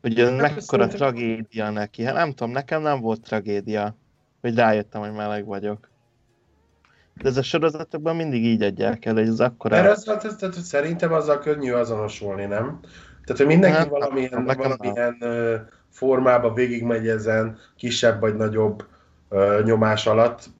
Hogy 0.00 0.20
ez 0.20 0.30
mekkora 0.30 0.86
tragédia 0.86 1.70
neki. 1.70 2.04
Hát 2.04 2.14
nem 2.14 2.32
tudom, 2.32 2.52
nekem 2.52 2.82
nem 2.82 3.00
volt 3.00 3.20
tragédia, 3.20 3.96
hogy 4.40 4.54
rájöttem, 4.54 5.00
hogy 5.00 5.12
meleg 5.12 5.44
vagyok. 5.44 5.90
De 7.22 7.28
ez 7.28 7.36
a 7.36 7.42
sorozatokban 7.42 8.16
mindig 8.16 8.44
így 8.44 8.62
adják 8.62 9.04
el, 9.04 9.14
hogy 9.14 9.28
ez 9.28 9.40
akkor... 9.40 9.72
Erre 9.72 9.90
az, 9.90 10.08
az, 10.08 10.24
az, 10.24 10.42
az, 10.42 10.64
szerintem 10.64 11.12
azzal 11.12 11.38
könnyű 11.38 11.72
azonosulni, 11.72 12.44
nem? 12.44 12.80
Tehát, 13.24 13.36
hogy 13.36 13.46
mindenki 13.46 13.78
nem, 13.78 13.88
valamilyen, 13.88 14.42
nem, 14.42 14.56
valamilyen 14.56 15.16
nem. 15.18 15.68
formában 15.88 16.54
végigmegy 16.54 17.08
ezen, 17.08 17.58
kisebb 17.76 18.20
vagy 18.20 18.36
nagyobb 18.36 18.86
uh, 19.28 19.64
nyomás 19.64 20.06
alatt, 20.06 20.50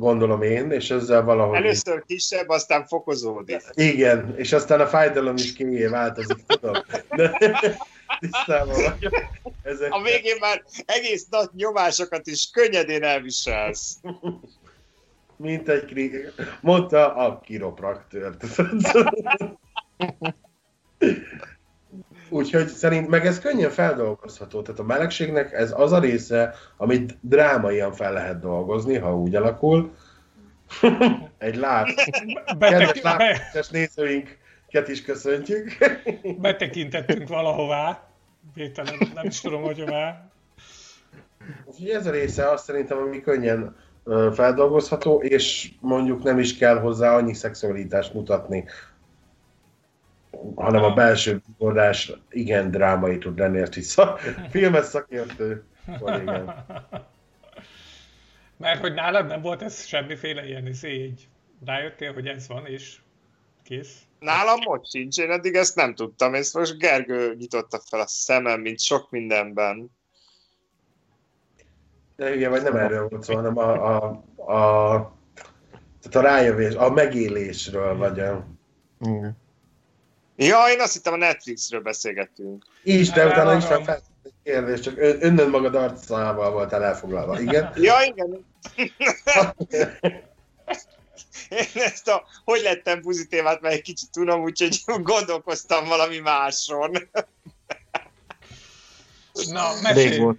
gondolom 0.00 0.42
én, 0.42 0.70
és 0.70 0.90
ezzel 0.90 1.22
valahogy... 1.22 1.56
Először 1.56 2.04
kisebb, 2.06 2.48
aztán 2.48 2.86
fokozódik. 2.86 3.62
Igen, 3.74 4.34
és 4.36 4.52
aztán 4.52 4.80
a 4.80 4.86
fájdalom 4.86 5.36
is 5.36 5.52
kié 5.52 5.86
változik, 5.86 6.46
tudom. 6.46 6.72
De 7.16 7.38
tisztában 8.20 8.74
vagyok. 8.74 9.24
Ezek... 9.62 9.92
A 9.92 10.02
végén 10.02 10.36
már 10.40 10.64
egész 10.86 11.26
nagy 11.30 11.48
nyomásokat 11.52 12.26
is 12.26 12.50
könnyedén 12.50 13.02
elviselsz. 13.02 14.00
Mint 15.36 15.68
egy 15.68 15.84
kri... 15.84 16.12
Mondta 16.60 17.14
a 17.14 17.40
kiropraktőr. 17.40 18.36
Úgyhogy 22.30 22.66
szerint 22.66 23.08
meg 23.08 23.26
ez 23.26 23.38
könnyen 23.38 23.70
feldolgozható. 23.70 24.62
Tehát 24.62 24.80
a 24.80 24.84
melegségnek 24.84 25.52
ez 25.52 25.72
az 25.76 25.92
a 25.92 25.98
része, 25.98 26.54
amit 26.76 27.18
drámaian 27.20 27.92
fel 27.92 28.12
lehet 28.12 28.40
dolgozni, 28.40 28.96
ha 28.96 29.16
úgy 29.16 29.34
alakul. 29.34 29.94
Egy 31.38 31.56
láb. 31.56 31.86
Kedves 32.58 33.00
lábes 33.02 33.68
nézőinket 33.68 34.88
is 34.88 35.02
köszöntjük. 35.02 35.76
Betekintettünk 36.38 37.28
valahová. 37.28 38.08
Vételen, 38.54 38.94
nem 39.14 39.26
is 39.26 39.40
tudom, 39.40 39.62
hogy 39.62 39.78
hová. 39.78 40.30
Úgyhogy 41.64 41.88
ez 41.88 42.06
a 42.06 42.10
része 42.10 42.50
azt 42.50 42.64
szerintem, 42.64 42.98
ami 42.98 43.20
könnyen 43.20 43.76
feldolgozható, 44.32 45.22
és 45.22 45.70
mondjuk 45.80 46.22
nem 46.22 46.38
is 46.38 46.56
kell 46.56 46.78
hozzá 46.78 47.14
annyi 47.14 47.34
szexualitást 47.34 48.14
mutatni 48.14 48.64
hanem 50.54 50.82
a 50.82 50.94
belső 50.94 51.42
vigordás 51.46 52.12
igen 52.30 52.70
drámai 52.70 53.18
tud 53.18 53.38
lenni, 53.38 53.60
ezt 53.60 53.74
vissza. 53.74 54.18
Filmes 54.50 54.84
szakértő 54.84 55.64
kollégám. 55.98 56.64
Mert 58.56 58.80
hogy 58.80 58.94
nálad 58.94 59.26
nem 59.26 59.40
volt 59.42 59.62
ez 59.62 59.84
semmiféle 59.84 60.46
ilyen 60.46 60.66
izé, 60.66 61.04
így 61.04 61.28
rájöttél, 61.64 62.12
hogy 62.12 62.26
ez 62.26 62.48
van, 62.48 62.66
és 62.66 62.96
kész? 63.62 64.02
Nálam 64.18 64.58
most 64.64 64.90
sincs, 64.90 65.18
én 65.18 65.30
eddig 65.30 65.54
ezt 65.54 65.76
nem 65.76 65.94
tudtam, 65.94 66.34
ezt 66.34 66.54
most 66.54 66.78
Gergő 66.78 67.34
nyitotta 67.38 67.80
fel 67.88 68.00
a 68.00 68.06
szemem, 68.06 68.60
mint 68.60 68.80
sok 68.80 69.10
mindenben. 69.10 69.90
De 72.16 72.34
igen, 72.34 72.50
vagy 72.50 72.62
nem 72.62 72.76
erről 72.76 73.08
volt 73.08 73.22
szó, 73.22 73.34
hanem 73.34 73.58
a, 73.58 73.94
a, 73.94 74.04
a, 74.52 75.12
tehát 76.00 76.14
a 76.14 76.20
rájövés, 76.20 76.74
a 76.74 76.90
megélésről, 76.90 77.96
vagy 77.96 78.20
a... 78.20 78.46
Igen. 79.00 79.39
Ja, 80.42 80.66
én 80.70 80.80
azt 80.80 80.92
hittem 80.92 81.12
a 81.12 81.16
Netflixről 81.16 81.80
beszélgettünk. 81.80 82.64
Is, 82.82 83.10
de 83.10 83.26
utána 83.26 83.56
is 83.56 83.66
nem. 83.66 83.84
fel 83.84 84.02
egy 84.22 84.32
kérdés, 84.42 84.80
csak 84.80 84.98
ön, 84.98 85.16
önnön 85.20 85.50
magad 85.50 85.74
arcával 85.74 86.50
voltál 86.50 86.84
elfoglalva, 86.84 87.40
igen? 87.40 87.72
Ja, 87.76 87.94
igen. 88.02 88.46
Én 91.48 91.82
ezt 91.82 92.08
a 92.08 92.24
hogy 92.44 92.60
lettem 92.62 93.00
buzi 93.00 93.26
témát 93.26 93.60
már 93.60 93.72
egy 93.72 93.82
kicsit 93.82 94.10
tudom, 94.10 94.42
úgyhogy 94.42 94.82
gondolkoztam 94.86 95.88
valami 95.88 96.18
máson. 96.18 97.08
Na, 99.50 99.70
mesélj! 99.82 100.36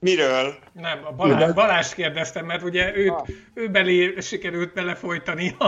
Miről? 0.00 0.54
Nem, 0.72 0.98
a 1.04 1.12
Balázs, 1.12 1.52
Balázs 1.52 1.94
kérdeztem, 1.94 2.46
mert 2.46 2.62
ugye 2.62 2.96
őt, 2.96 3.10
Ah. 3.10 3.28
ő 3.54 3.68
belé 3.68 4.20
sikerült 4.20 4.72
belefolytani 4.74 5.54
a, 5.58 5.64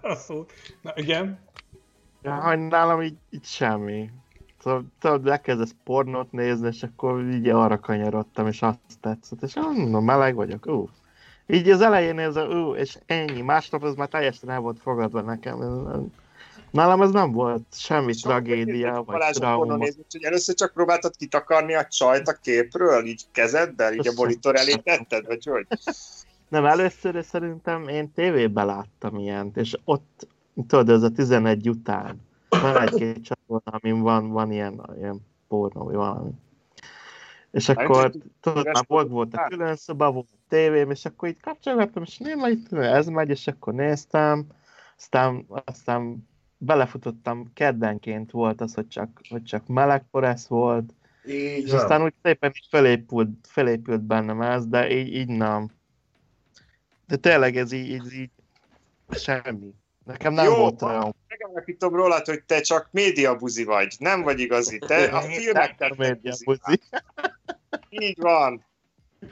a 0.00 0.14
szót. 0.14 0.52
Na 0.82 0.92
igen. 0.96 1.38
Ja, 2.22 2.34
hogy 2.34 2.58
nálam 2.58 3.02
így, 3.02 3.16
így 3.30 3.44
semmi. 3.44 4.10
Tudod, 4.62 4.84
tudod, 4.98 5.26
elkezdesz 5.28 5.74
pornót 5.84 6.32
nézni, 6.32 6.66
és 6.66 6.82
akkor 6.82 7.22
így 7.22 7.48
arra 7.48 7.78
kanyarodtam, 7.78 8.46
és 8.46 8.62
azt 8.62 8.78
tetszett, 9.00 9.42
és 9.42 9.54
mondom, 9.54 10.04
meleg 10.04 10.34
vagyok, 10.34 10.66
ú. 10.66 10.88
Így 11.46 11.68
az 11.70 11.80
elején 11.80 12.18
ez 12.18 12.36
a, 12.36 12.46
ú, 12.46 12.74
és 12.74 12.98
ennyi, 13.06 13.40
másnap 13.40 13.82
az 13.82 13.94
már 13.94 14.08
teljesen 14.08 14.50
el 14.50 14.60
volt 14.60 14.80
fogadva 14.80 15.20
nekem. 15.20 15.58
Nálam 16.70 17.02
ez 17.02 17.10
nem 17.10 17.32
volt 17.32 17.62
semmi 17.72 18.14
tragédia, 18.14 19.02
vagy 19.06 19.32
trauma. 19.32 19.76
nézni, 19.76 20.02
hogy 20.10 20.22
először 20.22 20.54
csak 20.54 20.72
próbáltad 20.72 21.16
kitakarni 21.16 21.74
a 21.74 21.86
csajt 21.86 22.28
a 22.28 22.32
képről, 22.32 23.04
így 23.04 23.24
kezeddel, 23.32 23.92
így 23.92 24.08
a 24.08 24.12
monitor 24.16 24.56
elé 24.56 24.74
tetted, 24.74 25.26
vagy 25.26 25.44
hogy? 25.44 25.66
Nem, 26.48 26.64
először 26.64 27.24
szerintem 27.24 27.88
én 27.88 28.12
tévében 28.12 28.66
láttam 28.66 29.18
ilyent, 29.18 29.56
és 29.56 29.76
ott, 29.84 30.26
tudod, 30.66 30.88
ez 30.88 31.02
a 31.02 31.10
11 31.10 31.68
után, 31.68 32.20
van 32.48 32.80
egy-két 32.80 33.24
csatorna, 33.24 33.78
amin 33.82 34.00
van, 34.00 34.28
van 34.28 34.52
ilyen, 34.52 34.90
ilyen 34.98 35.26
pornó, 35.48 35.84
vagy 35.84 35.94
valami. 35.94 36.30
És 37.50 37.68
akkor, 37.68 38.12
tudod, 38.40 38.64
már 38.64 38.84
volt, 38.86 39.08
volt 39.08 39.34
a 39.34 39.46
külön 39.48 39.76
szoba, 39.76 40.12
volt 40.12 40.28
a 40.32 40.38
tévém, 40.48 40.90
és 40.90 41.04
akkor 41.04 41.28
így 41.28 41.40
kapcsolgattam, 41.40 42.02
és 42.02 42.18
nem, 42.18 42.50
itt 42.50 42.72
ez 42.72 43.06
megy, 43.06 43.28
és 43.28 43.46
akkor 43.46 43.74
néztem, 43.74 44.46
aztán, 44.96 45.46
aztán 45.64 46.28
belefutottam, 46.62 47.50
keddenként 47.54 48.30
volt 48.30 48.60
az, 48.60 48.74
hogy 48.74 48.88
csak, 48.88 49.20
hogy 49.28 49.42
csak 49.42 49.66
meleg 49.66 50.04
poresz 50.10 50.46
volt, 50.46 50.92
Így 51.26 51.64
és 51.64 51.70
van. 51.70 51.80
aztán 51.80 52.02
úgy 52.02 52.14
szépen 52.22 52.52
így 52.54 52.66
felépült, 52.70 53.28
felépült 53.48 54.00
bennem 54.02 54.42
ez, 54.42 54.66
de 54.66 54.90
így, 54.90 55.14
így 55.14 55.28
nem. 55.28 55.70
De 57.06 57.16
tényleg 57.16 57.56
ez 57.56 57.72
így, 57.72 57.88
így, 57.88 58.12
így 58.12 58.30
semmi. 59.10 59.74
Nekem 60.04 60.32
nem 60.32 60.44
Jó, 60.44 60.54
volt 60.54 60.82
olyan. 60.82 61.14
Megállapítom 61.28 61.94
rólad, 61.94 62.26
hogy 62.26 62.42
te 62.44 62.60
csak 62.60 62.88
médiabuzi 62.90 63.64
vagy, 63.64 63.96
nem 63.98 64.22
vagy 64.22 64.40
igazi. 64.40 64.78
Te 64.78 65.04
a 65.16 65.20
filmekkel 65.20 65.94
média 65.96 66.16
buzi 66.22 66.44
buzi. 66.44 66.60
vagy. 66.64 66.80
Így 67.88 68.18
van. 68.20 68.64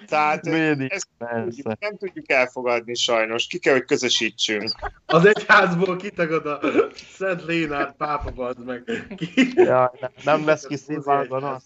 Tehát 0.06 0.44
Média, 0.44 0.86
ezt 0.88 1.08
persze. 1.18 1.44
tudjuk, 1.44 1.78
nem 1.78 1.96
tudjuk 1.96 2.30
elfogadni 2.30 2.94
sajnos. 2.94 3.46
Ki 3.46 3.58
kell, 3.58 3.72
hogy 3.72 3.84
közösítsünk. 3.84 4.70
Az 5.06 5.24
egyházból 5.24 5.96
kitagod 5.96 6.46
a 6.46 6.60
Szent 6.94 7.44
Lénárd 7.44 7.94
pápa, 7.96 8.30
bazd 8.30 8.64
meg. 8.64 8.82
Ki... 9.16 9.52
Ja, 9.54 9.92
nem, 10.00 10.10
nem 10.24 10.46
lesz 10.46 10.66
ki 10.66 10.76
színválban 10.76 11.44
az. 11.44 11.62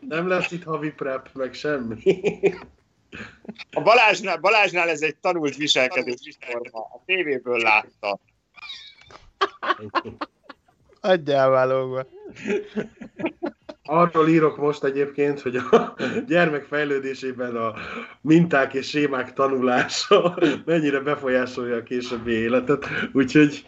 Nem 0.00 0.28
lesz 0.28 0.50
itt 0.50 0.64
havi 0.64 0.90
prep, 0.90 1.30
meg 1.32 1.54
semmi. 1.54 2.02
A 3.70 3.80
Balázsnál, 3.80 4.36
Balázsnál 4.36 4.88
ez 4.88 5.02
egy 5.02 5.16
tanult 5.16 5.56
viselkedés 5.56 6.38
forma. 6.40 6.80
A 6.80 7.02
tévéből 7.06 7.58
látta. 7.58 8.18
Adjál 11.00 11.48
válogva. 11.48 12.06
Arról 13.86 14.28
írok 14.28 14.56
most 14.56 14.84
egyébként, 14.84 15.40
hogy 15.40 15.56
a 15.56 15.94
gyermek 16.28 16.64
fejlődésében 16.64 17.56
a 17.56 17.74
minták 18.20 18.74
és 18.74 18.88
sémák 18.88 19.32
tanulása 19.32 20.38
mennyire 20.64 21.00
befolyásolja 21.00 21.76
a 21.76 21.82
későbbi 21.82 22.32
életet, 22.32 22.86
úgyhogy 23.12 23.64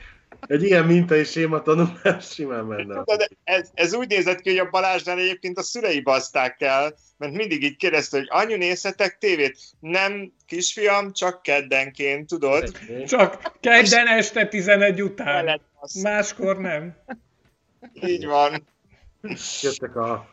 egy 0.46 0.62
ilyen 0.62 0.84
minta 0.84 1.14
és 1.14 1.30
séma 1.30 1.62
tanulás 1.62 2.32
simán 2.32 2.64
menne. 2.64 3.04
Ez, 3.44 3.70
ez 3.74 3.94
úgy 3.94 4.08
nézett 4.08 4.40
ki, 4.40 4.50
hogy 4.50 4.58
a 4.58 4.70
Balázsnál 4.70 5.18
egyébként 5.18 5.58
a 5.58 5.62
szülei 5.62 6.00
baszták 6.00 6.60
el, 6.60 6.94
mert 7.16 7.32
mindig 7.32 7.62
így 7.62 7.76
kérdezte, 7.76 8.18
hogy 8.18 8.26
anyu 8.30 8.56
nézhetek 8.56 9.18
tévét? 9.18 9.58
Nem, 9.80 10.32
kisfiam, 10.46 11.12
csak 11.12 11.42
keddenként, 11.42 12.26
tudod? 12.26 12.78
Csak 13.06 13.52
kedden 13.60 14.06
este 14.06 14.46
11 14.46 15.02
után. 15.02 15.60
Máskor 16.02 16.58
nem. 16.58 16.96
Így 18.06 18.26
van. 18.26 18.66
Jöttek 19.62 19.96
a 19.96 20.26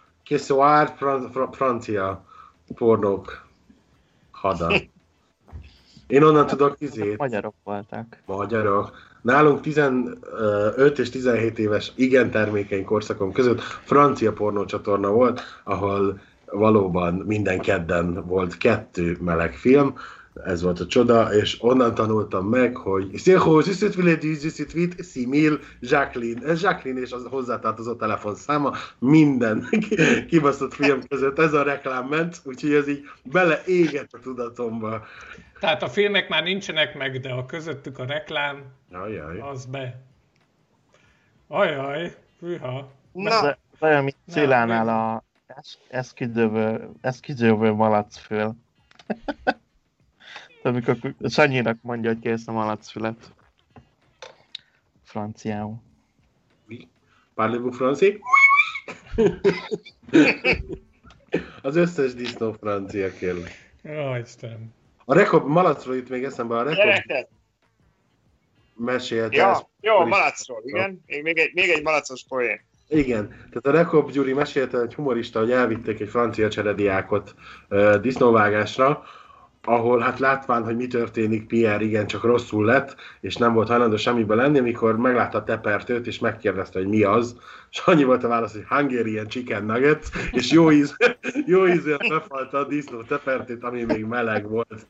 fran- 0.95 1.31
fran- 1.31 1.53
francia 1.55 2.25
pornók 2.75 3.47
hada. 4.31 4.73
Én 6.07 6.23
onnan 6.23 6.47
tudok 6.47 6.75
izét, 6.79 7.17
Magyarok 7.17 7.55
voltak. 7.63 8.21
magyarok. 8.25 8.97
Nálunk 9.21 9.61
15 9.61 10.99
és 10.99 11.09
17 11.09 11.59
éves 11.59 11.91
igen 11.95 12.31
termékeny 12.31 12.83
korszakom 12.83 13.31
között 13.31 13.61
francia 13.61 14.33
pornócsatorna 14.33 15.09
volt, 15.09 15.41
ahol 15.63 16.19
valóban 16.45 17.13
minden 17.13 17.59
kedden 17.59 18.25
volt 18.27 18.57
kettő 18.57 19.17
meleg 19.21 19.53
film, 19.53 19.95
ez 20.43 20.61
volt 20.61 20.79
a 20.79 20.85
csoda, 20.85 21.33
és 21.33 21.57
onnan 21.63 21.93
tanultam 21.95 22.47
meg, 22.47 22.75
hogy 22.75 23.17
Szilho, 23.17 23.59
Züsszit 23.61 23.95
Viledi, 23.95 24.33
Züsszit 24.33 24.71
Vit, 24.71 25.05
Simil, 25.05 25.59
Jacqueline, 25.79 26.47
ez 26.47 26.61
Jacqueline 26.61 27.01
és 27.01 27.11
az 27.11 27.25
hozzátartozó 27.29 27.93
telefonszáma, 27.95 28.71
minden 28.99 29.67
kibaszott 30.29 30.73
film 30.73 30.99
között 31.07 31.39
ez 31.39 31.53
a 31.53 31.63
reklám 31.63 32.07
ment, 32.07 32.41
úgyhogy 32.43 32.73
ez 32.73 32.87
így 32.87 33.03
beleégett 33.23 34.13
a 34.13 34.19
tudatomba. 34.19 35.05
Tehát 35.59 35.83
a 35.83 35.87
filmek 35.87 36.29
már 36.29 36.43
nincsenek 36.43 36.97
meg, 36.97 37.19
de 37.19 37.31
a 37.31 37.45
közöttük 37.45 37.99
a 37.99 38.05
reklám, 38.05 38.63
Ajaj. 38.91 39.39
az 39.39 39.65
be. 39.65 40.01
Ajaj, 41.47 42.15
hűha. 42.39 42.91
Na, 43.11 43.41
De 43.41 43.57
olyan, 43.79 44.03
mint 44.03 44.15
Na, 44.25 44.33
Szilánál 44.33 44.87
a 44.89 45.23
es- 45.47 45.79
eszküdőből, 45.89 46.91
eszküdőből 47.01 47.73
malacföl. 47.73 48.55
Amikor 50.65 50.97
Sanyinak 51.29 51.77
mondja, 51.81 52.09
hogy 52.09 52.19
kész 52.19 52.47
a 52.47 52.51
malacfület. 52.51 53.31
Franciául. 55.03 55.75
Parlez-vous 57.33 57.77
français? 57.77 58.19
Az 61.61 61.75
összes 61.75 62.13
disznó 62.13 62.51
francia 62.51 63.11
kérlek. 63.11 63.73
Jó, 63.81 64.15
Istenem. 64.15 64.73
A 65.05 65.13
Rekob, 65.13 65.47
malacról 65.47 65.95
itt 65.95 66.09
még 66.09 66.23
eszembe, 66.23 66.57
a 66.57 66.63
Rekob 66.63 66.75
gyerekek! 66.75 67.27
mesélte. 68.75 69.35
Ja, 69.35 69.49
ezt- 69.49 69.65
jó, 69.81 69.95
a 69.97 70.05
malacról, 70.05 70.61
igen. 70.65 71.03
Még, 71.05 71.23
még, 71.23 71.37
egy, 71.37 71.51
még 71.53 71.69
egy 71.69 71.83
malacos 71.83 72.25
poén. 72.29 72.61
Igen, 72.87 73.27
tehát 73.27 73.65
a 73.65 73.71
Rekob 73.71 74.11
Gyuri 74.11 74.33
mesélte 74.33 74.81
egy 74.81 74.93
humorista, 74.93 75.39
hogy 75.39 75.51
elvitték 75.51 75.99
egy 75.99 76.09
francia 76.09 76.49
cserediákot 76.49 77.35
uh, 77.69 77.95
disznóvágásra, 77.95 79.03
ahol 79.65 79.99
hát 79.99 80.19
látván, 80.19 80.63
hogy 80.63 80.75
mi 80.75 80.87
történik, 80.87 81.47
Pierre 81.47 81.83
igen 81.83 82.07
csak 82.07 82.23
rosszul 82.23 82.65
lett, 82.65 82.95
és 83.21 83.35
nem 83.35 83.53
volt 83.53 83.67
hajlandó 83.67 83.97
semmibe 83.97 84.35
lenni, 84.35 84.59
amikor 84.59 84.97
meglátta 84.97 85.37
a 85.37 85.43
tepertőt, 85.43 86.07
és 86.07 86.19
megkérdezte, 86.19 86.79
hogy 86.79 86.87
mi 86.87 87.03
az, 87.03 87.37
és 87.71 87.79
annyi 87.85 88.03
volt 88.03 88.23
a 88.23 88.27
válasz, 88.27 88.51
hogy 88.51 88.65
Hungarian 88.67 89.27
Chicken 89.27 89.65
Nuggets, 89.65 90.07
és 90.31 90.51
jó 90.51 90.71
íz, 90.71 90.95
jó 91.45 91.67
ízűen 91.67 91.99
befalta 92.09 92.57
a 92.57 92.63
disznó 92.63 93.01
tepertőt, 93.01 93.63
ami 93.63 93.83
még 93.83 94.05
meleg 94.05 94.49
volt. 94.49 94.87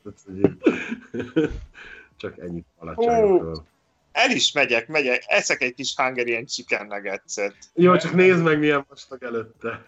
Csak 2.16 2.38
ennyit 2.38 2.66
alacsonyokról. 2.78 3.66
El 4.12 4.30
is 4.30 4.52
megyek, 4.52 4.88
megyek, 4.88 5.22
eszek 5.26 5.62
egy 5.62 5.74
kis 5.74 5.94
Hungarian 5.96 6.44
chicken 6.44 6.86
nuggetset. 6.86 7.54
Jó, 7.74 7.96
csak 7.96 8.12
nézd 8.12 8.42
meg, 8.42 8.58
milyen 8.58 8.84
vastag 8.88 9.22
előtte. 9.22 9.86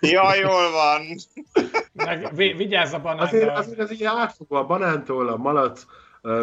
Ja, 0.00 0.34
jól 0.34 0.70
van. 0.70 1.02
Meg, 1.96 2.34
vi, 2.34 2.52
vigyázz 2.52 2.92
a 2.92 3.00
Azért, 3.04 3.32
banánnal. 3.42 3.56
azért 3.56 3.78
ez 3.78 3.92
így 3.92 4.04
átfogva, 4.04 4.58
a 4.58 4.66
banántól 4.66 5.28
a 5.28 5.36
malac 5.36 5.86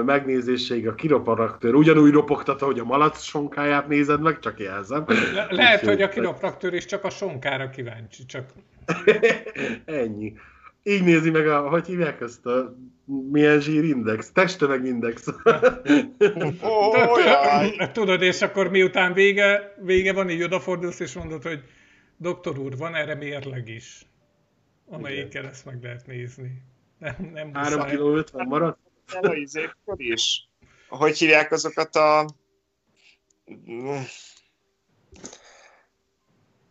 megnézéséig 0.05 0.87
a 0.87 0.95
kiroparaktőr 0.95 1.73
ugyanúgy 1.73 2.11
ropogtat, 2.11 2.59
hogy 2.59 2.79
a 2.79 2.83
malac 2.83 3.21
sonkáját 3.21 3.87
nézed 3.87 4.21
meg, 4.21 4.39
csak 4.39 4.59
jelzem. 4.59 5.05
Le, 5.33 5.47
lehet, 5.49 5.85
hogy 5.85 6.01
a 6.01 6.09
kiropraktőr 6.09 6.73
is 6.73 6.85
csak 6.85 7.03
a 7.03 7.09
sonkára 7.09 7.69
kíváncsi, 7.69 8.25
csak 8.25 8.45
Ennyi. 9.85 10.33
így 10.83 11.03
nézi 11.03 11.29
meg 11.29 11.47
a, 11.47 11.69
hogy 11.69 11.85
hívják 11.85 12.21
ezt 12.21 12.45
a 12.45 12.75
milyen 13.31 13.59
zsírindex, 13.59 14.31
testtömegindex. 14.31 15.27
Jaj. 17.25 17.89
Tudod, 17.91 18.21
és 18.21 18.41
akkor 18.41 18.69
miután 18.69 19.13
vége, 19.13 19.75
vége 19.81 20.13
van, 20.13 20.29
így 20.29 20.43
odafordulsz, 20.43 20.99
és 20.99 21.13
mondod, 21.13 21.43
hogy 21.43 21.59
doktor 22.17 22.57
úr, 22.59 22.77
van 22.77 22.95
erre 22.95 23.15
mérleg 23.15 23.67
is, 23.67 24.05
amelyikkel 24.87 25.45
ezt 25.45 25.65
meg 25.65 25.83
lehet 25.83 26.07
nézni. 26.07 26.61
Nem, 26.97 27.29
nem 27.33 27.53
3 27.53 27.79
muszáj. 27.79 27.95
kg 27.95 28.01
50 28.01 28.47
maradt? 28.47 28.79
A 29.21 29.33
izékkor 29.33 30.01
is. 30.01 30.49
Hogy 30.87 31.17
hívják 31.17 31.51
azokat 31.51 31.95
a... 31.95 32.25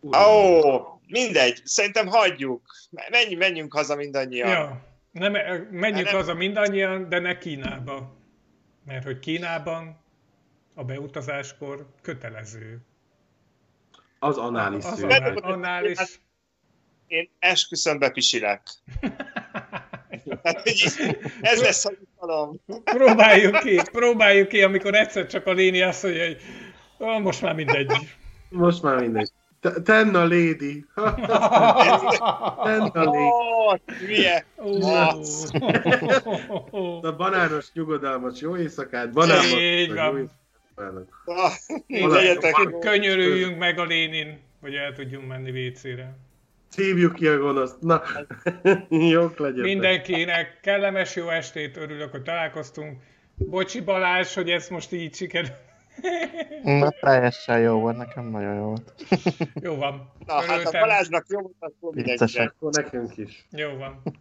Ó, 0.01 0.09
oh, 0.11 0.99
mindegy, 1.07 1.61
szerintem 1.63 2.07
hagyjuk. 2.07 2.61
Menjünk, 3.09 3.39
menjünk 3.39 3.73
haza 3.73 3.95
mindannyian. 3.95 4.49
Ja, 4.49 4.85
nem, 5.11 5.31
menjünk 5.71 6.05
Nem. 6.05 6.15
haza 6.15 6.33
mindannyian, 6.33 7.09
de 7.09 7.19
ne 7.19 7.37
Kínába. 7.37 8.15
Mert 8.85 9.03
hogy 9.03 9.19
Kínában 9.19 10.03
a 10.73 10.83
beutazáskor 10.83 11.87
kötelező. 12.01 12.81
Az 14.19 14.37
anális 14.37 14.83
Az 14.85 14.97
szűr. 14.97 15.11
annál, 15.11 15.37
annál 15.37 15.85
is. 15.85 16.21
Én 17.07 17.29
esküszöm 17.39 17.99
bepisilek. 17.99 18.61
Ez 21.41 21.61
lesz 21.61 21.85
a 21.85 21.91
jutalom. 21.99 22.59
Próbáljuk 22.83 23.59
ki, 23.59 23.81
próbáljuk 23.91 24.47
ki, 24.47 24.61
amikor 24.61 24.95
egyszer 24.95 25.27
csak 25.27 25.45
a 25.45 25.51
léni 25.53 25.81
azt 25.81 26.03
mondja, 26.03 26.25
hogy 26.25 26.37
"Ah, 26.97 27.21
most 27.21 27.41
már 27.41 27.55
mindegy. 27.55 27.91
Most 28.49 28.81
már 28.81 28.99
mindegy. 28.99 29.29
Te- 29.59 29.81
Tenna 29.81 30.21
lady. 30.21 30.85
Tenna 32.63 33.03
lady. 33.03 33.17
Ó, 33.17 33.75
hülye. 33.99 34.45
A 37.01 37.15
banános 37.17 37.65
nyugodalmas 37.73 38.39
jó 38.41 38.57
éjszakát, 38.57 39.11
banános 39.11 39.51
Így 39.53 39.87
jó 39.89 39.95
van. 39.95 40.31
Ah, 41.25 41.51
Legyetek 41.87 42.53
jó. 42.71 42.79
Könyörüljünk 42.79 43.57
meg 43.57 43.79
a 43.79 43.83
lénin, 43.83 44.39
hogy 44.61 44.75
el 44.75 44.93
tudjunk 44.93 45.27
menni 45.27 45.67
WC-re. 45.67 46.15
Hívjuk 46.75 47.13
ki 47.13 47.27
a 47.27 47.37
gonoszt. 47.37 47.81
Na, 47.81 48.01
jók 48.89 49.37
legyetek. 49.37 49.63
Mindenkinek 49.63 50.59
kellemes 50.61 51.15
jó 51.15 51.29
estét, 51.29 51.77
örülök, 51.77 52.11
hogy 52.11 52.21
találkoztunk. 52.21 53.01
Bocsi 53.35 53.81
Balázs, 53.81 54.33
hogy 54.33 54.49
ez 54.49 54.67
most 54.69 54.91
így 54.91 55.15
sikerül. 55.15 55.49
Na, 56.63 56.89
teljesen 56.89 57.59
jó 57.59 57.79
volt, 57.79 57.97
nekem 57.97 58.25
nagyon 58.25 58.55
jó 58.55 58.63
volt. 58.63 58.93
Jó 59.53 59.75
van. 59.75 60.11
Na, 60.25 60.33
hát 60.33 60.49
a 60.49 60.53
Örültem. 60.53 60.81
Balázsnak 60.81 61.25
jó 61.29 61.39
volt, 61.39 61.55
akkor 61.59 61.93
mindenkinek. 61.93 62.53
Akkor 62.55 62.71
nekünk 62.73 63.17
is. 63.17 63.47
Jó 63.51 63.77
van. 63.77 64.01
Mi 64.03 64.11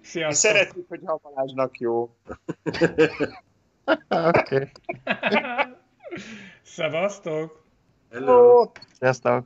Sziasztok. 0.00 0.50
szeretjük, 0.50 0.88
hogyha 0.88 1.12
a 1.12 1.20
Balázsnak 1.22 1.78
jó. 1.78 2.14
Oké. 4.08 4.70
Szevasztok. 6.62 7.64
Hello. 8.10 8.70
Sziasztok! 8.98 9.44